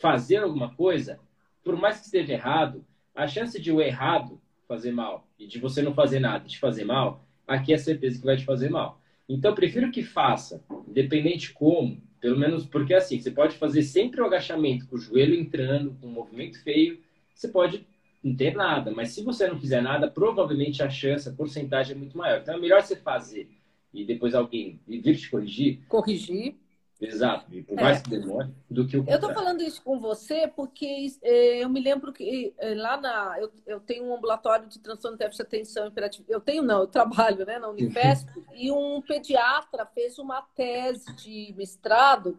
fazer 0.00 0.36
alguma 0.36 0.72
coisa, 0.72 1.18
por 1.64 1.76
mais 1.76 1.98
que 1.98 2.04
esteja 2.04 2.34
errado, 2.34 2.86
a 3.16 3.26
chance 3.26 3.60
de 3.60 3.72
o 3.72 3.80
errado 3.80 4.40
fazer 4.68 4.92
mal 4.92 5.26
e 5.36 5.44
de 5.48 5.58
você 5.58 5.82
não 5.82 5.92
fazer 5.92 6.20
nada 6.20 6.46
de 6.46 6.56
fazer 6.56 6.84
mal, 6.84 7.26
aqui 7.48 7.72
é 7.72 7.78
certeza 7.78 8.20
que 8.20 8.24
vai 8.24 8.36
te 8.36 8.44
fazer 8.44 8.70
mal. 8.70 9.00
Então, 9.28 9.56
prefiro 9.56 9.90
que 9.90 10.04
faça, 10.04 10.62
independente 10.86 11.52
como, 11.52 12.00
pelo 12.20 12.38
menos 12.38 12.64
porque 12.64 12.94
assim, 12.94 13.20
você 13.20 13.32
pode 13.32 13.56
fazer 13.56 13.82
sempre 13.82 14.20
o 14.20 14.24
agachamento 14.24 14.86
com 14.86 14.94
o 14.94 15.00
joelho 15.00 15.34
entrando, 15.34 15.96
com 16.00 16.06
um 16.06 16.12
movimento 16.12 16.62
feio, 16.62 17.00
você 17.34 17.48
pode 17.48 17.84
não 18.22 18.34
ter 18.34 18.54
nada. 18.54 18.90
Mas 18.90 19.10
se 19.10 19.22
você 19.22 19.46
não 19.48 19.58
fizer 19.58 19.80
nada, 19.80 20.10
provavelmente 20.10 20.82
a 20.82 20.90
chance, 20.90 21.28
a 21.28 21.32
porcentagem 21.32 21.94
é 21.94 21.98
muito 21.98 22.16
maior. 22.16 22.40
Então 22.40 22.54
é 22.54 22.58
melhor 22.58 22.82
você 22.82 22.96
fazer 22.96 23.48
e 23.92 24.04
depois 24.04 24.34
alguém 24.34 24.80
vir 24.86 25.16
te 25.16 25.30
corrigir. 25.30 25.80
Corrigir. 25.88 26.56
Exato, 27.00 27.54
e 27.54 27.62
por 27.62 27.76
mais 27.76 27.98
é. 27.98 28.02
que 28.02 28.10
demore, 28.10 28.48
do 28.68 28.86
que 28.86 28.96
o 28.96 29.04
Eu 29.08 29.14
estou 29.14 29.32
falando 29.32 29.62
isso 29.62 29.80
com 29.82 30.00
você 30.00 30.48
porque 30.48 31.06
é, 31.22 31.62
eu 31.62 31.68
me 31.68 31.80
lembro 31.80 32.12
que 32.12 32.52
é, 32.58 32.74
lá 32.74 32.96
na. 32.96 33.38
Eu, 33.38 33.52
eu 33.66 33.80
tenho 33.80 34.04
um 34.04 34.16
ambulatório 34.16 34.66
de 34.66 34.80
transtorno 34.80 35.16
de 35.16 35.24
déficit 35.24 35.48
de 35.48 35.56
atenção 35.56 35.86
imperativa. 35.86 36.26
Eu 36.28 36.40
tenho, 36.40 36.60
não, 36.60 36.80
eu 36.80 36.86
trabalho 36.88 37.46
né, 37.46 37.58
na 37.60 37.68
Unifesp, 37.68 38.28
e 38.52 38.72
um 38.72 39.00
pediatra 39.00 39.86
fez 39.86 40.18
uma 40.18 40.42
tese 40.42 41.12
de 41.14 41.54
mestrado 41.56 42.36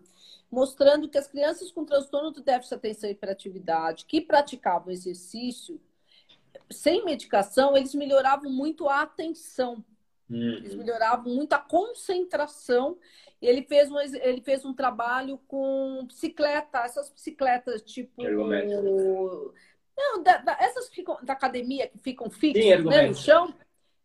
mostrando 0.52 1.08
que 1.08 1.17
as 1.17 1.28
crianças 1.28 1.72
com 1.72 1.86
transtorno 1.86 2.32
do 2.32 2.41
déficit 2.41 2.69
de 2.69 2.76
atenção 2.76 3.10
e 3.10 3.13
hiperatividade 3.13 4.06
que 4.06 4.19
praticavam 4.19 4.91
exercício 4.91 5.80
sem 6.72 7.04
medicação, 7.04 7.76
eles 7.76 7.95
melhoravam 7.95 8.52
muito 8.52 8.88
a 8.88 9.02
atenção. 9.02 9.84
Uhum. 10.30 10.58
Eles 10.58 10.76
melhoravam 10.76 11.34
muito 11.34 11.54
a 11.54 11.60
concentração. 11.60 12.98
E 13.42 13.48
ele 13.48 13.63
fez 13.63 13.89
um, 13.89 14.00
ele 14.00 14.42
fez 14.42 14.65
um 14.65 14.74
trabalho 14.74 15.39
com 15.48 16.06
bicicleta, 16.06 16.80
essas 16.80 17.10
bicicletas 17.10 17.82
tipo. 17.82 18.22
Não, 19.98 20.24
da, 20.24 20.38
da, 20.38 20.58
essas 20.60 20.89
ficam, 20.89 21.18
da 21.24 21.34
academia 21.34 21.88
que 21.88 21.98
ficam 22.00 22.30
fixas 22.30 22.86
né, 22.86 23.08
no 23.08 23.15
chão. 23.15 23.54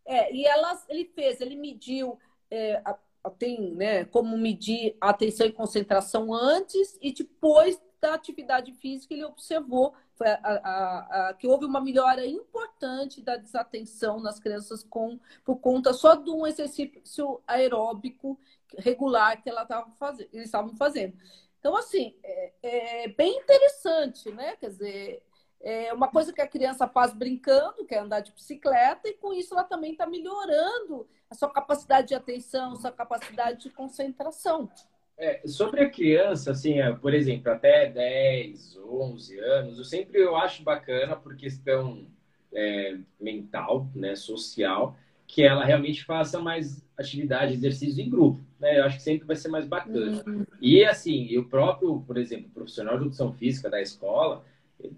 É, 0.06 0.34
e 0.34 0.44
elas, 0.44 0.84
ele 0.88 1.04
fez, 1.14 1.40
ele 1.40 1.56
mediu 1.56 2.18
é, 2.50 2.82
tem 3.30 3.74
né, 3.74 4.04
como 4.04 4.37
medir 4.37 4.96
a 5.00 5.10
atenção 5.10 5.46
e 5.46 5.52
concentração 5.52 6.32
antes 6.32 6.98
e 7.00 7.12
depois 7.12 7.80
da 8.00 8.14
atividade 8.14 8.72
física, 8.72 9.14
ele 9.14 9.24
observou 9.24 9.94
a, 10.22 11.29
a, 11.29 11.35
que 11.35 11.46
houve 11.46 11.64
uma 11.64 11.81
melhora 11.81 12.24
importante 12.27 13.20
da 13.20 13.37
desatenção 13.37 14.20
nas 14.20 14.38
crianças 14.38 14.83
com, 14.85 15.18
por 15.44 15.57
conta 15.57 15.92
só 15.92 16.15
de 16.15 16.31
um 16.31 16.46
exercício 16.46 17.42
aeróbico 17.46 18.38
regular 18.79 19.42
que 19.42 19.48
ela 19.48 19.65
tava 19.65 19.90
fazendo, 19.92 20.29
eles 20.33 20.46
estavam 20.46 20.77
fazendo. 20.77 21.17
Então, 21.58 21.77
assim, 21.77 22.15
é, 22.23 22.52
é 22.62 23.08
bem 23.08 23.38
interessante, 23.38 24.31
né? 24.31 24.56
Quer 24.56 24.69
dizer, 24.69 25.23
é 25.60 25.92
uma 25.94 26.08
coisa 26.08 26.33
que 26.33 26.42
a 26.42 26.46
criança 26.46 26.87
faz 26.87 27.15
brincando, 27.15 27.87
que 27.87 27.94
é 27.94 27.98
andar 27.98 28.21
de 28.21 28.33
bicicleta, 28.33 29.08
e 29.08 29.15
com 29.15 29.33
isso 29.33 29.54
ela 29.54 29.65
também 29.65 29.92
está 29.92 30.06
melhorando 30.06 31.08
a 31.31 31.35
sua 31.35 31.50
capacidade 31.50 32.08
de 32.08 32.15
atenção, 32.15 32.77
sua 32.77 32.92
capacidade 32.92 33.62
de 33.62 33.71
concentração. 33.71 34.71
É, 35.17 35.46
sobre 35.46 35.81
a 35.83 35.90
criança, 35.90 36.50
assim, 36.50 36.81
é, 36.81 36.92
por 36.92 37.15
exemplo, 37.15 37.50
até 37.50 37.88
10, 37.88 38.77
11 38.77 39.38
anos, 39.38 39.79
eu 39.79 39.85
sempre 39.85 40.21
eu 40.21 40.37
acho 40.37 40.62
bacana 40.62 41.15
por 41.15 41.37
questão 41.37 42.06
é, 42.52 42.96
mental, 43.21 43.88
né, 43.94 44.17
social, 44.17 44.96
que 45.27 45.42
ela 45.42 45.65
realmente 45.65 46.04
faça 46.04 46.40
mais 46.40 46.85
atividade, 46.96 47.54
exercício 47.54 48.02
em 48.02 48.10
grupo, 48.10 48.40
né? 48.60 48.79
Eu 48.79 48.85
acho 48.85 48.98
que 48.98 49.02
sempre 49.02 49.27
vai 49.27 49.37
ser 49.37 49.48
mais 49.48 49.67
bacana. 49.67 50.23
Uhum. 50.27 50.44
E 50.60 50.85
assim, 50.85 51.37
o 51.38 51.44
próprio, 51.48 52.00
por 52.06 52.17
exemplo, 52.17 52.50
profissional 52.50 52.96
de 52.96 53.02
educação 53.02 53.33
física 53.33 53.71
da 53.71 53.81
escola, 53.81 54.44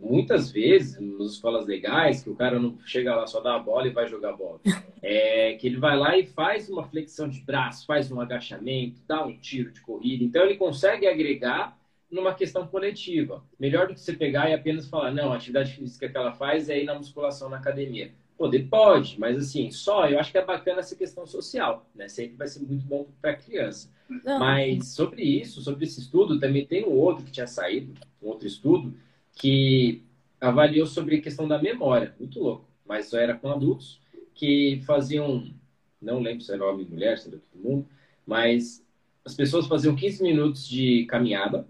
muitas 0.01 0.51
vezes, 0.51 0.99
nas 1.01 1.33
escolas 1.33 1.67
legais, 1.67 2.23
que 2.23 2.31
o 2.31 2.35
cara 2.35 2.59
não 2.59 2.79
chega 2.85 3.15
lá 3.15 3.27
só 3.27 3.41
dá 3.41 3.55
a 3.55 3.59
bola 3.59 3.87
e 3.87 3.93
vai 3.93 4.07
jogar 4.07 4.33
bola. 4.33 4.61
É 5.03 5.55
que 5.55 5.67
ele 5.67 5.77
vai 5.77 5.97
lá 5.97 6.17
e 6.19 6.27
faz 6.27 6.69
uma 6.69 6.85
flexão 6.85 7.29
de 7.29 7.41
braço, 7.41 7.87
faz 7.87 8.11
um 8.11 8.21
agachamento, 8.21 9.01
dá 9.07 9.25
um 9.25 9.37
tiro 9.37 9.73
de 9.73 9.81
corrida. 9.81 10.25
Então 10.25 10.45
ele 10.45 10.57
consegue 10.57 11.07
agregar 11.07 11.79
numa 12.11 12.35
questão 12.35 12.67
coletiva. 12.67 13.45
Melhor 13.59 13.89
do 13.89 13.95
que 13.95 14.01
você 14.01 14.13
pegar 14.13 14.49
e 14.51 14.55
apenas 14.55 14.89
falar, 14.89 15.13
não, 15.13 15.33
a 15.33 15.37
atividade 15.37 15.73
física 15.73 16.09
que 16.09 16.17
ela 16.17 16.33
faz 16.33 16.69
é 16.69 16.81
ir 16.81 16.85
na 16.85 16.95
musculação 16.95 17.49
na 17.49 17.57
academia. 17.57 18.13
Poder 18.37 18.69
pode, 18.69 19.19
mas 19.19 19.37
assim, 19.39 19.71
só 19.71 20.09
eu 20.09 20.19
acho 20.19 20.31
que 20.31 20.39
é 20.39 20.45
bacana 20.45 20.81
essa 20.81 20.95
questão 20.95 21.27
social, 21.27 21.89
né? 21.95 22.07
Sempre 22.07 22.37
vai 22.37 22.47
ser 22.47 22.61
muito 22.61 22.85
bom 22.85 23.07
para 23.21 23.31
a 23.31 23.37
criança. 23.37 23.91
Não. 24.09 24.39
Mas 24.39 24.89
sobre 24.89 25.23
isso, 25.23 25.63
sobre 25.63 25.85
esse 25.85 26.01
estudo, 26.01 26.39
também 26.39 26.67
tem 26.67 26.85
um 26.85 26.93
outro 26.93 27.25
que 27.25 27.33
tinha 27.33 27.47
saído, 27.47 27.95
um 28.23 28.29
outro 28.29 28.47
estudo, 28.47 28.95
que 29.37 30.03
avaliou 30.41 30.87
sobre 30.87 31.17
a 31.17 31.21
questão 31.21 31.47
da 31.47 31.63
memória. 31.63 32.15
Muito 32.19 32.41
louco. 32.41 32.67
Mas 32.85 33.07
só 33.07 33.19
era 33.19 33.35
com 33.37 33.51
adultos 33.51 34.01
que 34.35 34.83
faziam, 34.85 35.53
não 36.01 36.21
lembro 36.21 36.43
se 36.43 36.53
era 36.53 36.65
homem 36.67 36.87
e 36.87 36.91
mulher, 36.91 37.19
se 37.19 37.29
era 37.29 37.39
todo 37.39 37.63
mundo, 37.63 37.87
mas 38.27 38.85
as 39.25 39.35
pessoas 39.35 39.67
faziam 39.67 39.95
15 39.95 40.23
minutos 40.23 40.69
de 40.69 41.05
caminhada 41.07 41.67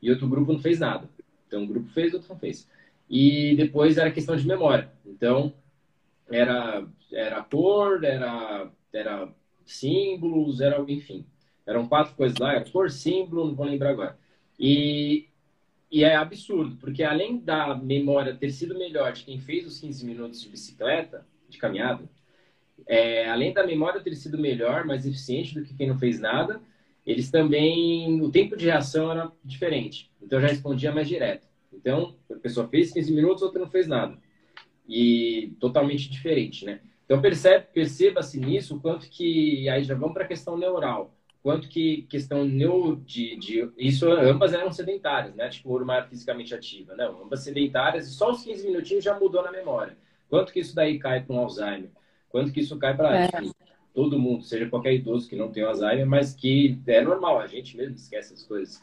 e 0.00 0.10
outro 0.10 0.28
grupo 0.28 0.52
não 0.52 0.60
fez 0.60 0.78
nada. 0.80 1.08
Então, 1.46 1.62
um 1.62 1.66
grupo 1.66 1.88
fez, 1.90 2.14
outro 2.14 2.28
não 2.28 2.38
fez. 2.38 2.68
E 3.08 3.56
depois 3.56 3.96
era 3.96 4.10
questão 4.10 4.36
de 4.36 4.46
memória. 4.46 4.90
Então, 5.06 5.52
era, 6.30 6.86
era 7.10 7.42
cor, 7.42 8.04
era, 8.04 8.70
era 8.92 9.28
símbolos, 9.66 10.60
era, 10.60 10.78
enfim. 10.88 11.24
Eram 11.66 11.88
quatro 11.88 12.14
coisas 12.14 12.38
lá, 12.38 12.54
era 12.54 12.70
cor, 12.70 12.90
símbolo, 12.90 13.46
não 13.46 13.54
vou 13.54 13.66
lembrar 13.66 13.90
agora. 13.90 14.18
E 14.58 15.27
e 15.90 16.04
é 16.04 16.14
absurdo, 16.14 16.76
porque 16.76 17.02
além 17.02 17.38
da 17.38 17.74
memória 17.74 18.34
ter 18.34 18.50
sido 18.50 18.76
melhor 18.76 19.12
de 19.12 19.24
quem 19.24 19.38
fez 19.38 19.66
os 19.66 19.80
15 19.80 20.04
minutos 20.04 20.42
de 20.42 20.48
bicicleta, 20.48 21.26
de 21.48 21.56
caminhada, 21.56 22.04
é, 22.86 23.28
além 23.28 23.52
da 23.52 23.66
memória 23.66 24.00
ter 24.00 24.14
sido 24.14 24.38
melhor, 24.38 24.84
mais 24.84 25.06
eficiente 25.06 25.54
do 25.54 25.62
que 25.62 25.74
quem 25.74 25.88
não 25.88 25.98
fez 25.98 26.20
nada, 26.20 26.60
eles 27.06 27.30
também, 27.30 28.20
o 28.20 28.30
tempo 28.30 28.54
de 28.54 28.66
reação 28.66 29.10
era 29.10 29.32
diferente. 29.42 30.10
Então 30.20 30.40
já 30.40 30.48
respondia 30.48 30.92
mais 30.92 31.08
direto. 31.08 31.46
Então, 31.72 32.14
a 32.30 32.34
pessoa 32.34 32.68
fez 32.68 32.92
15 32.92 33.12
minutos, 33.12 33.42
outra 33.42 33.60
não 33.60 33.70
fez 33.70 33.86
nada. 33.86 34.18
E 34.86 35.54
totalmente 35.58 36.10
diferente, 36.10 36.64
né? 36.66 36.80
Então 37.04 37.22
perceba-se 37.22 38.38
nisso 38.38 38.76
o 38.76 38.80
quanto 38.80 39.08
que, 39.08 39.66
aí 39.70 39.82
já 39.84 39.94
vamos 39.94 40.12
para 40.12 40.24
a 40.24 40.28
questão 40.28 40.58
neural 40.58 41.17
quanto 41.42 41.68
que 41.68 42.02
questão 42.02 42.46
de, 43.04 43.36
de, 43.36 43.70
isso 43.76 44.10
ambas 44.10 44.52
eram 44.52 44.72
sedentárias, 44.72 45.34
né? 45.34 45.48
Tipo, 45.48 45.78
uma 45.78 46.02
fisicamente 46.02 46.54
ativa, 46.54 46.94
não, 46.96 47.22
ambas 47.22 47.40
sedentárias 47.40 48.06
e 48.06 48.14
só 48.14 48.30
os 48.30 48.42
15 48.42 48.66
minutinhos 48.66 49.04
já 49.04 49.18
mudou 49.18 49.42
na 49.42 49.52
memória. 49.52 49.96
Quanto 50.28 50.52
que 50.52 50.60
isso 50.60 50.74
daí 50.74 50.98
cai 50.98 51.24
com 51.24 51.38
Alzheimer? 51.38 51.90
Quanto 52.28 52.52
que 52.52 52.60
isso 52.60 52.76
cai 52.78 52.94
para 52.96 53.24
é. 53.24 53.30
todo 53.94 54.18
mundo, 54.18 54.44
seja 54.44 54.68
qualquer 54.68 54.92
idoso 54.92 55.28
que 55.28 55.36
não 55.36 55.50
tem 55.50 55.62
Alzheimer, 55.62 56.06
mas 56.06 56.34
que 56.34 56.78
é 56.86 57.00
normal, 57.00 57.40
a 57.40 57.46
gente 57.46 57.76
mesmo 57.76 57.94
esquece 57.94 58.34
as 58.34 58.42
coisas. 58.42 58.82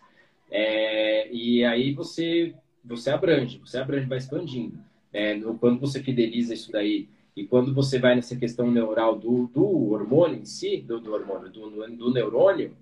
É, 0.49 1.32
e 1.32 1.64
aí 1.64 1.93
você 1.93 2.56
você 2.84 3.10
abrange, 3.10 3.58
você 3.60 3.80
abrange, 3.80 4.08
vai 4.08 4.20
expandindo. 4.20 4.78
É, 5.12 5.39
quando 5.60 5.80
você 5.80 6.03
fideliza 6.03 6.53
isso 6.53 6.72
daí 6.72 7.08
e 7.36 7.45
quando 7.45 7.73
você 7.73 7.99
vai 7.99 8.15
nessa 8.15 8.36
questão 8.36 8.71
neural 8.71 9.19
do, 9.19 9.47
do 9.47 9.91
hormônio 9.91 10.39
em 10.39 10.45
si, 10.45 10.77
do, 10.77 11.01
do 11.01 11.13
hormônio, 11.13 11.49
do, 11.49 11.69
do 11.97 12.13
neurônio, 12.13 12.75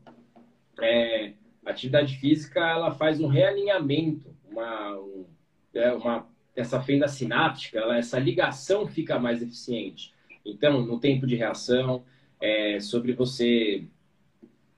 é, 0.80 1.34
a 1.66 1.72
atividade 1.72 2.18
física 2.18 2.60
ela 2.60 2.94
faz 2.94 3.20
um 3.20 3.28
realinhamento, 3.28 4.30
uma, 4.52 5.00
um, 5.00 5.26
é, 5.74 5.92
uma 5.94 6.28
essa 6.56 6.80
fenda 6.80 7.08
sináptica, 7.08 7.80
ela, 7.80 7.98
essa 7.98 8.20
ligação 8.20 8.88
fica 8.88 9.18
mais 9.18 9.42
eficiente. 9.42 10.14
Então, 10.46 10.86
no 10.86 11.00
tempo 11.00 11.26
de 11.26 11.36
reação, 11.36 12.04
é, 12.40 12.80
sobre 12.80 13.14
você, 13.14 13.86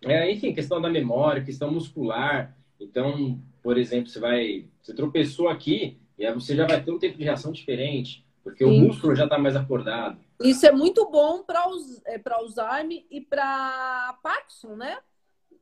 é, 0.04 0.32
enfim, 0.32 0.54
questão 0.54 0.80
da 0.80 0.90
memória, 0.90 1.44
questão 1.44 1.70
muscular. 1.70 2.56
Então, 2.80 3.42
por 3.62 3.78
exemplo, 3.78 4.08
você 4.08 4.20
vai, 4.22 4.66
você 4.82 4.94
tropeçou 4.94 5.50
aqui 5.50 5.98
e 6.18 6.26
aí 6.26 6.34
você 6.34 6.56
já 6.56 6.66
vai 6.66 6.82
ter 6.82 6.92
um 6.92 7.00
tempo 7.00 7.18
de 7.18 7.26
reação 7.26 7.52
diferente 7.52 8.25
porque 8.46 8.64
Sim. 8.64 8.80
o 8.80 8.88
músculo 8.88 9.16
já 9.16 9.24
está 9.24 9.40
mais 9.40 9.56
acordado. 9.56 10.20
Isso 10.40 10.68
é 10.68 10.72
muito 10.72 11.10
bom 11.10 11.42
para 11.42 11.66
é, 12.06 12.22
Alzheimer 12.30 13.04
e 13.10 13.20
para 13.20 14.20
Parkinson, 14.22 14.76
né? 14.76 15.00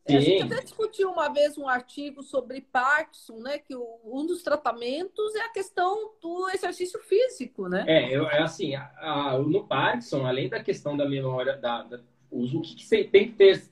Sim. 0.05 0.17
A 0.17 0.19
gente 0.19 0.43
até 0.43 0.61
discutiu 0.61 1.09
uma 1.09 1.29
vez 1.29 1.57
um 1.57 1.65
artigo 1.65 2.21
sobre 2.21 2.59
Parkinson, 2.59 3.37
né? 3.37 3.57
Que 3.57 3.73
o, 3.73 3.99
um 4.03 4.25
dos 4.25 4.43
tratamentos 4.43 5.33
é 5.33 5.43
a 5.43 5.53
questão 5.53 6.11
do 6.21 6.49
exercício 6.49 6.99
físico, 6.99 7.69
né? 7.69 7.85
É, 7.87 8.15
é 8.15 8.41
assim, 8.41 8.75
a, 8.75 8.91
a, 8.97 9.39
no 9.39 9.65
Parkinson, 9.65 10.25
além 10.25 10.49
da 10.49 10.61
questão 10.61 10.97
da 10.97 11.07
memória, 11.07 11.55
da, 11.55 11.83
da 11.83 12.01
o 12.29 12.61
que, 12.61 12.75
que 12.75 12.83
você 12.83 13.05
tem 13.05 13.29
que 13.29 13.35
ter 13.35 13.63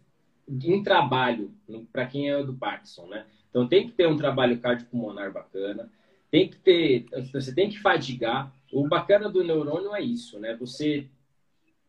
em 0.47 0.82
trabalho 0.82 1.53
para 1.91 2.05
quem 2.05 2.32
é 2.32 2.41
do 2.41 2.53
Parkinson, 2.53 3.07
né? 3.07 3.26
Então 3.49 3.68
tem 3.68 3.88
que 3.88 3.91
ter 3.91 4.07
um 4.07 4.16
trabalho 4.16 4.57
cardiopulmonar 4.57 5.34
bacana, 5.34 5.91
tem 6.30 6.47
que 6.47 6.57
ter, 6.59 7.07
você 7.34 7.53
tem 7.53 7.70
que 7.70 7.78
fadigar, 7.78 8.53
o 8.72 8.88
bacana 8.88 9.30
do 9.30 9.43
neurônio 9.43 9.95
é 9.95 10.01
isso, 10.01 10.39
né? 10.39 10.55
Você 10.57 11.07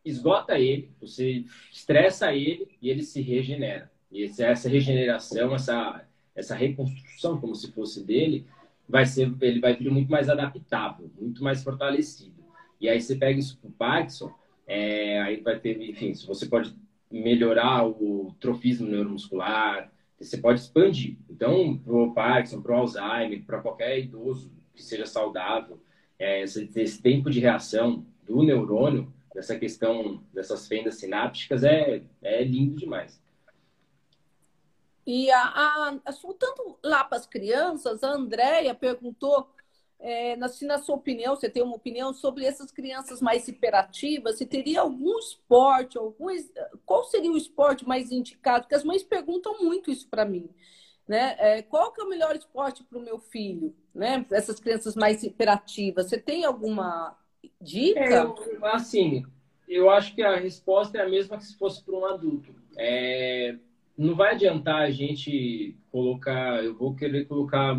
esgota 0.04 0.58
ele, 0.58 0.90
você 1.00 1.44
estressa 1.70 2.34
ele 2.34 2.68
e 2.80 2.90
ele 2.90 3.02
se 3.02 3.20
regenera. 3.20 3.90
E 4.10 4.24
essa 4.24 4.68
regeneração, 4.68 5.54
essa, 5.54 6.04
essa 6.34 6.54
reconstrução, 6.54 7.40
como 7.40 7.54
se 7.54 7.72
fosse 7.72 8.04
dele, 8.04 8.46
vai 8.88 9.06
ser, 9.06 9.32
ele 9.40 9.60
vai 9.60 9.74
vir 9.74 9.90
muito 9.90 10.10
mais 10.10 10.28
adaptável, 10.28 11.10
muito 11.18 11.42
mais 11.42 11.62
fortalecido. 11.62 12.42
E 12.80 12.88
aí 12.88 13.00
você 13.00 13.14
pega 13.16 13.38
isso 13.38 13.56
para 13.58 13.70
o 13.70 13.72
Parkinson, 13.72 14.32
é, 14.66 15.20
aí 15.22 15.40
vai 15.40 15.58
ter, 15.58 15.80
enfim, 15.80 16.12
você 16.26 16.46
pode 16.46 16.74
melhorar 17.10 17.86
o 17.86 18.34
trofismo 18.40 18.88
neuromuscular, 18.88 19.90
você 20.18 20.36
pode 20.36 20.60
expandir. 20.60 21.16
Então, 21.28 21.76
para 21.78 21.94
o 21.94 22.12
Parkinson, 22.12 22.60
para 22.60 22.72
o 22.72 22.78
Alzheimer, 22.78 23.44
para 23.44 23.60
qualquer 23.60 23.98
idoso 23.98 24.52
que 24.74 24.82
seja 24.82 25.06
saudável, 25.06 25.80
é, 26.22 26.42
esse, 26.42 26.70
esse, 26.76 27.02
tempo 27.02 27.28
de 27.28 27.40
reação 27.40 28.06
do 28.24 28.42
neurônio, 28.42 29.12
dessa 29.34 29.58
questão 29.58 30.22
dessas 30.32 30.68
fendas 30.68 30.96
sinápticas, 30.96 31.64
é, 31.64 32.02
é 32.22 32.44
lindo 32.44 32.76
demais. 32.76 33.20
E 35.04 35.30
a, 35.32 35.42
a, 35.42 35.98
lá 36.82 37.02
para 37.02 37.18
as 37.18 37.26
crianças, 37.26 38.04
a 38.04 38.10
Andrea 38.10 38.72
perguntou 38.72 39.48
é, 39.98 40.34
na, 40.36 40.48
se 40.48 40.66
na 40.66 40.78
sua 40.78 40.96
opinião, 40.96 41.36
você 41.36 41.48
tem 41.48 41.62
uma 41.62 41.76
opinião 41.76 42.12
sobre 42.12 42.44
essas 42.44 42.72
crianças 42.72 43.20
mais 43.20 43.46
hiperativas, 43.46 44.36
se 44.36 44.44
teria 44.44 44.80
algum 44.80 45.16
esporte, 45.18 45.96
algum, 45.96 46.26
qual 46.84 47.04
seria 47.04 47.30
o 47.30 47.36
esporte 47.36 47.86
mais 47.86 48.10
indicado? 48.10 48.64
Porque 48.64 48.74
as 48.74 48.82
mães 48.82 49.04
perguntam 49.04 49.60
muito 49.60 49.92
isso 49.92 50.08
para 50.08 50.24
mim. 50.24 50.50
Né? 51.06 51.36
É, 51.38 51.62
qual 51.62 51.92
que 51.92 52.00
é 52.00 52.04
o 52.04 52.08
melhor 52.08 52.34
esporte 52.36 52.84
para 52.84 52.98
o 52.98 53.02
meu 53.02 53.18
filho? 53.18 53.74
Né? 53.94 54.24
Essas 54.30 54.60
crianças 54.60 54.94
mais 54.94 55.22
hiperativas. 55.22 56.08
Você 56.08 56.18
tem 56.18 56.44
alguma 56.44 57.16
dica? 57.60 58.00
É, 58.00 58.18
eu, 58.18 58.66
assim, 58.66 59.24
eu 59.68 59.90
acho 59.90 60.14
que 60.14 60.22
a 60.22 60.36
resposta 60.36 60.98
é 60.98 61.02
a 61.02 61.08
mesma 61.08 61.36
que 61.36 61.44
se 61.44 61.56
fosse 61.56 61.82
para 61.82 61.94
um 61.94 62.04
adulto. 62.04 62.54
É, 62.76 63.56
não 63.96 64.14
vai 64.14 64.34
adiantar 64.34 64.82
a 64.82 64.90
gente 64.90 65.76
colocar, 65.90 66.62
eu 66.64 66.74
vou 66.74 66.94
querer 66.94 67.26
colocar, 67.26 67.76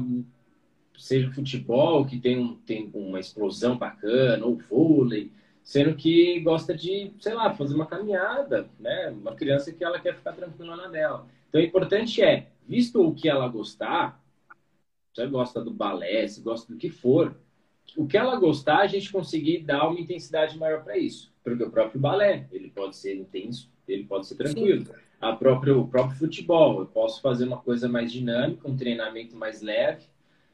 seja 0.98 1.32
futebol, 1.32 2.06
que 2.06 2.20
tem, 2.20 2.38
um, 2.38 2.56
tem 2.56 2.90
uma 2.94 3.20
explosão 3.20 3.78
bacana, 3.78 4.46
ou 4.46 4.58
vôlei, 4.58 5.32
sendo 5.64 5.96
que 5.96 6.40
gosta 6.42 6.76
de, 6.76 7.12
sei 7.20 7.34
lá, 7.34 7.54
fazer 7.54 7.74
uma 7.74 7.86
caminhada, 7.86 8.70
né? 8.80 9.10
Uma 9.10 9.36
criança 9.36 9.72
que 9.72 9.84
ela 9.84 10.00
quer 10.00 10.16
ficar 10.16 10.34
tranquila 10.34 10.76
na 10.76 10.88
dela. 10.88 11.26
Então, 11.50 11.62
o 11.62 11.64
importante 11.64 12.22
é 12.22 12.48
visto 12.68 13.02
o 13.02 13.14
que 13.14 13.30
ela 13.30 13.48
gostar, 13.48 14.22
se 15.14 15.22
ela 15.22 15.30
gosta 15.30 15.64
do 15.64 15.72
balé, 15.72 16.28
se 16.28 16.42
gosta 16.42 16.72
do 16.72 16.80
que 16.80 16.90
for, 16.90 17.36
o 17.96 18.08
que 18.08 18.18
ela 18.18 18.36
gostar, 18.38 18.80
a 18.80 18.88
gente 18.88 19.12
conseguir 19.12 19.60
dar 19.60 19.88
uma 19.88 20.00
intensidade 20.00 20.58
maior 20.58 20.84
para 20.84 20.98
isso. 20.98 21.32
Porque 21.44 21.64
o 21.64 21.70
próprio 21.70 22.00
balé, 22.00 22.48
ele 22.52 22.70
pode 22.70 22.96
ser 22.96 23.16
intenso, 23.16 23.70
ele 23.88 24.06
pode 24.06 24.26
ser 24.26 24.36
tranquilo. 24.36 24.86
A 25.20 25.34
própria, 25.36 25.78
o 25.78 25.88
próprio 25.88 26.18
futebol, 26.18 26.80
eu 26.80 26.86
posso 26.86 27.22
fazer 27.22 27.46
uma 27.46 27.58
coisa 27.58 27.88
mais 27.88 28.12
dinâmica, 28.12 28.68
um 28.68 28.76
treinamento 28.76 29.36
mais 29.36 29.62
leve. 29.62 30.06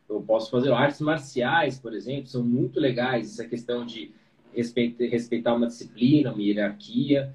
Eu 0.07 0.21
posso 0.21 0.49
fazer 0.49 0.71
artes 0.71 1.01
marciais, 1.01 1.79
por 1.79 1.93
exemplo, 1.93 2.27
são 2.27 2.43
muito 2.43 2.79
legais. 2.79 3.33
Essa 3.33 3.47
questão 3.47 3.85
de 3.85 4.11
respeitar 4.53 5.53
uma 5.53 5.67
disciplina, 5.67 6.33
uma 6.33 6.41
hierarquia. 6.41 7.33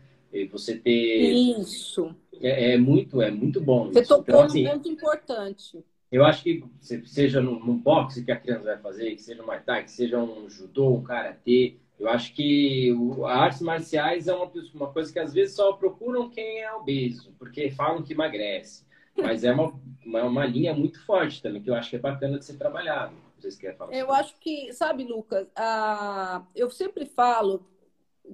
Você 0.50 0.76
ter. 0.76 1.32
Isso. 1.32 2.14
É, 2.40 2.74
é 2.74 2.78
muito, 2.78 3.22
é 3.22 3.30
muito 3.30 3.60
bom. 3.60 3.92
Você 3.92 4.00
isso. 4.00 4.08
tocou 4.08 4.34
então, 4.34 4.42
assim, 4.42 4.64
num 4.64 4.70
ponto 4.70 4.88
importante. 4.88 5.84
Eu 6.10 6.24
acho 6.24 6.42
que 6.44 6.64
seja 7.04 7.40
num, 7.40 7.76
boxe 7.76 8.24
que 8.24 8.30
a 8.30 8.36
criança 8.36 8.64
vai 8.64 8.78
fazer, 8.78 9.14
que 9.14 9.22
seja 9.22 9.42
um 9.42 9.46
Muay 9.46 9.60
que 9.82 9.90
seja 9.90 10.18
um 10.18 10.48
judô, 10.48 10.94
um 10.94 11.02
karatê, 11.02 11.76
eu 11.98 12.08
acho 12.08 12.34
que 12.34 12.92
o, 12.92 13.24
artes 13.24 13.60
marciais 13.60 14.28
é 14.28 14.34
uma, 14.34 14.50
uma 14.74 14.92
coisa 14.92 15.12
que 15.12 15.18
às 15.18 15.32
vezes 15.32 15.54
só 15.54 15.72
procuram 15.72 16.28
quem 16.28 16.60
é 16.60 16.72
obeso, 16.74 17.34
porque 17.38 17.70
falam 17.70 18.02
que 18.02 18.12
emagrece. 18.12 18.84
Mas 19.16 19.44
é 19.44 19.52
uma, 19.52 19.72
uma, 20.04 20.24
uma 20.24 20.44
linha 20.44 20.74
muito 20.74 21.04
forte 21.04 21.40
também, 21.40 21.62
que 21.62 21.70
eu 21.70 21.74
acho 21.74 21.90
que 21.90 21.96
é 21.96 22.00
bacana 22.00 22.38
de 22.38 22.44
ser 22.44 22.58
trabalhado. 22.58 23.14
Vocês 23.38 23.56
querem 23.56 23.76
falar? 23.76 23.94
Eu 23.94 24.12
acho 24.12 24.34
que, 24.40 24.72
sabe, 24.72 25.04
Lucas, 25.04 25.46
a... 25.54 26.42
eu 26.54 26.68
sempre 26.68 27.06
falo 27.06 27.64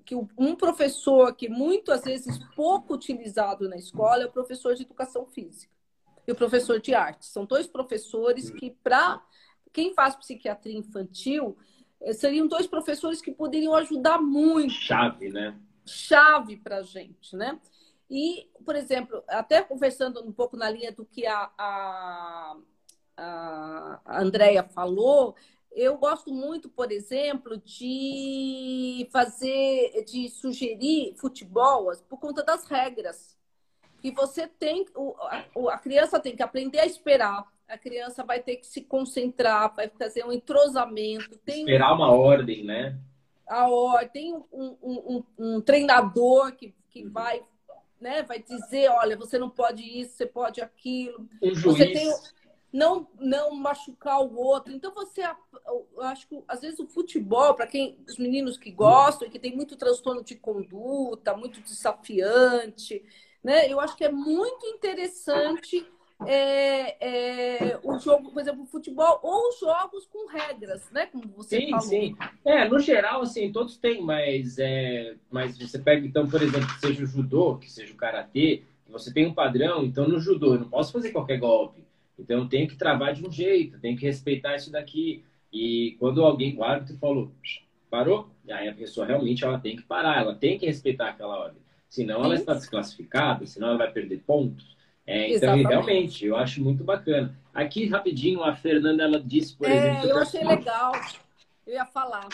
que 0.05 0.15
um 0.15 0.55
professor 0.55 1.35
que 1.35 1.49
muitas 1.49 2.03
vezes 2.03 2.39
pouco 2.55 2.95
utilizado 2.95 3.69
na 3.69 3.77
escola 3.77 4.23
é 4.23 4.27
o 4.27 4.33
professor 4.33 4.75
de 4.75 4.83
educação 4.83 5.27
física 5.27 5.73
e 6.27 6.33
o 6.33 6.37
professor 6.37 6.81
de 6.81 6.95
arte. 6.95 7.27
São 7.27 7.45
dois 7.45 7.67
professores 7.67 8.51
que, 8.51 8.71
para 8.83 9.23
quem 9.73 9.95
faz 9.95 10.15
psiquiatria 10.15 10.79
infantil, 10.79 11.57
eh, 12.01 12.13
seriam 12.13 12.47
dois 12.47 12.67
professores 12.67 13.21
que 13.21 13.33
poderiam 13.33 13.75
ajudar 13.75 14.19
muito. 14.19 14.73
Chave, 14.73 15.29
né? 15.31 15.59
Chave 15.85 16.57
para 16.57 16.79
a 16.79 16.83
gente, 16.83 17.35
né? 17.35 17.59
E, 18.09 18.49
por 18.65 18.75
exemplo, 18.75 19.23
até 19.29 19.63
conversando 19.63 20.23
um 20.25 20.33
pouco 20.33 20.57
na 20.57 20.69
linha 20.69 20.91
do 20.91 21.05
que 21.05 21.27
a, 21.27 21.51
a, 21.57 22.57
a 23.17 24.21
Andrea 24.21 24.65
falou, 24.65 25.37
eu 25.73 25.97
gosto 25.97 26.33
muito, 26.33 26.69
por 26.69 26.91
exemplo, 26.91 27.57
de 27.59 29.09
fazer, 29.13 30.05
de 30.05 30.29
sugerir 30.29 31.15
futebol 31.17 31.91
por 32.09 32.19
conta 32.19 32.43
das 32.43 32.65
regras. 32.67 33.39
E 34.03 34.11
você 34.11 34.47
tem, 34.47 34.87
a, 35.29 35.75
a 35.75 35.79
criança 35.79 36.19
tem 36.19 36.35
que 36.35 36.43
aprender 36.43 36.81
a 36.81 36.87
esperar, 36.87 37.47
a 37.69 37.79
criança 37.79 38.25
vai 38.25 38.41
ter 38.41 38.57
que 38.57 38.67
se 38.67 38.81
concentrar, 38.81 39.75
vai 39.75 39.89
fazer 39.89 40.25
um 40.25 40.33
entrosamento. 40.33 41.39
Tem 41.39 41.61
Esperar 41.61 41.95
uma 41.95 42.11
ordem, 42.11 42.65
né? 42.65 42.99
A 43.47 43.69
ordem, 43.69 44.09
tem 44.09 44.35
um, 44.35 44.45
um, 44.53 44.77
um, 44.83 45.25
um 45.39 45.61
treinador 45.61 46.53
que, 46.53 46.75
que 46.89 47.05
uhum. 47.05 47.13
vai, 47.13 47.43
né, 48.01 48.23
vai 48.23 48.41
dizer, 48.41 48.89
olha, 48.91 49.17
você 49.17 49.39
não 49.39 49.51
pode 49.51 49.83
isso, 49.83 50.17
você 50.17 50.27
pode 50.27 50.61
aquilo. 50.61 51.29
Um 51.43 51.55
juiz. 51.55 51.79
Você 51.79 51.87
tem 51.87 52.13
não 52.73 53.09
não 53.19 53.55
machucar 53.55 54.21
o 54.21 54.37
outro. 54.37 54.73
Então 54.73 54.93
você, 54.93 55.23
eu 55.67 56.03
acho 56.03 56.27
que 56.29 56.39
às 56.47 56.61
vezes 56.61 56.79
o 56.79 56.87
futebol 56.87 57.55
para 57.55 57.67
quem 57.67 57.99
os 58.09 58.19
meninos 58.19 58.57
que 58.57 58.71
gostam 58.71 59.27
e 59.27 59.31
que 59.31 59.39
tem 59.39 59.55
muito 59.55 59.77
transtorno 59.77 60.23
de 60.23 60.37
conduta, 60.37 61.37
muito 61.37 61.61
desafiante, 61.61 63.05
né? 63.43 63.71
Eu 63.71 63.81
acho 63.81 63.97
que 63.97 64.05
é 64.05 64.13
muito 64.13 64.67
interessante 64.67 65.87
é, 66.27 66.97
é, 67.01 67.81
o 67.83 67.99
jogo, 67.99 68.31
por 68.31 68.41
exemplo, 68.41 68.63
o 68.63 68.67
futebol 68.67 69.21
ou 69.23 69.53
jogos 69.59 70.07
com 70.07 70.29
regras, 70.29 70.91
né? 70.91 71.07
Como 71.07 71.25
você 71.29 71.61
sim, 71.61 71.71
falou. 71.71 71.85
Sim, 71.85 72.17
É, 72.45 72.69
no 72.69 72.79
geral, 72.79 73.23
assim, 73.23 73.51
todos 73.51 73.79
têm, 73.79 74.03
mas, 74.03 74.59
é, 74.59 75.17
mas 75.31 75.57
você 75.57 75.79
pega, 75.79 76.07
então, 76.07 76.29
por 76.29 76.43
exemplo, 76.43 76.67
que 76.67 76.81
seja 76.81 77.05
o 77.05 77.07
judô, 77.07 77.57
que 77.57 77.71
seja 77.71 77.93
o 77.93 77.97
karatê, 77.97 78.63
você 78.87 79.13
tem 79.13 79.27
um 79.27 79.35
padrão, 79.35 79.85
então 79.85 80.07
no 80.07 80.19
judô 80.19 80.55
eu 80.55 80.61
não 80.61 80.69
posso 80.69 80.93
fazer 80.93 81.11
qualquer 81.11 81.39
golpe. 81.39 81.81
Então 82.21 82.49
tenho 82.49 82.69
que 82.69 82.77
travar 82.77 83.13
de 83.13 83.27
um 83.27 83.33
jeito, 83.33 83.79
tenho 83.81 83.97
que 83.97 84.07
respeitar 84.07 84.55
isso 84.57 84.71
daqui. 84.71 85.25
E 85.53 85.97
quando 85.99 86.25
alguém, 86.25 86.57
o 86.57 86.63
árbitro 86.63 86.97
falou, 86.99 87.33
parou, 87.91 88.31
aí 88.49 88.69
a 88.69 88.75
pessoa 88.75 89.07
realmente 89.07 89.45
ela 89.45 89.59
tem 89.59 89.77
que 89.77 89.83
parar, 89.83 90.19
ela 90.19 90.35
tem 90.35 90.59
que 90.59 90.67
respeitar 90.67 91.09
aquela 91.09 91.39
ordem. 91.39 91.61
Senão 91.89 92.25
ela 92.25 92.37
está 92.37 92.55
desclassificada, 92.55 93.45
senão 93.47 93.69
ela 93.69 93.79
vai 93.79 93.91
perder 93.91 94.23
pontos. 94.25 94.77
É, 95.05 95.35
então, 95.35 95.57
realmente, 95.57 96.25
eu 96.25 96.37
acho 96.37 96.63
muito 96.63 96.85
bacana. 96.85 97.37
Aqui, 97.53 97.89
rapidinho, 97.89 98.45
a 98.45 98.55
Fernanda, 98.55 99.03
ela 99.03 99.21
disse, 99.21 99.57
por 99.57 99.69
é, 99.69 99.77
exemplo... 99.77 100.09
Eu 100.09 100.19
achei 100.19 100.45
legal, 100.45 100.93
eu 101.67 101.75
ia 101.75 101.85
falar. 101.85 102.29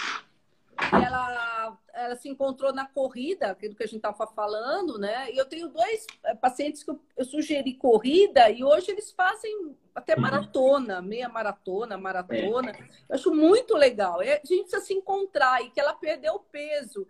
Ela, 0.93 1.79
ela 1.97 2.15
se 2.15 2.29
encontrou 2.29 2.73
na 2.73 2.87
corrida, 2.87 3.51
aquilo 3.51 3.75
que 3.75 3.83
a 3.83 3.87
gente 3.87 3.97
estava 3.97 4.27
falando, 4.27 4.99
né? 4.99 5.33
E 5.33 5.39
eu 5.39 5.47
tenho 5.47 5.69
dois 5.69 6.07
é, 6.25 6.35
pacientes 6.35 6.85
que 6.85 6.91
eu, 6.91 7.01
eu 7.17 7.25
sugeri 7.25 7.75
corrida 7.75 8.51
e 8.51 8.63
hoje 8.63 8.91
eles 8.91 9.11
fazem 9.11 9.75
até 9.95 10.15
uhum. 10.15 10.21
maratona, 10.21 11.01
meia 11.01 11.29
maratona, 11.29 11.97
maratona. 11.97 12.71
É. 12.71 12.81
Eu 13.09 13.15
acho 13.15 13.35
muito 13.35 13.75
legal. 13.75 14.21
É, 14.21 14.35
a 14.35 14.47
gente 14.47 14.63
precisa 14.63 14.81
se 14.81 14.93
encontrar 14.93 15.63
e 15.63 15.71
que 15.71 15.81
ela 15.81 15.95
perdeu 15.95 16.39
peso. 16.39 17.07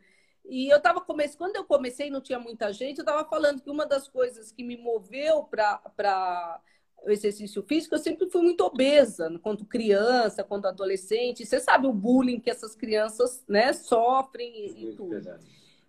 E 0.48 0.68
eu 0.68 0.76
estava 0.76 1.00
começando, 1.00 1.38
quando 1.38 1.56
eu 1.56 1.64
comecei, 1.64 2.08
não 2.08 2.20
tinha 2.20 2.38
muita 2.38 2.72
gente, 2.72 2.98
eu 2.98 3.02
estava 3.02 3.28
falando 3.28 3.60
que 3.60 3.70
uma 3.70 3.84
das 3.84 4.06
coisas 4.06 4.52
que 4.52 4.62
me 4.62 4.76
moveu 4.76 5.42
para 5.42 6.60
o 7.04 7.10
exercício 7.10 7.62
físico, 7.62 7.94
eu 7.94 7.98
sempre 7.98 8.28
fui 8.28 8.42
muito 8.42 8.62
obesa, 8.62 9.32
quando 9.42 9.64
criança, 9.64 10.42
quando 10.42 10.66
adolescente. 10.66 11.46
Você 11.46 11.60
sabe 11.60 11.86
o 11.86 11.92
bullying 11.92 12.40
que 12.40 12.50
essas 12.50 12.74
crianças 12.74 13.44
né, 13.48 13.72
sofrem 13.72 14.52
e, 14.54 14.88
e 14.88 14.96
tudo. 14.96 15.38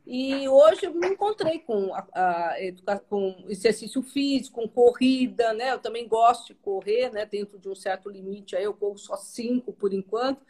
E 0.10 0.47
hoje 0.47 0.86
eu 0.86 0.93
me 0.93 1.08
encontrei 1.08 1.60
com, 1.60 1.93
a, 1.93 2.08
a, 2.14 2.99
com 3.10 3.43
exercício 3.49 4.01
físico, 4.01 4.62
com 4.62 4.68
corrida, 4.68 5.51
né? 5.51 5.74
Eu 5.74 5.80
também 5.80 6.08
gosto 6.08 6.47
de 6.47 6.55
correr, 6.55 7.12
né? 7.12 7.26
Dentro 7.26 7.60
de 7.60 7.68
um 7.68 7.76
certo 7.76 8.10
limite, 8.10 8.55
aí 8.55 8.64
eu 8.64 8.74
corro 8.74 8.97
só 8.97 9.18
cinco 9.18 9.74
por 9.74 9.93
enquanto. 9.93 10.45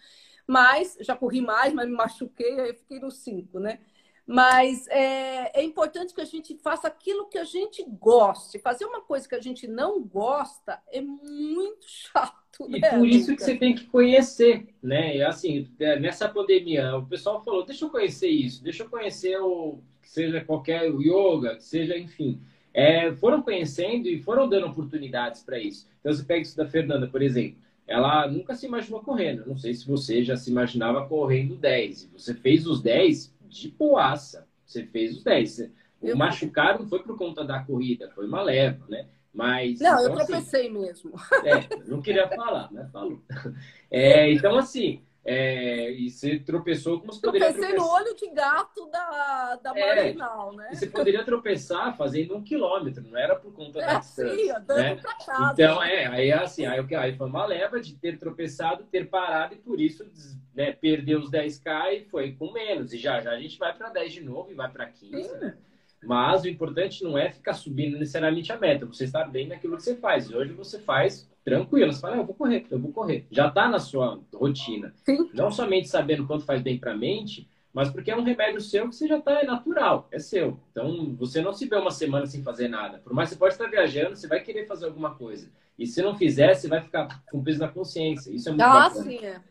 Mas 0.45 0.95
já 0.99 1.15
corri 1.15 1.41
mais, 1.41 1.73
mas 1.73 1.87
me 1.87 1.95
machuquei, 1.95 2.59
aí 2.59 2.73
fiquei 2.73 2.99
no 2.99 3.09
cinco, 3.09 3.59
né? 3.59 3.79
Mas 4.27 4.85
é, 4.89 5.61
é, 5.61 5.63
importante 5.63 6.13
que 6.13 6.19
a 6.19 6.25
gente 6.25 6.57
faça 6.57 6.85
aquilo 6.85 7.29
que 7.29 7.37
a 7.37 7.45
gente 7.45 7.81
goste. 7.87 8.59
Fazer 8.59 8.83
uma 8.83 8.99
coisa 8.99 9.25
que 9.25 9.35
a 9.35 9.39
gente 9.39 9.65
não 9.65 10.03
gosta 10.03 10.81
é 10.91 10.99
muito 10.99 11.87
chato. 11.87 12.35
E 12.67 12.77
né, 12.77 12.89
por 12.89 13.07
isso 13.07 13.33
que 13.33 13.41
você 13.41 13.55
tem 13.55 13.73
que 13.73 13.85
conhecer, 13.85 14.67
né? 14.83 15.15
E 15.15 15.23
assim, 15.23 15.69
é, 15.79 15.97
nessa 15.97 16.27
pandemia, 16.27 16.97
o 16.97 17.05
pessoal 17.05 17.41
falou: 17.41 17.65
deixa 17.65 17.85
eu 17.85 17.89
conhecer 17.89 18.27
isso, 18.27 18.61
deixa 18.61 18.83
eu 18.83 18.89
conhecer 18.89 19.37
o 19.39 19.79
que 20.01 20.09
seja 20.09 20.43
qualquer 20.43 20.91
yoga, 20.91 21.55
que 21.55 21.63
seja, 21.63 21.97
enfim. 21.97 22.41
É, 22.73 23.11
foram 23.13 23.41
conhecendo 23.41 24.07
e 24.09 24.21
foram 24.21 24.47
dando 24.47 24.67
oportunidades 24.67 25.41
para 25.41 25.57
isso. 25.57 25.87
Então, 26.01 26.13
você 26.13 26.23
pega 26.23 26.41
isso 26.41 26.57
da 26.57 26.67
Fernanda, 26.67 27.07
por 27.07 27.21
exemplo. 27.21 27.57
Ela 27.87 28.27
nunca 28.27 28.53
se 28.53 28.65
imaginou 28.65 28.99
correndo. 28.99 29.45
Não 29.47 29.57
sei 29.57 29.73
se 29.73 29.87
você 29.87 30.21
já 30.21 30.35
se 30.35 30.51
imaginava 30.51 31.07
correndo 31.07 31.55
10. 31.55 32.03
E 32.03 32.07
você 32.07 32.33
fez 32.33 32.67
os 32.67 32.81
10 32.81 33.33
de 33.47 33.69
boaça. 33.69 34.47
Você 34.65 34.85
fez 34.85 35.17
os 35.17 35.23
10. 35.23 35.59
O 35.59 36.07
eu... 36.07 36.17
machucar 36.17 36.77
não 36.77 36.87
foi 36.87 37.01
por 37.03 37.17
conta 37.17 37.43
da 37.43 37.59
corrida, 37.63 38.11
foi 38.13 38.27
uma 38.27 38.41
leva, 38.41 38.85
né? 38.87 39.07
Mas. 39.33 39.79
Não, 39.79 39.93
então, 39.93 40.03
eu 40.03 40.15
tropecei 40.15 40.67
assim, 40.67 40.69
mesmo. 40.69 41.13
É, 41.43 41.85
não 41.85 42.01
queria 42.01 42.27
falar, 42.27 42.71
né? 42.71 42.89
Falou. 42.91 43.21
É, 43.89 44.29
então, 44.33 44.57
assim, 44.57 45.01
é, 45.29 45.91
e 45.91 46.09
você 46.09 46.39
tropeçou 46.39 47.01
como 47.01 47.11
você 47.11 47.19
poderia 47.19 47.47
Tropecei 47.47 47.75
tropeçar. 47.75 47.99
no 47.99 48.05
olho 48.05 48.15
de 48.15 48.29
gato 48.29 48.89
da, 48.89 49.59
da 49.61 49.77
é, 49.77 49.95
marginal, 49.95 50.53
né? 50.53 50.69
E 50.71 50.75
você 50.77 50.87
poderia 50.87 51.21
tropeçar 51.25 51.97
fazendo 51.97 52.33
um 52.37 52.41
quilômetro, 52.41 53.03
não 53.03 53.17
era 53.17 53.35
por 53.35 53.51
conta 53.51 53.79
da 53.79 53.91
é, 53.95 53.99
distância. 53.99 54.37
Sim, 54.37 54.73
né? 54.73 54.97
casa. 55.25 55.51
Então, 55.51 55.83
é, 55.83 56.05
aí 56.07 56.31
assim, 56.31 56.65
aí, 56.65 56.79
aí 56.95 57.17
foi 57.17 57.27
uma 57.27 57.45
leva 57.45 57.81
de 57.81 57.93
ter 57.95 58.17
tropeçado, 58.17 58.85
ter 58.85 59.09
parado 59.09 59.53
e 59.55 59.57
por 59.57 59.81
isso 59.81 60.09
né, 60.55 60.71
perdeu 60.71 61.19
os 61.19 61.29
10k 61.29 61.93
e 61.93 62.05
foi 62.05 62.31
com 62.31 62.53
menos. 62.53 62.93
E 62.93 62.97
já 62.97 63.19
já 63.19 63.31
a 63.31 63.37
gente 63.37 63.59
vai 63.59 63.75
para 63.75 63.89
10 63.89 64.13
de 64.13 64.23
novo 64.23 64.49
e 64.49 64.55
vai 64.55 64.71
para 64.71 64.85
15, 64.85 65.23
sim. 65.23 65.37
né? 65.39 65.57
Mas 66.01 66.43
o 66.43 66.47
importante 66.47 67.03
não 67.03 67.17
é 67.17 67.29
ficar 67.31 67.53
subindo 67.53 67.99
necessariamente 67.99 68.53
a 68.53 68.57
meta, 68.57 68.85
você 68.85 69.03
está 69.03 69.25
bem 69.25 69.47
naquilo 69.47 69.75
que 69.75 69.83
você 69.83 69.97
faz. 69.97 70.29
E 70.29 70.35
hoje 70.35 70.53
você 70.53 70.79
faz 70.79 71.29
tranquilo, 71.47 71.93
você 71.93 72.01
fala, 72.01 72.15
ah, 72.15 72.17
eu 72.17 72.25
vou 72.25 72.35
correr, 72.35 72.65
eu 72.69 72.77
vou 72.77 72.91
correr. 72.91 73.25
Já 73.31 73.47
está 73.47 73.69
na 73.69 73.79
sua 73.79 74.19
rotina. 74.33 74.93
Sim. 75.05 75.29
Não 75.33 75.49
somente 75.49 75.87
sabendo 75.87 76.27
quanto 76.27 76.43
faz 76.43 76.61
bem 76.61 76.77
para 76.77 76.91
a 76.91 76.97
mente, 76.97 77.47
mas 77.73 77.89
porque 77.89 78.11
é 78.11 78.17
um 78.17 78.23
remédio 78.23 78.59
seu 78.59 78.89
que 78.89 78.95
você 78.97 79.07
já 79.07 79.17
está 79.17 79.39
é 79.39 79.45
natural, 79.45 80.09
é 80.11 80.19
seu. 80.19 80.59
Então 80.71 81.15
você 81.17 81.41
não 81.41 81.53
se 81.53 81.65
vê 81.65 81.77
uma 81.77 81.89
semana 81.89 82.25
sem 82.25 82.43
fazer 82.43 82.67
nada. 82.67 82.97
Por 82.97 83.13
mais 83.13 83.29
que 83.29 83.35
você 83.35 83.39
pode 83.39 83.53
estar 83.53 83.67
viajando, 83.67 84.17
você 84.17 84.27
vai 84.27 84.41
querer 84.41 84.67
fazer 84.67 84.87
alguma 84.87 85.15
coisa. 85.15 85.49
E 85.79 85.87
se 85.87 86.01
não 86.01 86.17
fizer, 86.17 86.53
você 86.53 86.67
vai 86.67 86.81
ficar 86.81 87.23
com 87.31 87.41
peso 87.41 87.59
na 87.59 87.69
consciência. 87.69 88.29
Isso 88.29 88.49
é 88.49 88.51
muito 88.51 88.63
ah, 88.63 88.89
bacana. 88.89 89.03
Sim, 89.05 89.17
é. 89.23 89.41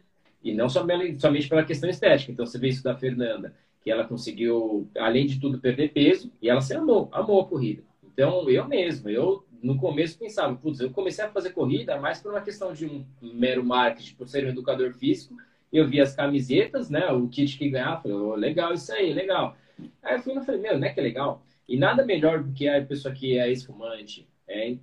E 0.45 0.53
não 0.53 0.69
somente, 0.69 1.19
somente 1.19 1.49
pela 1.49 1.65
questão 1.65 1.89
estética. 1.89 2.31
Então 2.31 2.45
você 2.45 2.59
vê 2.59 2.69
isso 2.69 2.85
da 2.85 2.95
Fernanda 2.95 3.55
que 3.81 3.91
ela 3.91 4.05
conseguiu, 4.05 4.87
além 4.99 5.27
de 5.27 5.41
tudo, 5.41 5.61
perder 5.61 5.93
peso 5.95 6.31
e 6.43 6.51
ela 6.51 6.61
se 6.61 6.75
amou, 6.75 7.09
amou 7.11 7.41
a 7.41 7.47
corrida. 7.47 7.83
Então, 8.17 8.51
eu 8.51 8.67
mesmo, 8.67 9.09
eu 9.09 9.46
no 9.63 9.79
começo 9.79 10.19
pensava, 10.19 10.55
putz, 10.55 10.81
eu 10.81 10.91
comecei 10.91 11.25
a 11.25 11.31
fazer 11.31 11.51
corrida 11.51 11.99
mais 12.01 12.21
por 12.21 12.33
uma 12.33 12.41
questão 12.41 12.73
de 12.73 12.87
um 12.87 13.05
mero 13.21 13.65
marketing, 13.65 14.15
por 14.15 14.29
ser 14.29 14.45
um 14.45 14.51
educador 14.51 14.93
físico. 14.93 15.35
Eu 15.73 15.87
vi 15.87 16.01
as 16.01 16.15
camisetas, 16.15 16.89
né, 16.89 17.11
o 17.11 17.29
kit 17.29 17.59
que 17.59 17.69
ganhava, 17.69 18.03
falei, 18.03 18.17
oh, 18.17 18.35
legal 18.35 18.73
isso 18.73 18.93
aí, 18.93 19.13
legal. 19.13 19.57
Aí 20.03 20.17
eu 20.17 20.23
fui 20.23 20.35
e 20.35 20.45
falei, 20.45 20.61
meu, 20.61 20.79
não 20.79 20.87
é 20.87 20.93
que 20.93 21.01
é 21.01 21.03
legal? 21.03 21.45
E 21.69 21.77
nada 21.77 22.05
melhor 22.05 22.43
do 22.43 22.53
que 22.53 22.69
a 22.69 22.85
pessoa 22.85 23.13
que 23.13 23.37
é 23.39 23.51
esfumante, 23.51 24.29
é, 24.49 24.77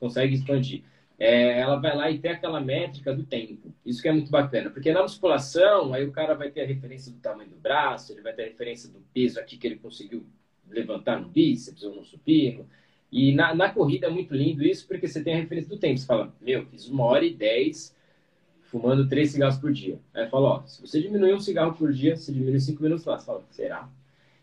consegue 0.00 0.34
expandir 0.34 0.82
é, 1.18 1.60
ela 1.60 1.76
vai 1.76 1.96
lá 1.96 2.10
e 2.10 2.18
tem 2.18 2.30
aquela 2.30 2.60
métrica 2.60 3.14
do 3.14 3.24
tempo. 3.24 3.74
Isso 3.84 4.02
que 4.02 4.08
é 4.08 4.12
muito 4.12 4.30
bacana, 4.30 4.70
porque 4.70 4.92
na 4.92 5.02
musculação, 5.02 5.94
aí 5.94 6.04
o 6.04 6.12
cara 6.12 6.34
vai 6.34 6.50
ter 6.50 6.62
a 6.62 6.66
referência 6.66 7.10
do 7.10 7.18
tamanho 7.18 7.50
do 7.50 7.56
braço, 7.56 8.12
ele 8.12 8.20
vai 8.20 8.32
ter 8.32 8.42
a 8.42 8.46
referência 8.46 8.88
do 8.90 9.00
peso 9.14 9.40
aqui 9.40 9.56
que 9.56 9.66
ele 9.66 9.76
conseguiu 9.76 10.26
levantar 10.68 11.20
no 11.20 11.28
bíceps 11.28 11.82
ou 11.82 11.94
no 11.94 12.04
supino. 12.04 12.68
E 13.16 13.34
na, 13.34 13.54
na 13.54 13.72
corrida 13.72 14.08
é 14.08 14.10
muito 14.10 14.34
lindo 14.34 14.62
isso, 14.62 14.86
porque 14.86 15.08
você 15.08 15.24
tem 15.24 15.32
a 15.32 15.38
referência 15.38 15.70
do 15.70 15.78
tempo. 15.78 15.98
Você 15.98 16.04
fala, 16.04 16.34
meu, 16.38 16.66
fiz 16.66 16.86
uma 16.86 17.02
hora 17.04 17.24
e 17.24 17.32
dez 17.32 17.96
fumando 18.64 19.08
três 19.08 19.30
cigarros 19.30 19.56
por 19.56 19.72
dia. 19.72 19.98
Aí 20.12 20.28
fala, 20.28 20.48
ó, 20.48 20.66
se 20.66 20.82
você 20.82 21.00
diminuir 21.00 21.32
um 21.32 21.40
cigarro 21.40 21.72
por 21.74 21.94
dia, 21.94 22.14
você 22.14 22.30
diminui 22.30 22.60
cinco 22.60 22.82
minutos 22.82 23.06
lá. 23.06 23.18
Você 23.18 23.24
fala, 23.24 23.42
será? 23.48 23.88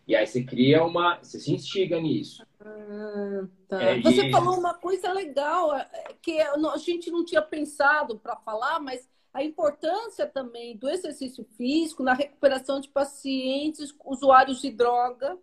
E 0.08 0.16
aí 0.16 0.26
você 0.26 0.42
cria 0.42 0.84
uma. 0.84 1.20
Você 1.22 1.38
se 1.38 1.52
instiga 1.52 2.00
nisso. 2.00 2.44
Ah, 2.60 3.46
tá. 3.68 3.80
é, 3.80 4.00
você 4.00 4.26
e... 4.26 4.32
falou 4.32 4.58
uma 4.58 4.74
coisa 4.74 5.12
legal, 5.12 5.72
é, 5.76 5.88
que 6.20 6.40
a 6.40 6.76
gente 6.76 7.12
não 7.12 7.24
tinha 7.24 7.42
pensado 7.42 8.18
para 8.18 8.34
falar, 8.34 8.80
mas 8.80 9.08
a 9.32 9.44
importância 9.44 10.26
também 10.26 10.76
do 10.76 10.88
exercício 10.88 11.44
físico 11.56 12.02
na 12.02 12.12
recuperação 12.12 12.80
de 12.80 12.88
pacientes 12.88 13.94
usuários 14.04 14.60
de 14.60 14.72
droga, 14.72 15.38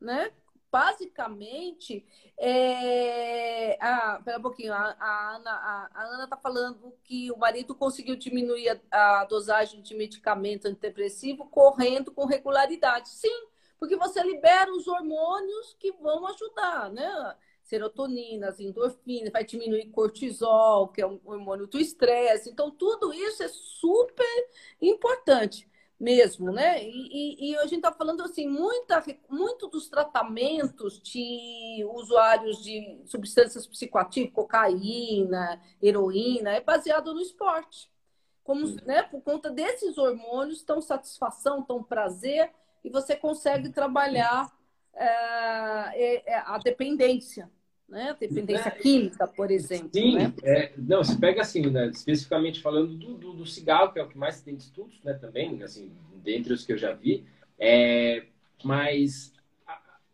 né? 0.00 0.32
Basicamente, 0.76 2.04
é... 2.36 3.78
ah, 3.80 4.20
pera 4.22 4.38
um 4.38 4.42
pouquinho, 4.42 4.74
a, 4.74 4.94
a 5.00 5.36
Ana 5.36 5.50
a, 5.50 5.90
a 5.94 6.04
Ana 6.04 6.24
está 6.24 6.36
falando 6.36 6.92
que 7.02 7.32
o 7.32 7.38
marido 7.38 7.74
conseguiu 7.74 8.14
diminuir 8.14 8.78
a, 8.90 9.22
a, 9.22 9.24
dosagem 9.24 9.80
de 9.80 9.94
medicamento 9.94 10.66
antidepressivo 10.66 11.46
correndo 11.46 12.12
com 12.12 12.26
regularidade. 12.26 13.08
Sim, 13.08 13.46
porque 13.78 13.96
você 13.96 14.22
libera 14.22 14.70
os 14.70 14.86
hormônios 14.86 15.74
que 15.80 15.92
vão 15.92 16.26
ajudar, 16.26 16.90
né? 16.90 17.36
Serotoninas, 17.62 18.60
endorfinas, 18.60 19.32
vai 19.32 19.44
diminuir 19.44 19.86
cortisol, 19.86 20.88
que 20.88 21.00
é 21.00 21.06
um 21.06 21.18
hormônio 21.24 21.66
do 21.66 21.78
estresse. 21.78 22.50
Então, 22.50 22.70
tudo 22.70 23.14
isso 23.14 23.42
é 23.42 23.48
super 23.48 24.48
importante 24.80 25.66
mesmo, 25.98 26.52
né? 26.52 26.82
E, 26.84 26.90
e, 26.90 27.50
e 27.50 27.56
a 27.56 27.62
gente 27.62 27.76
está 27.76 27.92
falando 27.92 28.22
assim, 28.22 28.48
muita, 28.48 29.02
muito 29.28 29.66
dos 29.68 29.88
tratamentos 29.88 31.00
de 31.00 31.86
usuários 31.92 32.62
de 32.62 33.00
substâncias 33.06 33.66
psicoativas, 33.66 34.32
cocaína, 34.32 35.60
heroína, 35.82 36.50
é 36.50 36.60
baseado 36.60 37.14
no 37.14 37.20
esporte. 37.20 37.90
Como, 38.44 38.66
né, 38.84 39.02
por 39.02 39.20
conta 39.22 39.50
desses 39.50 39.98
hormônios, 39.98 40.62
tão 40.62 40.80
satisfação, 40.80 41.62
tão 41.62 41.82
prazer, 41.82 42.52
e 42.84 42.90
você 42.90 43.16
consegue 43.16 43.70
trabalhar 43.70 44.54
é, 44.94 46.32
é, 46.32 46.38
a 46.38 46.58
dependência 46.58 47.50
né? 47.88 48.16
Dependência 48.18 48.68
é, 48.68 48.70
química, 48.72 49.26
por 49.26 49.50
exemplo. 49.50 49.90
Sim, 49.92 50.16
né? 50.16 50.32
é, 50.42 50.72
não, 50.76 51.04
se 51.04 51.18
pega 51.18 51.42
assim, 51.42 51.70
né, 51.70 51.88
especificamente 51.88 52.60
falando 52.60 52.94
do, 52.96 53.14
do, 53.14 53.32
do, 53.32 53.46
cigarro, 53.46 53.92
que 53.92 53.98
é 53.98 54.02
o 54.02 54.08
que 54.08 54.18
mais 54.18 54.42
tem 54.42 54.56
de 54.56 54.64
estudos, 54.64 55.00
né, 55.04 55.14
também, 55.14 55.62
assim, 55.62 55.92
dentre 56.22 56.52
os 56.52 56.64
que 56.64 56.72
eu 56.72 56.78
já 56.78 56.92
vi, 56.92 57.24
é, 57.58 58.24
mas 58.64 59.32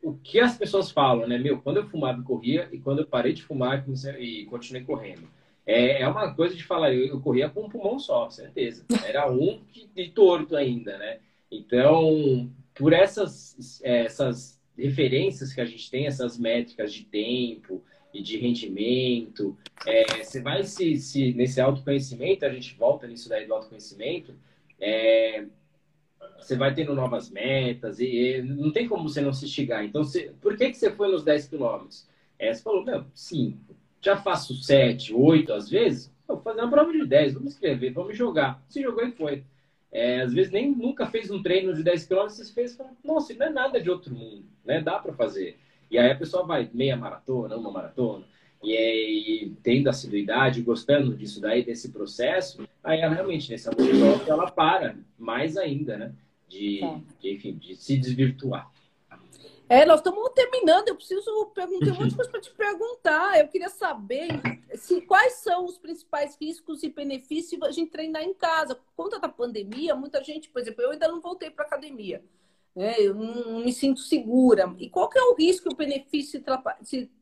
o 0.03 0.14
que 0.14 0.41
as 0.41 0.57
pessoas 0.57 0.91
falam, 0.91 1.27
né, 1.27 1.39
meu, 1.39 1.61
quando 1.61 1.79
eu 1.79 1.89
fumava 1.89 2.20
e 2.20 2.25
corria, 2.25 2.68
e 2.73 2.79
quando 2.79 3.01
eu 3.01 3.07
parei 3.07 3.33
de 3.33 3.43
fumar 3.43 3.85
e 4.18 4.45
continuei 4.47 4.85
correndo, 4.85 5.29
é, 5.64 6.03
é 6.03 6.09
uma 6.09 6.35
coisa 6.35 6.55
de 6.55 6.64
falar, 6.64 6.93
eu, 6.93 7.07
eu 7.07 7.20
corria 7.20 7.49
com 7.49 7.62
um 7.62 7.68
pulmão 7.70 7.99
só, 7.99 8.29
certeza, 8.29 8.85
era 9.05 9.31
um 9.31 9.61
que, 9.73 9.89
de 9.95 10.11
torto 10.11 10.57
ainda, 10.57 10.99
né, 10.99 11.20
então, 11.51 12.51
por 12.75 12.93
essas, 12.93 13.81
essas 13.83 14.61
referências 14.77 15.53
que 15.53 15.61
a 15.61 15.64
gente 15.64 15.91
tem, 15.91 16.07
essas 16.07 16.39
métricas 16.39 16.93
de 16.93 17.05
tempo 17.05 17.83
e 18.12 18.23
de 18.23 18.37
rendimento, 18.37 19.57
é, 19.87 20.23
você 20.23 20.41
vai 20.41 20.64
se, 20.64 20.97
se, 20.97 21.33
nesse 21.33 21.61
autoconhecimento, 21.61 22.45
a 22.45 22.51
gente 22.51 22.75
volta 22.75 23.07
nisso 23.07 23.29
daí 23.29 23.47
do 23.47 23.55
autoconhecimento, 23.55 24.35
é, 24.81 25.47
você 26.39 26.57
vai 26.57 26.75
tendo 26.75 26.95
novas 26.95 27.31
metas 27.31 28.01
e, 28.01 28.07
e, 28.07 28.43
não 28.43 28.73
tem 28.73 28.89
como 28.89 29.09
você 29.09 29.20
não 29.20 29.33
se 29.33 29.45
instigar. 29.45 29.85
Então, 29.85 30.03
você, 30.03 30.33
por 30.41 30.57
que, 30.57 30.70
que 30.70 30.77
você 30.77 30.91
foi 30.91 31.11
nos 31.11 31.25
10 31.25 31.49
quilômetros? 31.49 32.09
É, 32.39 32.53
você 32.53 32.62
falou, 32.62 32.85
meu, 32.85 33.07
5. 33.14 33.77
Já 34.01 34.16
faço 34.16 34.55
7, 34.55 35.14
8 35.14 35.53
às 35.53 35.70
vezes, 35.70 36.12
vou 36.27 36.41
fazer 36.41 36.61
uma 36.61 36.70
prova 36.70 36.93
de 36.93 37.07
10, 37.07 37.35
vamos 37.35 37.53
escrever, 37.53 37.93
vamos 37.93 38.16
jogar. 38.16 38.62
Se 38.68 38.83
jogou 38.83 39.07
e 39.07 39.12
foi. 39.12 39.45
É, 39.93 40.22
às 40.22 40.32
vezes 40.32 40.51
nem 40.51 40.74
nunca 40.74 41.07
fez 41.07 41.30
um 41.30 41.43
treino 41.43 41.74
de 41.74 41.82
10 41.82 42.07
km, 42.07 42.22
você 42.22 42.53
fez 42.53 42.72
e 42.72 42.76
fala, 42.76 42.90
nossa, 43.05 43.34
não 43.34 43.47
é 43.47 43.51
nada 43.51 43.80
de 43.80 43.90
outro 43.90 44.14
mundo, 44.14 44.45
né? 44.64 44.80
Dá 44.80 44.99
para 44.99 45.12
fazer. 45.12 45.59
E 45.90 45.99
aí 45.99 46.11
a 46.11 46.16
pessoa 46.16 46.47
vai 46.47 46.70
meia 46.72 46.97
maratona, 46.97 47.57
uma 47.57 47.70
maratona, 47.70 48.24
e, 48.62 48.76
aí, 48.76 49.53
tendo 49.62 49.90
assiduidade, 49.90 50.62
gostando 50.62 51.14
disso 51.16 51.40
daí, 51.40 51.64
desse 51.64 51.90
processo, 51.90 52.66
aí 52.82 53.01
ela 53.01 53.12
realmente, 53.12 53.51
nesse 53.51 53.68
amor 53.68 53.86
ela 54.26 54.51
para 54.51 54.97
mais 55.18 55.57
ainda, 55.57 55.99
né? 55.99 56.12
De, 56.49 56.78
tá. 56.80 57.01
de, 57.20 57.32
enfim, 57.32 57.55
de 57.55 57.74
se 57.74 57.99
desvirtuar. 57.99 58.70
É, 59.73 59.87
nós 59.87 60.01
estamos 60.01 60.29
terminando. 60.35 60.89
Eu 60.89 60.97
preciso 60.97 61.47
perguntar 61.55 61.93
um 61.93 61.95
monte 61.95 62.11
de 62.11 62.14
coisa 62.16 62.31
para 62.31 62.41
te 62.43 62.51
perguntar. 62.51 63.41
Eu 63.41 63.49
queria 63.49 63.70
saber 63.70 64.29
se, 64.75 65.01
quais 65.01 65.37
são 65.37 65.64
os 65.64 65.79
principais 65.79 66.37
riscos 66.39 66.83
e 66.83 66.91
benefícios 66.91 67.59
de 67.59 67.66
a 67.66 67.70
gente 67.70 67.91
treinar 67.91 68.23
em 68.23 68.35
casa. 68.35 68.75
Por 68.75 68.93
conta 68.95 69.18
da 69.18 69.31
pandemia, 69.31 69.95
muita 69.95 70.23
gente, 70.23 70.51
por 70.51 70.61
exemplo, 70.61 70.83
eu 70.83 70.91
ainda 70.91 71.09
não 71.09 71.23
voltei 71.23 71.49
para 71.49 71.64
academia. 71.64 72.23
Né? 72.77 72.97
Eu 72.99 73.14
não 73.14 73.64
me 73.64 73.73
sinto 73.73 74.01
segura. 74.01 74.70
E 74.79 74.91
qual 74.91 75.09
que 75.09 75.18
é 75.18 75.23
o 75.23 75.35
risco 75.35 75.70
e 75.70 75.73
o 75.73 75.77
benefício 75.77 76.45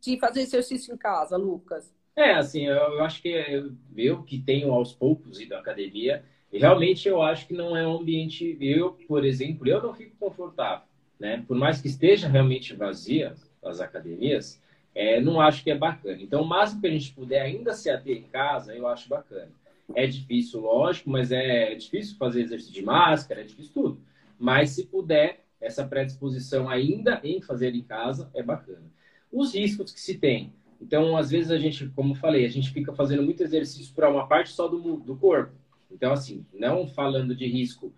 de 0.01 0.19
fazer 0.19 0.41
exercício 0.41 0.93
em 0.93 0.99
casa, 0.99 1.37
Lucas? 1.37 1.95
É, 2.17 2.33
assim, 2.33 2.67
eu, 2.67 3.01
acho 3.05 3.23
que 3.23 3.29
eu, 3.29 3.71
eu 3.97 4.25
que 4.25 4.41
tenho 4.41 4.73
aos 4.73 4.93
poucos 4.93 5.41
ido 5.41 5.55
à 5.55 5.61
academia, 5.61 6.25
realmente 6.53 7.07
eu 7.07 7.23
acho 7.23 7.47
que 7.47 7.55
não 7.55 7.77
é 7.77 7.87
um 7.87 7.99
ambiente. 7.99 8.59
Eu, 8.61 8.99
por 9.07 9.25
exemplo, 9.25 9.69
eu 9.69 9.81
não 9.81 9.95
fico 9.95 10.17
confortável 10.19 10.90
né? 11.21 11.45
Por 11.47 11.57
mais 11.57 11.81
que 11.81 11.89
esteja 11.89 12.27
realmente 12.27 12.75
vazia 12.75 13.35
as 13.63 13.79
academias, 13.79 14.61
é, 14.95 15.21
não 15.21 15.41
acho 15.41 15.63
que 15.63 15.71
é 15.71 15.77
bacana. 15.77 16.21
Então, 16.21 16.43
o 16.43 16.49
máximo 16.49 16.81
que 16.81 16.87
a 16.87 16.91
gente 16.91 17.13
puder 17.13 17.43
ainda 17.43 17.75
se 17.75 17.91
ater 17.91 18.17
em 18.17 18.23
casa, 18.23 18.75
eu 18.75 18.89
acho 18.89 19.09
bacana. 19.09 19.53
É 19.95 20.07
difícil, 20.07 20.61
lógico, 20.61 21.11
mas 21.11 21.31
é 21.31 21.75
difícil 21.75 22.17
fazer 22.17 22.43
exercício 22.43 22.73
de 22.73 22.83
máscara, 22.83 23.43
é 23.43 23.45
difícil 23.45 23.73
tudo. 23.73 24.01
Mas 24.39 24.71
se 24.71 24.87
puder, 24.87 25.45
essa 25.61 25.87
predisposição 25.87 26.69
ainda 26.69 27.21
em 27.23 27.43
fazer 27.43 27.75
em 27.75 27.83
casa 27.83 28.31
é 28.35 28.43
bacana. 28.43 28.91
Os 29.31 29.55
riscos 29.55 29.93
que 29.93 30.01
se 30.01 30.17
tem. 30.17 30.53
Então, 30.81 31.17
às 31.17 31.31
vezes 31.31 31.51
a 31.51 31.59
gente, 31.59 31.87
como 31.91 32.15
falei, 32.15 32.47
a 32.47 32.49
gente 32.49 32.71
fica 32.71 32.95
fazendo 32.95 33.23
muito 33.23 33.43
exercício 33.43 33.95
para 33.95 34.09
uma 34.09 34.27
parte 34.27 34.51
só 34.51 34.67
do, 34.67 34.97
do 34.97 35.17
corpo. 35.17 35.53
Então, 35.91 36.13
assim, 36.13 36.47
não 36.55 36.87
falando 36.87 37.35
de 37.35 37.47
risco 37.47 37.93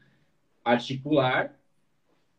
articular, 0.64 1.54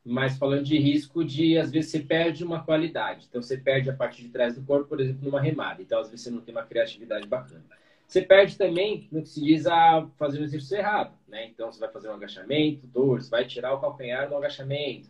mas 0.06 0.38
falando 0.38 0.64
de 0.64 0.78
risco 0.78 1.24
de, 1.24 1.58
às 1.58 1.72
vezes, 1.72 1.92
você 1.92 2.00
perde 2.00 2.44
uma 2.44 2.64
qualidade. 2.64 3.26
Então, 3.30 3.42
você 3.42 3.58
perde 3.58 3.90
a 3.90 3.94
parte 3.94 4.22
de 4.22 4.30
trás 4.30 4.56
do 4.56 4.64
corpo, 4.64 4.90
por 4.90 5.00
exemplo, 5.00 5.24
numa 5.24 5.40
remada. 5.40 5.82
Então, 5.82 6.00
às 6.00 6.10
vezes, 6.10 6.26
você 6.26 6.30
não 6.30 6.42
tem 6.42 6.54
uma 6.54 6.66
criatividade 6.66 7.26
bacana. 7.26 7.64
Você 8.06 8.22
perde 8.22 8.58
também 8.58 9.08
no 9.12 9.22
que 9.22 9.30
se 9.30 9.42
diz 9.42 9.66
a 9.66 10.06
fazer 10.18 10.42
um 10.42 10.44
exercício 10.44 10.78
errado, 10.78 11.14
né? 11.28 11.46
Então, 11.48 11.72
você 11.72 11.80
vai 11.80 11.90
fazer 11.90 12.10
um 12.10 12.14
agachamento, 12.14 12.86
dor, 12.86 13.22
você 13.22 13.30
vai 13.30 13.46
tirar 13.46 13.74
o 13.74 13.80
calcanhar 13.80 14.30
no 14.30 14.36
agachamento. 14.36 15.10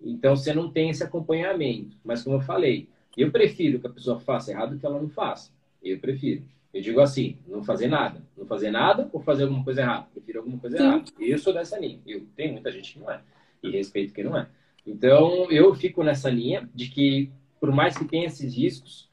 Então, 0.00 0.36
você 0.36 0.54
não 0.54 0.70
tem 0.70 0.90
esse 0.90 1.02
acompanhamento. 1.02 1.96
Mas, 2.04 2.22
como 2.22 2.36
eu 2.36 2.40
falei, 2.40 2.88
eu 3.16 3.32
prefiro 3.32 3.80
que 3.80 3.88
a 3.88 3.90
pessoa 3.90 4.20
faça 4.20 4.52
errado 4.52 4.74
do 4.74 4.78
que 4.78 4.86
ela 4.86 5.00
não 5.00 5.08
faça. 5.08 5.50
Eu 5.82 5.98
prefiro. 5.98 6.44
Eu 6.72 6.80
digo 6.80 7.00
assim, 7.00 7.38
não 7.44 7.64
fazer 7.64 7.88
nada. 7.88 8.22
Não 8.36 8.46
fazer 8.46 8.70
nada 8.70 9.10
ou 9.12 9.20
fazer 9.20 9.42
alguma 9.42 9.64
coisa 9.64 9.80
errada. 9.80 10.06
Prefiro 10.12 10.38
alguma 10.38 10.58
coisa 10.58 10.76
Sim. 10.76 10.84
errada. 10.84 11.04
Eu 11.18 11.38
sou 11.38 11.52
dessa 11.52 11.76
linha. 11.76 11.98
Eu, 12.06 12.24
tem 12.36 12.52
muita 12.52 12.70
gente 12.70 12.92
que 12.92 13.00
não 13.00 13.10
é 13.10 13.20
e 13.62 13.70
respeito 13.70 14.12
quem 14.12 14.24
não 14.24 14.36
é. 14.36 14.48
Então, 14.86 15.50
eu 15.50 15.74
fico 15.74 16.02
nessa 16.02 16.30
linha 16.30 16.68
de 16.74 16.88
que, 16.88 17.30
por 17.60 17.70
mais 17.70 17.96
que 17.96 18.04
tenha 18.04 18.26
esses 18.26 18.54
riscos, 18.54 19.08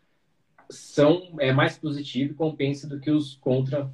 são 0.70 1.36
é 1.40 1.52
mais 1.52 1.78
positivo 1.78 2.32
e 2.32 2.36
compensa 2.36 2.88
do 2.88 3.00
que 3.00 3.12
os 3.12 3.36
contra 3.36 3.92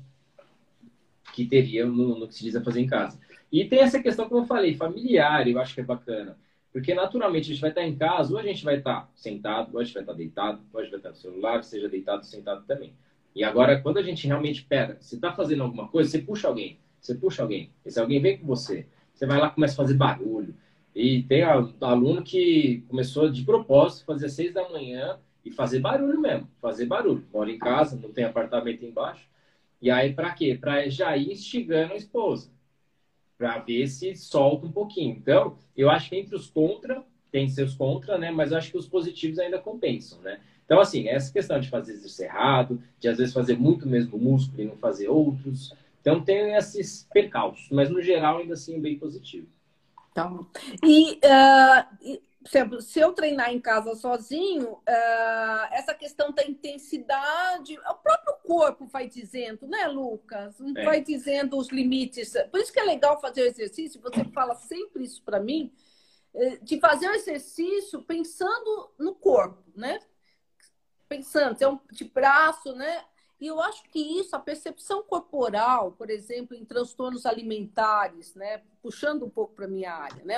que 1.33 1.45
teriam 1.45 1.89
no, 1.89 2.19
no 2.19 2.27
que 2.27 2.35
se 2.35 2.43
diz 2.43 2.55
a 2.55 2.63
fazer 2.63 2.81
em 2.81 2.87
casa. 2.87 3.19
E 3.51 3.65
tem 3.65 3.79
essa 3.79 4.01
questão, 4.01 4.27
como 4.29 4.41
eu 4.41 4.45
falei, 4.45 4.75
familiar, 4.75 5.47
eu 5.47 5.59
acho 5.59 5.73
que 5.73 5.81
é 5.81 5.83
bacana. 5.83 6.37
Porque 6.71 6.93
naturalmente 6.93 7.45
a 7.45 7.53
gente 7.53 7.61
vai 7.61 7.71
estar 7.71 7.83
em 7.83 7.95
casa, 7.95 8.31
ou 8.31 8.39
a 8.39 8.43
gente 8.43 8.63
vai 8.63 8.77
estar 8.77 9.11
sentado, 9.13 9.73
ou 9.73 9.79
a 9.79 9.83
gente 9.83 9.93
vai 9.93 10.03
estar 10.03 10.13
deitado, 10.13 10.61
ou 10.71 10.79
a 10.79 10.83
gente 10.83 10.91
vai 10.91 10.99
estar 10.99 11.09
no 11.09 11.15
celular, 11.15 11.63
seja 11.63 11.89
deitado 11.89 12.25
sentado 12.25 12.63
também. 12.65 12.93
E 13.35 13.43
agora, 13.43 13.81
quando 13.81 13.97
a 13.97 14.01
gente 14.01 14.25
realmente 14.25 14.63
pega, 14.63 14.97
você 14.99 15.15
está 15.15 15.33
fazendo 15.33 15.63
alguma 15.63 15.87
coisa, 15.87 16.09
você 16.09 16.19
puxa 16.19 16.47
alguém, 16.47 16.79
você 16.99 17.15
puxa 17.15 17.41
alguém. 17.41 17.71
Esse 17.85 17.99
alguém 17.99 18.21
vem 18.21 18.37
com 18.37 18.45
você. 18.45 18.85
Você 19.21 19.27
vai 19.27 19.39
lá 19.39 19.49
e 19.49 19.51
começa 19.51 19.73
a 19.75 19.77
fazer 19.77 19.93
barulho. 19.93 20.55
E 20.95 21.21
tem 21.21 21.43
aluno 21.43 22.23
que 22.23 22.83
começou 22.87 23.29
de 23.29 23.43
propósito, 23.43 24.03
fazer 24.03 24.29
seis 24.29 24.51
da 24.51 24.67
manhã 24.67 25.19
e 25.45 25.51
fazer 25.51 25.79
barulho 25.79 26.19
mesmo, 26.19 26.49
fazer 26.59 26.87
barulho. 26.87 27.23
Mora 27.31 27.51
em 27.51 27.59
casa, 27.59 27.95
não 27.95 28.11
tem 28.11 28.23
apartamento 28.23 28.83
embaixo. 28.83 29.29
E 29.79 29.91
aí, 29.91 30.11
para 30.11 30.31
quê? 30.31 30.57
Para 30.59 30.89
já 30.89 31.15
ir 31.15 31.31
instigando 31.31 31.93
a 31.93 31.97
esposa, 31.97 32.49
para 33.37 33.59
ver 33.59 33.85
se 33.85 34.15
solta 34.15 34.65
um 34.65 34.71
pouquinho. 34.71 35.15
Então, 35.15 35.55
eu 35.77 35.91
acho 35.91 36.09
que 36.09 36.15
entre 36.15 36.35
os 36.35 36.49
contra, 36.49 37.03
tem 37.31 37.47
seus 37.47 37.75
contra, 37.75 38.17
né? 38.17 38.31
Mas 38.31 38.51
eu 38.51 38.57
acho 38.57 38.71
que 38.71 38.77
os 38.77 38.87
positivos 38.87 39.37
ainda 39.37 39.59
compensam, 39.59 40.19
né? 40.21 40.39
Então, 40.65 40.79
assim, 40.79 41.07
essa 41.07 41.31
questão 41.31 41.59
de 41.59 41.69
fazer 41.69 41.91
exercício 41.91 42.25
errado, 42.25 42.81
de 42.99 43.07
às 43.07 43.19
vezes 43.19 43.35
fazer 43.35 43.55
muito 43.55 43.87
mesmo 43.87 44.17
músculo 44.17 44.63
e 44.63 44.65
não 44.65 44.77
fazer 44.77 45.09
outros, 45.09 45.75
então 46.01 46.23
tem 46.23 46.55
esses 46.55 47.07
percalços, 47.13 47.69
mas 47.71 47.89
no 47.89 48.01
geral 48.01 48.39
ainda 48.39 48.55
assim 48.55 48.75
é 48.75 48.79
bem 48.79 48.97
positivo. 48.97 49.47
Então, 50.11 50.45
e, 50.83 51.13
uh, 51.13 52.19
exemplo, 52.45 52.81
se 52.81 52.99
eu 52.99 53.13
treinar 53.13 53.53
em 53.53 53.61
casa 53.61 53.95
sozinho, 53.95 54.73
uh, 54.73 55.67
essa 55.71 55.93
questão 55.93 56.31
da 56.31 56.43
intensidade, 56.43 57.77
o 57.77 57.95
próprio 57.95 58.33
corpo 58.43 58.87
vai 58.87 59.07
dizendo, 59.07 59.67
né, 59.67 59.87
Lucas? 59.87 60.59
É. 60.75 60.83
Vai 60.83 61.01
dizendo 61.01 61.57
os 61.57 61.69
limites. 61.69 62.33
Por 62.49 62.59
isso 62.59 62.73
que 62.73 62.79
é 62.79 62.83
legal 62.83 63.21
fazer 63.21 63.43
o 63.43 63.47
exercício, 63.47 64.01
você 64.01 64.25
fala 64.25 64.55
sempre 64.55 65.05
isso 65.05 65.23
para 65.23 65.39
mim, 65.39 65.71
eh, 66.33 66.57
de 66.61 66.79
fazer 66.79 67.07
o 67.07 67.13
exercício 67.13 68.01
pensando 68.01 68.91
no 68.99 69.13
corpo, 69.15 69.63
né? 69.75 69.99
Pensando, 71.07 71.61
é 71.61 71.67
um 71.67 71.79
de 71.91 72.05
braço, 72.05 72.73
né? 72.73 73.03
E 73.41 73.47
eu 73.47 73.59
acho 73.59 73.83
que 73.89 73.99
isso, 74.19 74.35
a 74.35 74.39
percepção 74.39 75.01
corporal, 75.01 75.93
por 75.93 76.11
exemplo, 76.11 76.55
em 76.55 76.63
transtornos 76.63 77.25
alimentares, 77.25 78.35
né? 78.35 78.61
puxando 78.83 79.25
um 79.25 79.29
pouco 79.29 79.55
para 79.55 79.65
a 79.65 79.67
minha 79.67 79.91
área, 79.91 80.23
né? 80.23 80.35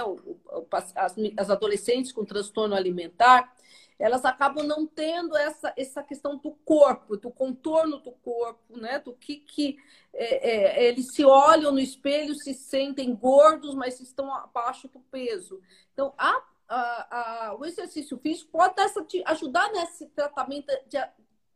As, 1.37 1.49
adolescentes 1.49 2.13
com 2.13 2.23
transtorno 2.23 2.75
alimentar, 2.75 3.53
elas 3.99 4.23
acabam 4.23 4.65
não 4.65 4.85
tendo 4.85 5.35
essa, 5.35 5.73
essa 5.77 6.01
questão 6.01 6.37
do 6.37 6.51
corpo, 6.65 7.17
do 7.17 7.29
contorno 7.29 7.99
do 7.99 8.11
corpo, 8.13 8.77
né? 8.77 8.99
Do 8.99 9.11
que, 9.11 9.35
que 9.35 9.77
é, 10.13 10.85
é, 10.85 10.89
eles 10.89 11.07
se 11.13 11.25
olham 11.25 11.73
no 11.73 11.79
espelho, 11.79 12.33
se 12.35 12.53
sentem 12.53 13.13
gordos, 13.13 13.75
mas 13.75 13.99
estão 13.99 14.33
abaixo 14.33 14.87
do 14.87 14.99
peso. 14.99 15.61
Então, 15.93 16.13
a, 16.17 16.41
a, 16.69 17.47
a, 17.47 17.55
o 17.55 17.65
exercício 17.65 18.17
físico 18.17 18.49
pode 18.51 18.79
essa, 18.79 19.05
ajudar 19.25 19.71
nesse 19.73 20.07
tratamento 20.07 20.67
de, 20.87 20.97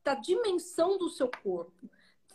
da 0.07 0.15
dimensão 0.15 0.97
do 0.97 1.09
seu 1.09 1.29
corpo. 1.43 1.89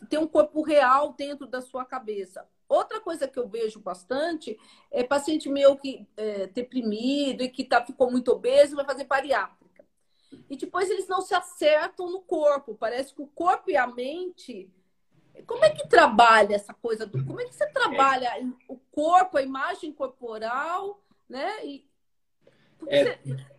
Ter 0.07 0.19
um 0.19 0.27
corpo 0.27 0.61
real 0.61 1.13
dentro 1.13 1.47
da 1.47 1.59
sua 1.59 1.83
cabeça. 1.83 2.47
Outra 2.69 2.99
coisa 2.99 3.27
que 3.27 3.39
eu 3.39 3.47
vejo 3.47 3.79
bastante 3.79 4.59
é 4.91 5.03
paciente 5.03 5.49
meu 5.49 5.75
que 5.75 6.07
é 6.15 6.45
deprimido 6.45 7.41
e 7.41 7.49
que 7.49 7.63
tá, 7.63 7.83
ficou 7.83 8.11
muito 8.11 8.31
obeso 8.31 8.75
vai 8.75 8.85
fazer 8.85 9.05
bariátrica. 9.05 9.83
E 10.47 10.55
depois 10.55 10.87
eles 10.87 11.07
não 11.07 11.21
se 11.21 11.33
acertam 11.33 12.11
no 12.11 12.21
corpo. 12.21 12.75
Parece 12.75 13.11
que 13.11 13.23
o 13.23 13.27
corpo 13.27 13.71
e 13.71 13.75
a 13.75 13.87
mente. 13.87 14.71
Como 15.47 15.65
é 15.65 15.71
que 15.71 15.87
trabalha 15.87 16.53
essa 16.53 16.75
coisa? 16.75 17.07
Do... 17.07 17.25
Como 17.25 17.41
é 17.41 17.45
que 17.45 17.55
você 17.55 17.65
trabalha 17.71 18.31
o 18.67 18.77
corpo, 18.91 19.37
a 19.37 19.41
imagem 19.41 19.91
corporal, 19.91 21.03
né? 21.27 21.65
E... 21.65 21.89
É... 22.87 23.17
Você... 23.17 23.52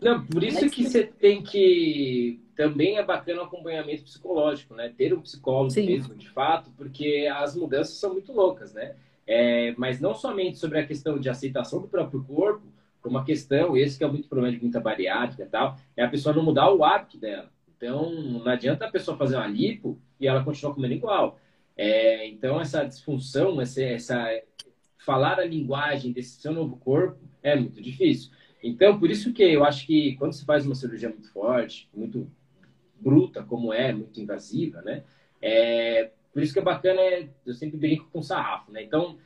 Não, 0.00 0.24
por 0.26 0.42
isso 0.42 0.68
que 0.68 0.84
você 0.84 1.04
tem 1.04 1.42
que 1.42 2.40
também 2.54 2.98
é 2.98 3.04
bacana 3.04 3.42
o 3.42 3.44
acompanhamento 3.44 4.04
psicológico, 4.04 4.74
né? 4.74 4.92
Ter 4.96 5.12
um 5.14 5.20
psicólogo 5.20 5.70
Sim. 5.70 5.86
mesmo, 5.86 6.14
de 6.14 6.28
fato, 6.28 6.70
porque 6.76 7.28
as 7.34 7.56
mudanças 7.56 7.94
são 7.94 8.12
muito 8.12 8.32
loucas, 8.32 8.72
né? 8.72 8.94
É, 9.26 9.74
mas 9.76 10.00
não 10.00 10.14
somente 10.14 10.58
sobre 10.58 10.78
a 10.78 10.86
questão 10.86 11.18
de 11.18 11.28
aceitação 11.28 11.80
do 11.80 11.88
próprio 11.88 12.22
corpo, 12.22 12.62
como 13.00 13.18
a 13.18 13.24
questão, 13.24 13.76
esse 13.76 13.98
que 13.98 14.04
é 14.04 14.06
muito 14.06 14.28
problema 14.28 14.56
de 14.56 14.62
muita 14.62 14.80
bariátrica 14.80 15.42
e 15.42 15.46
tal, 15.46 15.76
é 15.96 16.02
a 16.02 16.08
pessoa 16.08 16.34
não 16.34 16.42
mudar 16.42 16.72
o 16.72 16.84
hábito 16.84 17.18
dela. 17.18 17.50
Então, 17.76 18.10
não 18.10 18.46
adianta 18.46 18.86
a 18.86 18.90
pessoa 18.90 19.16
fazer 19.16 19.36
uma 19.36 19.46
lipo 19.46 19.98
e 20.18 20.26
ela 20.26 20.44
continuar 20.44 20.74
comendo 20.74 20.94
igual. 20.94 21.38
É, 21.76 22.26
então, 22.28 22.60
essa 22.60 22.84
disfunção, 22.84 23.60
essa, 23.60 23.82
essa 23.82 24.42
falar 24.98 25.38
a 25.38 25.44
linguagem 25.44 26.12
desse 26.12 26.40
seu 26.40 26.52
novo 26.52 26.76
corpo 26.76 27.18
é 27.42 27.56
muito 27.56 27.82
difícil. 27.82 28.30
Então, 28.66 28.98
por 28.98 29.10
isso 29.10 29.30
que 29.34 29.42
eu 29.42 29.62
acho 29.62 29.86
que 29.86 30.16
quando 30.16 30.32
se 30.32 30.42
faz 30.42 30.64
uma 30.64 30.74
cirurgia 30.74 31.10
muito 31.10 31.30
forte, 31.30 31.86
muito 31.92 32.26
bruta 32.98 33.42
como 33.42 33.74
é, 33.74 33.92
muito 33.92 34.18
invasiva, 34.18 34.80
né? 34.80 35.04
É, 35.42 36.10
por 36.32 36.42
isso 36.42 36.54
que 36.54 36.58
é 36.58 36.62
bacana, 36.62 36.98
é, 36.98 37.28
eu 37.44 37.52
sempre 37.52 37.76
brinco 37.76 38.08
com 38.10 38.22
sarrafo, 38.22 38.72
né? 38.72 38.82
Então, 38.82 39.18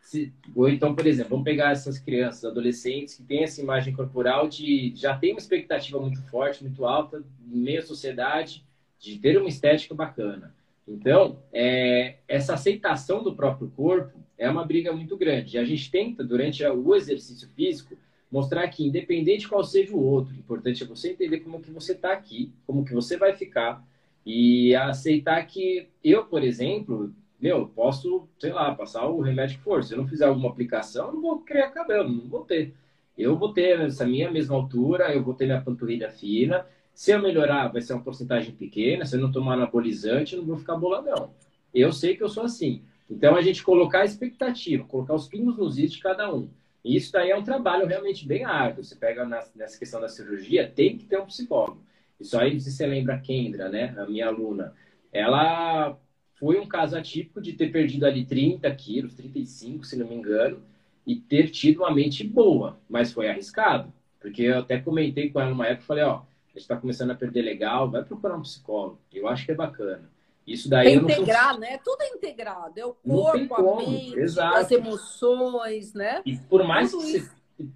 se, 0.00 0.32
ou 0.54 0.68
então, 0.68 0.94
por 0.94 1.04
exemplo, 1.08 1.30
vamos 1.30 1.44
pegar 1.44 1.72
essas 1.72 1.98
crianças, 1.98 2.44
adolescentes 2.44 3.16
que 3.16 3.24
têm 3.24 3.42
essa 3.42 3.60
imagem 3.60 3.92
corporal 3.92 4.46
de 4.46 4.92
já 4.94 5.18
tem 5.18 5.32
uma 5.32 5.40
expectativa 5.40 5.98
muito 5.98 6.22
forte, 6.28 6.62
muito 6.62 6.86
alta, 6.86 7.24
em 7.52 7.58
meio 7.58 7.80
à 7.80 7.82
sociedade, 7.82 8.64
de 9.00 9.18
ter 9.18 9.36
uma 9.36 9.48
estética 9.48 9.92
bacana. 9.92 10.54
Então, 10.86 11.42
é, 11.52 12.18
essa 12.28 12.54
aceitação 12.54 13.24
do 13.24 13.34
próprio 13.34 13.68
corpo 13.70 14.22
é 14.38 14.48
uma 14.48 14.64
briga 14.64 14.92
muito 14.92 15.16
grande. 15.16 15.56
E 15.56 15.58
a 15.58 15.64
gente 15.64 15.90
tenta, 15.90 16.22
durante 16.22 16.64
o 16.64 16.94
exercício 16.94 17.48
físico, 17.56 17.96
mostrar 18.34 18.66
que 18.66 18.84
independente 18.84 19.48
qual 19.48 19.62
seja 19.62 19.94
o 19.94 20.04
outro, 20.04 20.34
o 20.34 20.36
importante 20.36 20.82
é 20.82 20.86
você 20.86 21.12
entender 21.12 21.38
como 21.38 21.60
que 21.60 21.70
você 21.70 21.92
está 21.92 22.12
aqui, 22.12 22.52
como 22.66 22.84
que 22.84 22.92
você 22.92 23.16
vai 23.16 23.32
ficar 23.32 23.80
e 24.26 24.74
aceitar 24.74 25.46
que 25.46 25.86
eu, 26.02 26.24
por 26.24 26.42
exemplo, 26.42 27.14
meu, 27.40 27.68
posso, 27.68 28.28
sei 28.40 28.52
lá, 28.52 28.74
passar 28.74 29.06
o 29.06 29.20
remédio 29.20 29.58
que 29.58 29.62
for. 29.62 29.84
Se 29.84 29.94
eu 29.94 29.98
não 29.98 30.08
fizer 30.08 30.24
alguma 30.24 30.48
aplicação, 30.48 31.06
eu 31.06 31.12
não 31.12 31.22
vou 31.22 31.38
criar 31.42 31.70
cabelo, 31.70 32.08
não 32.08 32.28
vou 32.28 32.40
ter. 32.40 32.74
Eu 33.16 33.36
vou 33.36 33.52
ter 33.52 33.78
essa 33.78 34.04
minha 34.04 34.28
mesma 34.28 34.56
altura, 34.56 35.14
eu 35.14 35.22
vou 35.22 35.34
ter 35.34 35.46
minha 35.46 35.60
panturrilha 35.60 36.10
fina. 36.10 36.66
Se 36.92 37.12
eu 37.12 37.22
melhorar, 37.22 37.68
vai 37.68 37.82
ser 37.82 37.92
uma 37.92 38.02
porcentagem 38.02 38.52
pequena. 38.52 39.04
Se 39.04 39.14
eu 39.14 39.20
não 39.20 39.30
tomar 39.30 39.54
anabolizante, 39.54 40.34
eu 40.34 40.40
não 40.40 40.48
vou 40.48 40.58
ficar 40.58 40.74
boladão. 40.74 41.30
Eu 41.72 41.92
sei 41.92 42.16
que 42.16 42.24
eu 42.24 42.28
sou 42.28 42.42
assim. 42.42 42.82
Então, 43.08 43.36
a 43.36 43.42
gente 43.42 43.62
colocar 43.62 44.00
a 44.00 44.04
expectativa, 44.04 44.82
colocar 44.84 45.14
os 45.14 45.28
pingos 45.28 45.56
nos 45.56 45.78
is 45.78 45.92
de 45.92 46.00
cada 46.00 46.34
um. 46.34 46.48
E 46.84 46.96
isso 46.96 47.10
daí 47.12 47.30
é 47.30 47.36
um 47.36 47.42
trabalho 47.42 47.86
realmente 47.86 48.26
bem 48.26 48.44
árduo. 48.44 48.84
Você 48.84 48.94
pega 48.94 49.24
na, 49.24 49.42
nessa 49.56 49.78
questão 49.78 50.00
da 50.00 50.08
cirurgia, 50.08 50.70
tem 50.70 50.98
que 50.98 51.06
ter 51.06 51.18
um 51.18 51.26
psicólogo. 51.26 51.82
Isso 52.20 52.38
aí, 52.38 52.60
você 52.60 52.86
lembra 52.86 53.14
a 53.14 53.20
Kendra, 53.20 53.68
né? 53.68 53.94
A 53.98 54.06
minha 54.06 54.26
aluna. 54.26 54.74
Ela 55.12 55.98
foi 56.34 56.58
um 56.60 56.66
caso 56.66 56.96
atípico 56.96 57.40
de 57.40 57.54
ter 57.54 57.72
perdido 57.72 58.04
ali 58.06 58.24
30 58.26 58.72
quilos, 58.74 59.14
35, 59.14 59.84
se 59.84 59.96
não 59.96 60.06
me 60.06 60.14
engano, 60.14 60.62
e 61.06 61.16
ter 61.16 61.50
tido 61.50 61.78
uma 61.78 61.94
mente 61.94 62.24
boa, 62.24 62.78
mas 62.88 63.12
foi 63.12 63.28
arriscado. 63.28 63.92
Porque 64.20 64.42
eu 64.42 64.58
até 64.58 64.78
comentei 64.80 65.30
com 65.30 65.40
ela 65.40 65.50
numa 65.50 65.66
época, 65.66 65.86
falei, 65.86 66.04
ó, 66.04 66.16
a 66.18 66.48
gente 66.48 66.62
está 66.62 66.76
começando 66.76 67.10
a 67.10 67.14
perder 67.14 67.42
legal, 67.42 67.90
vai 67.90 68.04
procurar 68.04 68.36
um 68.36 68.42
psicólogo. 68.42 68.98
Eu 69.12 69.28
acho 69.28 69.44
que 69.44 69.52
é 69.52 69.54
bacana. 69.54 70.10
Isso 70.46 70.68
daí 70.68 70.88
é 70.88 70.94
integrar, 70.94 71.58
né? 71.58 71.78
Tudo 71.78 72.02
é 72.02 72.08
integrado. 72.08 72.78
É 72.78 72.84
o 72.84 72.92
corpo, 72.92 73.54
a 73.54 73.76
mente, 73.78 74.18
Exato. 74.18 74.56
as 74.56 74.70
emoções, 74.70 75.94
né? 75.94 76.22
E 76.24 76.36
por 76.36 76.62
mais, 76.64 76.94
que 76.94 77.28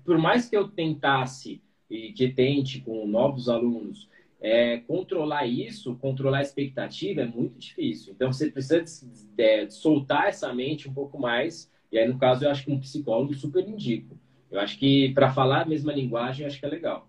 por 0.04 0.18
mais 0.18 0.48
que 0.48 0.56
eu 0.56 0.68
tentasse 0.68 1.62
e 1.90 2.12
que 2.12 2.28
tente 2.28 2.80
com 2.80 3.06
novos 3.06 3.48
alunos 3.48 4.08
é, 4.40 4.78
controlar 4.78 5.46
isso, 5.46 5.96
controlar 5.96 6.38
a 6.38 6.42
expectativa 6.42 7.22
é 7.22 7.26
muito 7.26 7.58
difícil. 7.58 8.12
Então 8.14 8.32
você 8.32 8.50
precisa 8.50 8.84
de, 9.34 9.70
soltar 9.70 10.28
essa 10.28 10.52
mente 10.52 10.88
um 10.88 10.94
pouco 10.94 11.18
mais. 11.18 11.70
E 11.90 11.98
aí, 11.98 12.06
no 12.06 12.18
caso, 12.18 12.44
eu 12.44 12.50
acho 12.50 12.64
que 12.64 12.70
um 12.70 12.78
psicólogo 12.78 13.34
super 13.34 13.66
indico. 13.66 14.16
Eu 14.50 14.60
acho 14.60 14.78
que 14.78 15.12
para 15.14 15.32
falar 15.32 15.62
a 15.62 15.64
mesma 15.64 15.92
linguagem, 15.92 16.42
eu 16.42 16.48
acho 16.48 16.60
que 16.60 16.66
é 16.66 16.68
legal. 16.68 17.08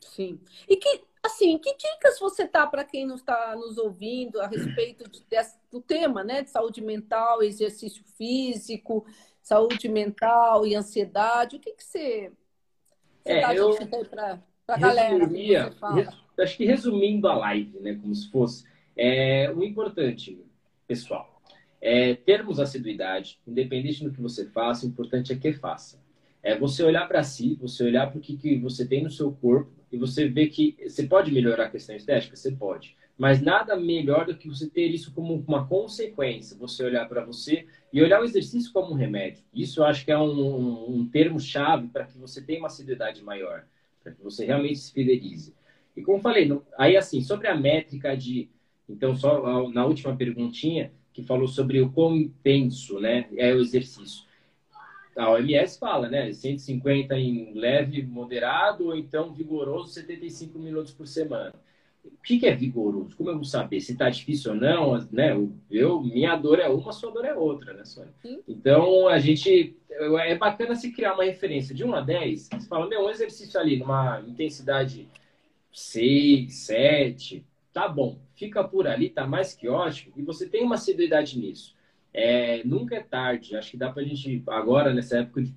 Sim. 0.00 0.38
E 0.68 0.76
que 0.76 1.02
Assim, 1.26 1.58
que 1.58 1.76
dicas 1.76 2.20
você 2.20 2.46
tá 2.46 2.64
para 2.68 2.84
quem 2.84 3.04
não 3.04 3.16
está 3.16 3.56
nos 3.56 3.78
ouvindo 3.78 4.40
a 4.40 4.46
respeito 4.46 5.10
de, 5.10 5.24
desse, 5.28 5.58
do 5.72 5.80
tema, 5.80 6.22
né? 6.22 6.42
De 6.42 6.50
saúde 6.50 6.80
mental, 6.80 7.42
exercício 7.42 8.04
físico, 8.16 9.04
saúde 9.42 9.88
mental 9.88 10.64
e 10.64 10.76
ansiedade. 10.76 11.56
O 11.56 11.58
que, 11.58 11.72
que 11.72 11.82
você, 11.82 12.30
você 13.24 13.32
é, 13.32 13.40
dá 13.40 13.54
eu 13.56 13.76
para 14.08 14.40
a 14.68 14.78
galera? 14.78 15.28
Acho 16.38 16.56
que 16.56 16.64
resumindo 16.64 17.26
a 17.26 17.34
live, 17.34 17.76
né? 17.80 17.98
Como 18.00 18.14
se 18.14 18.30
fosse. 18.30 18.64
É, 18.96 19.50
o 19.50 19.64
importante, 19.64 20.40
pessoal, 20.86 21.42
é 21.80 22.14
termos 22.14 22.60
assiduidade, 22.60 23.40
independente 23.44 24.04
do 24.04 24.12
que 24.12 24.20
você 24.20 24.46
faça, 24.46 24.86
o 24.86 24.88
importante 24.88 25.32
é 25.32 25.36
que 25.36 25.52
faça. 25.52 26.00
É 26.40 26.56
você 26.56 26.84
olhar 26.84 27.08
para 27.08 27.24
si, 27.24 27.56
você 27.56 27.82
olhar 27.82 28.08
para 28.08 28.18
o 28.18 28.20
que, 28.20 28.36
que 28.36 28.56
você 28.58 28.86
tem 28.86 29.02
no 29.02 29.10
seu 29.10 29.32
corpo 29.32 29.75
e 29.90 29.96
você 29.96 30.28
vê 30.28 30.46
que 30.46 30.76
você 30.86 31.04
pode 31.04 31.32
melhorar 31.32 31.66
a 31.66 31.70
questão 31.70 31.94
estética? 31.94 32.36
Você 32.36 32.52
pode. 32.52 32.96
Mas 33.16 33.40
nada 33.40 33.76
melhor 33.76 34.26
do 34.26 34.36
que 34.36 34.48
você 34.48 34.68
ter 34.68 34.88
isso 34.88 35.12
como 35.14 35.42
uma 35.46 35.66
consequência. 35.66 36.56
Você 36.58 36.84
olhar 36.84 37.08
para 37.08 37.24
você 37.24 37.66
e 37.92 38.02
olhar 38.02 38.20
o 38.20 38.24
exercício 38.24 38.72
como 38.72 38.92
um 38.92 38.96
remédio. 38.96 39.42
Isso 39.54 39.80
eu 39.80 39.84
acho 39.84 40.04
que 40.04 40.12
é 40.12 40.18
um, 40.18 40.24
um, 40.24 40.96
um 40.96 41.08
termo-chave 41.08 41.88
para 41.88 42.04
que 42.04 42.18
você 42.18 42.42
tenha 42.42 42.60
uma 42.60 42.68
seriedade 42.68 43.22
maior, 43.22 43.64
para 44.02 44.12
que 44.12 44.22
você 44.22 44.44
realmente 44.44 44.78
se 44.78 44.92
fidelize. 44.92 45.54
E 45.96 46.02
como 46.02 46.20
falei, 46.20 46.50
aí 46.76 46.96
assim, 46.96 47.22
sobre 47.22 47.48
a 47.48 47.56
métrica 47.56 48.14
de. 48.16 48.50
Então, 48.88 49.16
só 49.16 49.68
na 49.70 49.84
última 49.84 50.14
perguntinha, 50.14 50.92
que 51.12 51.22
falou 51.22 51.48
sobre 51.48 51.80
o 51.80 51.90
quão 51.90 52.14
intenso 52.14 53.00
né, 53.00 53.28
é 53.36 53.52
o 53.54 53.60
exercício 53.60 54.25
a 55.16 55.30
OMS 55.30 55.78
fala, 55.78 56.08
né? 56.08 56.32
150 56.32 57.16
em 57.18 57.54
leve, 57.54 58.02
moderado, 58.02 58.86
ou 58.86 58.96
então 58.96 59.32
vigoroso, 59.32 59.92
75 59.92 60.58
minutos 60.58 60.92
por 60.92 61.06
semana. 61.06 61.54
O 62.04 62.22
que, 62.22 62.38
que 62.38 62.46
é 62.46 62.54
vigoroso? 62.54 63.16
Como 63.16 63.30
eu 63.30 63.34
vou 63.34 63.44
saber 63.44 63.80
se 63.80 63.92
está 63.92 64.08
difícil 64.08 64.52
ou 64.52 64.56
não? 64.56 64.98
Né? 65.10 65.32
Eu, 65.70 66.00
minha 66.00 66.36
dor 66.36 66.60
é 66.60 66.68
uma, 66.68 66.92
sua 66.92 67.10
dor 67.10 67.24
é 67.24 67.34
outra, 67.34 67.72
né, 67.72 67.84
Sônia? 67.84 68.12
Então, 68.46 69.08
a 69.08 69.18
gente... 69.18 69.76
É 69.88 70.36
bacana 70.36 70.74
se 70.74 70.92
criar 70.92 71.14
uma 71.14 71.24
referência 71.24 71.74
de 71.74 71.82
1 71.82 71.94
a 71.94 72.00
10. 72.02 72.48
Você 72.52 72.68
fala, 72.68 72.86
meu, 72.86 73.06
um 73.06 73.10
exercício 73.10 73.58
ali 73.58 73.78
numa 73.78 74.20
intensidade 74.20 75.08
6, 75.72 76.54
7, 76.54 77.44
tá 77.72 77.88
bom. 77.88 78.18
Fica 78.34 78.62
por 78.62 78.86
ali, 78.86 79.08
tá 79.08 79.26
mais 79.26 79.54
que 79.54 79.68
ótimo. 79.68 80.12
E 80.16 80.22
você 80.22 80.46
tem 80.46 80.62
uma 80.62 80.74
assiduidade 80.74 81.38
nisso. 81.38 81.75
É, 82.16 82.64
nunca 82.64 82.96
é 82.96 83.00
tarde. 83.00 83.54
Acho 83.54 83.72
que 83.72 83.76
dá 83.76 83.92
para 83.92 84.02
a 84.02 84.06
gente, 84.06 84.42
agora, 84.46 84.94
nessa 84.94 85.18
época 85.18 85.42
de 85.42 85.54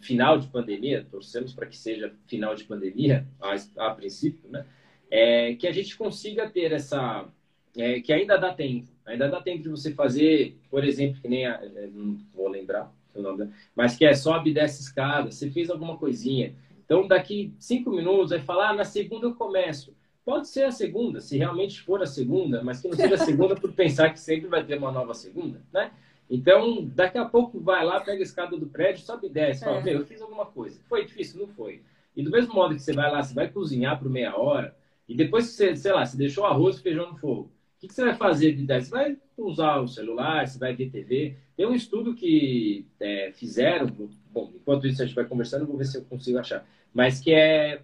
final 0.00 0.38
de 0.38 0.46
pandemia, 0.46 1.06
torcemos 1.10 1.52
para 1.52 1.66
que 1.66 1.76
seja 1.76 2.14
final 2.26 2.54
de 2.54 2.64
pandemia, 2.64 3.26
a, 3.38 3.54
a 3.88 3.94
princípio, 3.94 4.48
né? 4.50 4.64
É, 5.10 5.54
que 5.54 5.66
a 5.66 5.72
gente 5.72 5.94
consiga 5.98 6.48
ter 6.48 6.72
essa. 6.72 7.28
É, 7.76 8.00
que 8.00 8.10
ainda 8.10 8.38
dá 8.38 8.54
tempo. 8.54 8.88
Ainda 9.04 9.28
dá 9.28 9.42
tempo 9.42 9.62
de 9.62 9.68
você 9.68 9.92
fazer, 9.92 10.58
por 10.70 10.82
exemplo, 10.82 11.20
que 11.20 11.28
nem 11.28 11.46
a, 11.46 11.60
é, 11.62 11.86
não 11.92 12.18
vou 12.34 12.48
lembrar 12.48 12.90
o 13.14 13.20
nome, 13.20 13.50
mas 13.76 13.94
que 13.94 14.06
é 14.06 14.14
sobe 14.14 14.50
e 14.50 14.54
desce 14.54 14.82
escada, 14.82 15.30
você 15.30 15.50
fez 15.50 15.68
alguma 15.68 15.98
coisinha. 15.98 16.54
Então, 16.84 17.06
daqui 17.06 17.52
cinco 17.58 17.90
minutos, 17.90 18.30
vai 18.30 18.40
falar, 18.40 18.70
ah, 18.70 18.74
na 18.74 18.84
segunda 18.84 19.26
eu 19.26 19.34
começo. 19.34 19.94
Pode 20.28 20.46
ser 20.46 20.64
a 20.64 20.70
segunda, 20.70 21.22
se 21.22 21.38
realmente 21.38 21.80
for 21.80 22.02
a 22.02 22.06
segunda, 22.06 22.62
mas 22.62 22.82
que 22.82 22.88
não 22.88 22.94
seja 22.94 23.14
a 23.14 23.16
segunda 23.16 23.56
por 23.56 23.72
pensar 23.72 24.10
que 24.10 24.20
sempre 24.20 24.46
vai 24.46 24.62
ter 24.62 24.76
uma 24.76 24.92
nova 24.92 25.14
segunda, 25.14 25.62
né? 25.72 25.90
Então, 26.28 26.84
daqui 26.84 27.16
a 27.16 27.24
pouco 27.24 27.58
vai 27.58 27.82
lá, 27.82 27.98
pega 27.98 28.18
a 28.18 28.22
escada 28.22 28.54
do 28.54 28.66
prédio, 28.66 29.02
sobe 29.02 29.28
e 29.28 29.30
desce, 29.30 29.64
fala, 29.64 29.78
é. 29.78 29.82
meu, 29.84 30.00
eu 30.00 30.04
fiz 30.04 30.20
alguma 30.20 30.44
coisa. 30.44 30.82
Foi 30.86 31.06
difícil? 31.06 31.40
Não 31.40 31.48
foi. 31.48 31.80
E 32.14 32.22
do 32.22 32.30
mesmo 32.30 32.52
modo 32.52 32.74
que 32.74 32.82
você 32.82 32.92
vai 32.92 33.10
lá, 33.10 33.22
você 33.22 33.32
vai 33.32 33.48
cozinhar 33.48 33.98
por 33.98 34.10
meia 34.10 34.36
hora, 34.36 34.76
e 35.08 35.14
depois 35.14 35.46
que 35.46 35.52
você, 35.52 35.74
sei 35.74 35.92
lá, 35.92 36.04
você 36.04 36.18
deixou 36.18 36.44
arroz 36.44 36.76
e 36.76 36.82
feijão 36.82 37.10
no 37.10 37.16
fogo, 37.16 37.50
o 37.78 37.80
que, 37.80 37.88
que 37.88 37.94
você 37.94 38.04
vai 38.04 38.14
fazer 38.14 38.52
de 38.52 38.66
10? 38.66 38.84
Você 38.84 38.90
vai 38.90 39.16
usar 39.38 39.80
o 39.80 39.88
celular, 39.88 40.46
você 40.46 40.58
vai 40.58 40.76
ver 40.76 40.90
TV. 40.90 41.38
Tem 41.56 41.64
um 41.64 41.74
estudo 41.74 42.14
que 42.14 42.84
é, 43.00 43.32
fizeram, 43.32 43.86
bom, 44.30 44.52
enquanto 44.54 44.86
isso 44.86 45.00
a 45.00 45.06
gente 45.06 45.14
vai 45.14 45.24
conversando, 45.24 45.64
vou 45.64 45.78
ver 45.78 45.86
se 45.86 45.96
eu 45.96 46.04
consigo 46.04 46.38
achar, 46.38 46.68
mas 46.92 47.18
que 47.18 47.32
é 47.32 47.80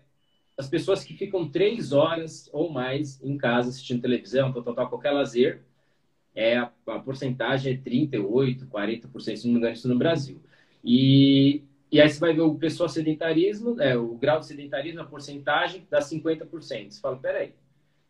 as 0.56 0.68
pessoas 0.68 1.04
que 1.04 1.14
ficam 1.14 1.48
três 1.48 1.92
horas 1.92 2.48
ou 2.52 2.70
mais 2.70 3.22
em 3.22 3.36
casa 3.36 3.70
assistindo 3.70 4.02
televisão, 4.02 4.52
tal, 4.52 4.62
tal, 4.62 4.74
tal, 4.74 4.88
qualquer 4.88 5.10
lazer, 5.10 5.62
é 6.34 6.56
a, 6.56 6.70
a 6.86 6.98
porcentagem 6.98 7.74
é 7.74 7.76
38, 7.76 8.66
40%, 8.66 9.36
se 9.36 9.46
não 9.46 9.54
me 9.54 9.58
engano, 9.58 9.74
isso 9.74 9.88
no 9.88 9.98
Brasil. 9.98 10.40
E, 10.82 11.62
e 11.90 12.00
aí 12.00 12.08
você 12.08 12.18
vai 12.18 12.34
ver 12.34 12.42
o 12.42 12.54
pessoal 12.54 12.88
sedentarismo, 12.88 13.80
é, 13.80 13.96
o 13.96 14.14
grau 14.16 14.40
de 14.40 14.46
sedentarismo, 14.46 15.00
a 15.00 15.04
porcentagem 15.04 15.86
dá 15.90 16.00
50%. 16.00 16.90
Você 16.90 17.00
fala, 17.00 17.16
peraí. 17.16 17.54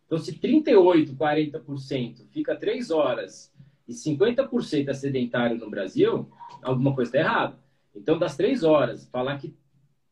Então, 0.06 0.18
se 0.18 0.38
38, 0.38 1.14
40% 1.14 2.26
fica 2.30 2.56
3 2.56 2.90
horas 2.90 3.52
e 3.88 3.92
50% 3.92 4.88
é 4.88 4.94
sedentário 4.94 5.56
no 5.56 5.70
Brasil, 5.70 6.30
alguma 6.62 6.94
coisa 6.94 7.08
está 7.08 7.18
errada. 7.18 7.58
Então, 7.94 8.18
das 8.18 8.36
3 8.36 8.64
horas, 8.64 9.06
falar 9.06 9.38
que 9.38 9.54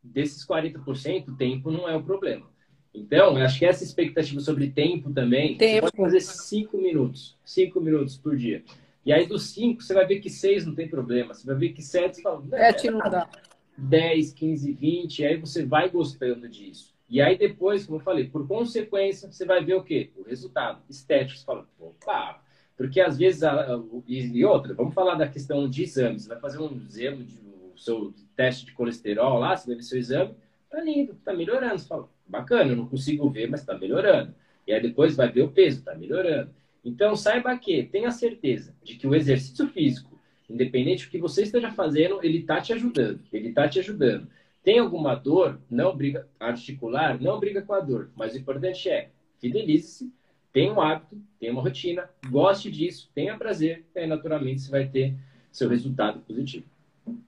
desses 0.03 0.47
40%, 0.47 1.29
o 1.29 1.37
tempo 1.37 1.71
não 1.71 1.89
é 1.89 1.97
o 1.97 2.03
problema. 2.03 2.51
Então, 2.95 3.39
eu 3.39 3.45
acho 3.45 3.59
que 3.59 3.65
essa 3.65 3.85
expectativa 3.85 4.41
sobre 4.41 4.71
tempo 4.71 5.11
também, 5.11 5.57
tempo. 5.57 5.87
você 5.87 5.93
pode 5.93 5.97
fazer 5.97 6.21
5 6.21 6.77
minutos, 6.77 7.39
5 7.45 7.81
minutos 7.81 8.17
por 8.17 8.37
dia. 8.37 8.63
E 9.05 9.13
aí, 9.13 9.27
dos 9.27 9.51
5, 9.51 9.83
você 9.83 9.95
vai 9.95 10.07
ver 10.07 10.21
que 10.21 10.29
6 10.29 10.67
não 10.67 10.75
tem 10.75 10.89
problema. 10.89 11.35
Você 11.35 11.47
vai 11.47 11.57
ver 11.57 11.71
que 11.71 11.83
7, 11.83 12.17
você 12.17 12.23
fala, 12.23 12.45
é, 12.53 12.91
não 12.91 12.99
dá. 12.99 13.29
10, 13.77 14.33
15, 14.33 14.73
20, 14.73 15.25
aí 15.25 15.37
você 15.39 15.65
vai 15.65 15.89
gostando 15.89 16.49
disso. 16.49 16.93
E 17.09 17.21
aí 17.21 17.37
depois, 17.37 17.85
como 17.85 17.99
eu 17.99 18.03
falei, 18.03 18.29
por 18.29 18.47
consequência, 18.47 19.31
você 19.31 19.45
vai 19.45 19.65
ver 19.65 19.75
o 19.75 19.83
quê? 19.83 20.11
O 20.17 20.23
resultado 20.23 20.83
estético. 20.89 21.39
Você 21.39 21.45
fala, 21.45 21.69
opa, 21.79 22.43
porque 22.77 23.01
às 23.01 23.19
vezes, 23.19 23.43
a, 23.43 23.75
a, 23.75 23.83
e 24.09 24.45
outra, 24.45 24.75
vamos 24.75 24.95
falar 24.95 25.15
da 25.17 25.29
questão 25.29 25.69
de 25.69 25.83
exames. 25.83 26.23
Você 26.23 26.29
vai 26.29 26.41
fazer 26.41 26.59
um 26.59 26.75
exame, 26.87 27.25
de, 27.25 27.39
seu 27.83 28.15
teste 28.37 28.67
de 28.67 28.73
colesterol 28.73 29.39
lá, 29.39 29.57
você 29.57 29.67
vai 29.67 29.77
ver 29.77 29.83
seu 29.83 29.99
exame, 29.99 30.35
tá 30.71 30.81
lindo, 30.81 31.15
tá 31.25 31.33
melhorando. 31.33 31.79
Você 31.79 31.89
fala, 31.89 32.09
bacana, 32.27 32.73
eu 32.73 32.77
não 32.77 32.87
consigo 32.87 33.29
ver, 33.29 33.49
mas 33.49 33.65
tá 33.65 33.77
melhorando. 33.77 34.35
E 34.67 34.73
aí 34.73 34.81
depois 34.81 35.17
vai 35.17 35.31
ver 35.31 35.43
o 35.43 35.51
peso, 35.51 35.83
tá 35.83 35.95
melhorando. 35.95 36.51
Então 36.85 37.15
saiba 37.15 37.57
que, 37.59 37.85
tenha 37.85 38.11
certeza 38.11 38.75
de 38.83 38.97
que 38.97 39.07
o 39.07 39.15
exercício 39.15 39.69
físico, 39.69 40.19
independente 40.49 41.07
do 41.07 41.11
que 41.11 41.19
você 41.19 41.43
esteja 41.43 41.71
fazendo, 41.71 42.21
ele 42.23 42.43
tá 42.43 42.61
te 42.61 42.73
ajudando. 42.73 43.21
Ele 43.33 43.53
tá 43.53 43.69
te 43.69 43.79
ajudando. 43.79 44.29
Tem 44.63 44.79
alguma 44.79 45.15
dor, 45.15 45.61
não 45.69 45.97
briga 45.97 46.29
articular, 46.39 47.21
não 47.21 47.41
briga 47.41 47.63
com 47.63 47.75
a 47.75 47.81
dor. 47.81 48.11
Mas 48.15 48.35
o 48.35 48.39
importante 48.39 48.89
é, 48.89 49.11
fidelize-se, 49.39 50.13
tenha 50.53 50.73
um 50.73 50.81
hábito, 50.81 51.21
tenha 51.41 51.53
uma 51.53 51.63
rotina, 51.63 52.09
goste 52.29 52.71
disso, 52.71 53.11
tenha 53.15 53.37
prazer, 53.37 53.85
e 53.95 54.01
aí 54.01 54.07
naturalmente 54.07 54.61
você 54.61 54.71
vai 54.71 54.87
ter 54.87 55.15
seu 55.51 55.69
resultado 55.69 56.21
positivo. 56.21 56.67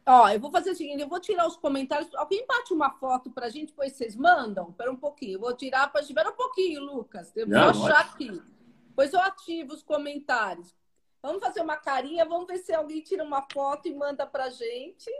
Ó, 0.07 0.29
eu 0.29 0.39
vou 0.39 0.51
fazer 0.51 0.71
o 0.71 0.75
seguinte, 0.75 1.01
eu 1.01 1.09
vou 1.09 1.21
tirar 1.21 1.47
os 1.47 1.57
comentários. 1.57 2.15
Alguém 2.15 2.47
bate 2.47 2.73
uma 2.73 2.91
foto 2.91 3.31
pra 3.31 3.49
gente, 3.49 3.71
depois 3.71 3.93
vocês 3.93 4.15
mandam? 4.15 4.69
Espera 4.71 4.93
um 4.93 4.97
pouquinho. 4.97 5.35
Eu 5.35 5.41
vou 5.41 5.57
tirar 5.57 5.91
para 5.91 6.03
Espera 6.03 6.31
um 6.31 6.37
pouquinho, 6.37 6.83
Lucas. 6.83 7.35
Eu 7.37 7.47
vou 7.47 7.57
Não, 7.57 7.71
achar 7.71 8.01
aqui. 8.01 8.43
Depois 8.89 9.13
eu 9.13 9.21
ativo 9.21 9.75
os 9.75 9.83
comentários. 9.83 10.75
Vamos 11.23 11.43
fazer 11.43 11.63
uma 11.63 11.77
carinha, 11.77 12.27
vamos 12.27 12.47
ver 12.47 12.59
se 12.59 12.73
alguém 12.75 13.01
tira 13.01 13.25
uma 13.25 13.43
foto 13.51 13.89
e 13.89 13.95
manda 13.95 14.27
pra 14.27 14.51
gente. 14.51 15.11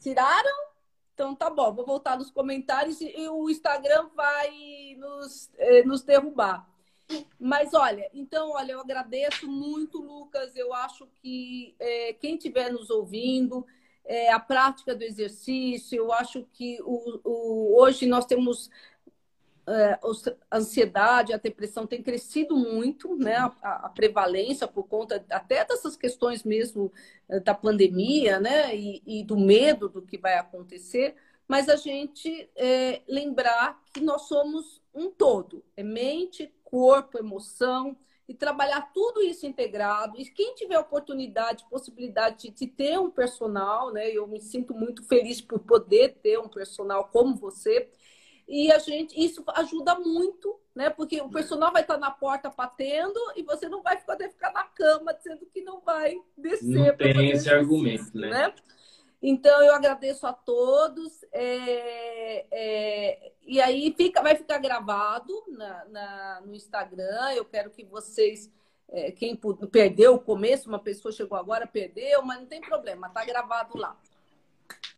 Tiraram? 0.00 0.66
Então 1.12 1.34
tá 1.34 1.48
bom, 1.48 1.72
vou 1.74 1.84
voltar 1.84 2.18
nos 2.18 2.30
comentários 2.30 3.00
e 3.00 3.28
o 3.28 3.48
Instagram 3.48 4.08
vai 4.14 4.94
nos, 4.98 5.50
eh, 5.56 5.82
nos 5.84 6.02
derrubar. 6.02 6.68
Mas 7.38 7.74
olha, 7.74 8.08
então, 8.12 8.50
olha, 8.50 8.72
eu 8.72 8.80
agradeço 8.80 9.46
muito, 9.46 9.98
Lucas. 9.98 10.56
Eu 10.56 10.72
acho 10.74 11.06
que 11.22 11.74
é, 11.78 12.12
quem 12.14 12.34
estiver 12.34 12.72
nos 12.72 12.90
ouvindo, 12.90 13.64
é, 14.04 14.32
a 14.32 14.40
prática 14.40 14.94
do 14.94 15.02
exercício, 15.02 15.96
eu 15.96 16.12
acho 16.12 16.46
que 16.52 16.78
o, 16.82 17.20
o 17.24 17.80
hoje 17.80 18.06
nós 18.06 18.24
temos 18.24 18.70
é, 19.68 19.98
a 20.48 20.56
ansiedade, 20.56 21.32
a 21.32 21.38
depressão 21.38 21.86
tem 21.86 22.00
crescido 22.02 22.56
muito, 22.56 23.16
né? 23.16 23.36
A, 23.36 23.86
a, 23.86 23.88
prevalência 23.88 24.68
por 24.68 24.84
conta 24.84 25.24
até 25.28 25.64
dessas 25.64 25.96
questões 25.96 26.44
mesmo 26.44 26.92
é, 27.28 27.40
da 27.40 27.52
pandemia, 27.52 28.38
né? 28.38 28.76
E, 28.76 29.02
e, 29.04 29.24
do 29.24 29.36
medo 29.36 29.88
do 29.88 30.02
que 30.02 30.16
vai 30.16 30.38
acontecer. 30.38 31.16
Mas 31.48 31.68
a 31.68 31.76
gente 31.76 32.48
é, 32.54 33.02
lembrar 33.08 33.82
que 33.92 34.00
nós 34.00 34.22
somos 34.22 34.80
um 34.94 35.10
todo, 35.10 35.64
é 35.76 35.82
mente, 35.82 36.52
corpo, 36.70 37.18
emoção, 37.18 37.96
e 38.28 38.34
trabalhar 38.34 38.92
tudo 38.92 39.22
isso 39.22 39.46
integrado. 39.46 40.18
E 40.18 40.24
quem 40.24 40.54
tiver 40.54 40.78
oportunidade, 40.78 41.64
possibilidade 41.70 42.48
de, 42.48 42.50
de, 42.50 42.66
ter 42.66 42.98
um 42.98 43.10
personal, 43.10 43.92
né? 43.92 44.10
Eu 44.10 44.26
me 44.26 44.40
sinto 44.40 44.74
muito 44.74 45.04
feliz 45.04 45.40
por 45.40 45.60
poder 45.60 46.16
ter 46.22 46.38
um 46.38 46.48
personal 46.48 47.08
como 47.12 47.36
você. 47.36 47.88
E 48.48 48.70
a 48.72 48.78
gente, 48.78 49.18
isso 49.18 49.44
ajuda 49.48 49.96
muito, 49.96 50.58
né? 50.74 50.90
Porque 50.90 51.20
o 51.20 51.28
personal 51.28 51.72
vai 51.72 51.82
estar 51.82 51.98
na 51.98 52.10
porta 52.10 52.50
batendo 52.50 53.18
e 53.36 53.42
você 53.42 53.68
não 53.68 53.82
vai 53.82 54.00
poder 54.00 54.28
ficar 54.30 54.52
na 54.52 54.64
cama 54.64 55.14
dizendo 55.14 55.46
que 55.46 55.62
não 55.62 55.80
vai 55.80 56.16
descer. 56.36 56.66
Não 56.66 56.96
tem 56.96 57.30
esse 57.30 57.48
argumento, 57.48 58.16
né? 58.16 58.28
né? 58.28 58.54
Então, 59.22 59.62
eu 59.62 59.74
agradeço 59.74 60.26
a 60.26 60.32
todos. 60.32 61.24
É, 61.32 62.46
é, 62.50 63.32
e 63.42 63.60
aí 63.60 63.94
fica, 63.96 64.22
vai 64.22 64.34
ficar 64.34 64.58
gravado 64.58 65.32
na, 65.48 65.84
na, 65.86 66.42
no 66.44 66.54
Instagram. 66.54 67.32
Eu 67.34 67.44
quero 67.44 67.70
que 67.70 67.84
vocês, 67.84 68.52
é, 68.88 69.10
quem 69.10 69.38
perdeu 69.70 70.14
o 70.14 70.20
começo, 70.20 70.68
uma 70.68 70.78
pessoa 70.78 71.12
chegou 71.12 71.38
agora, 71.38 71.66
perdeu, 71.66 72.22
mas 72.22 72.40
não 72.40 72.46
tem 72.46 72.60
problema, 72.60 73.08
tá 73.08 73.24
gravado 73.24 73.78
lá. 73.78 73.98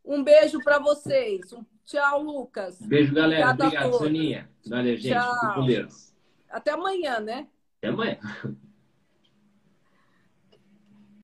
Um 0.05 0.25
beijo 0.25 0.61
para 0.61 0.79
vocês. 0.79 1.53
Um, 1.53 1.65
tchau, 1.85 2.23
Lucas. 2.23 2.81
Beijo, 2.81 3.15
galera. 3.15 3.51
Obrigado, 3.51 3.99
Soninha. 3.99 4.51
Valeu, 4.67 4.97
gente. 4.97 5.15
Tchau. 5.15 5.55
com 5.55 5.67
Deus. 5.67 6.15
Até 6.49 6.71
amanhã, 6.71 7.21
né? 7.21 7.47
Até 7.79 7.89
amanhã. 7.89 8.19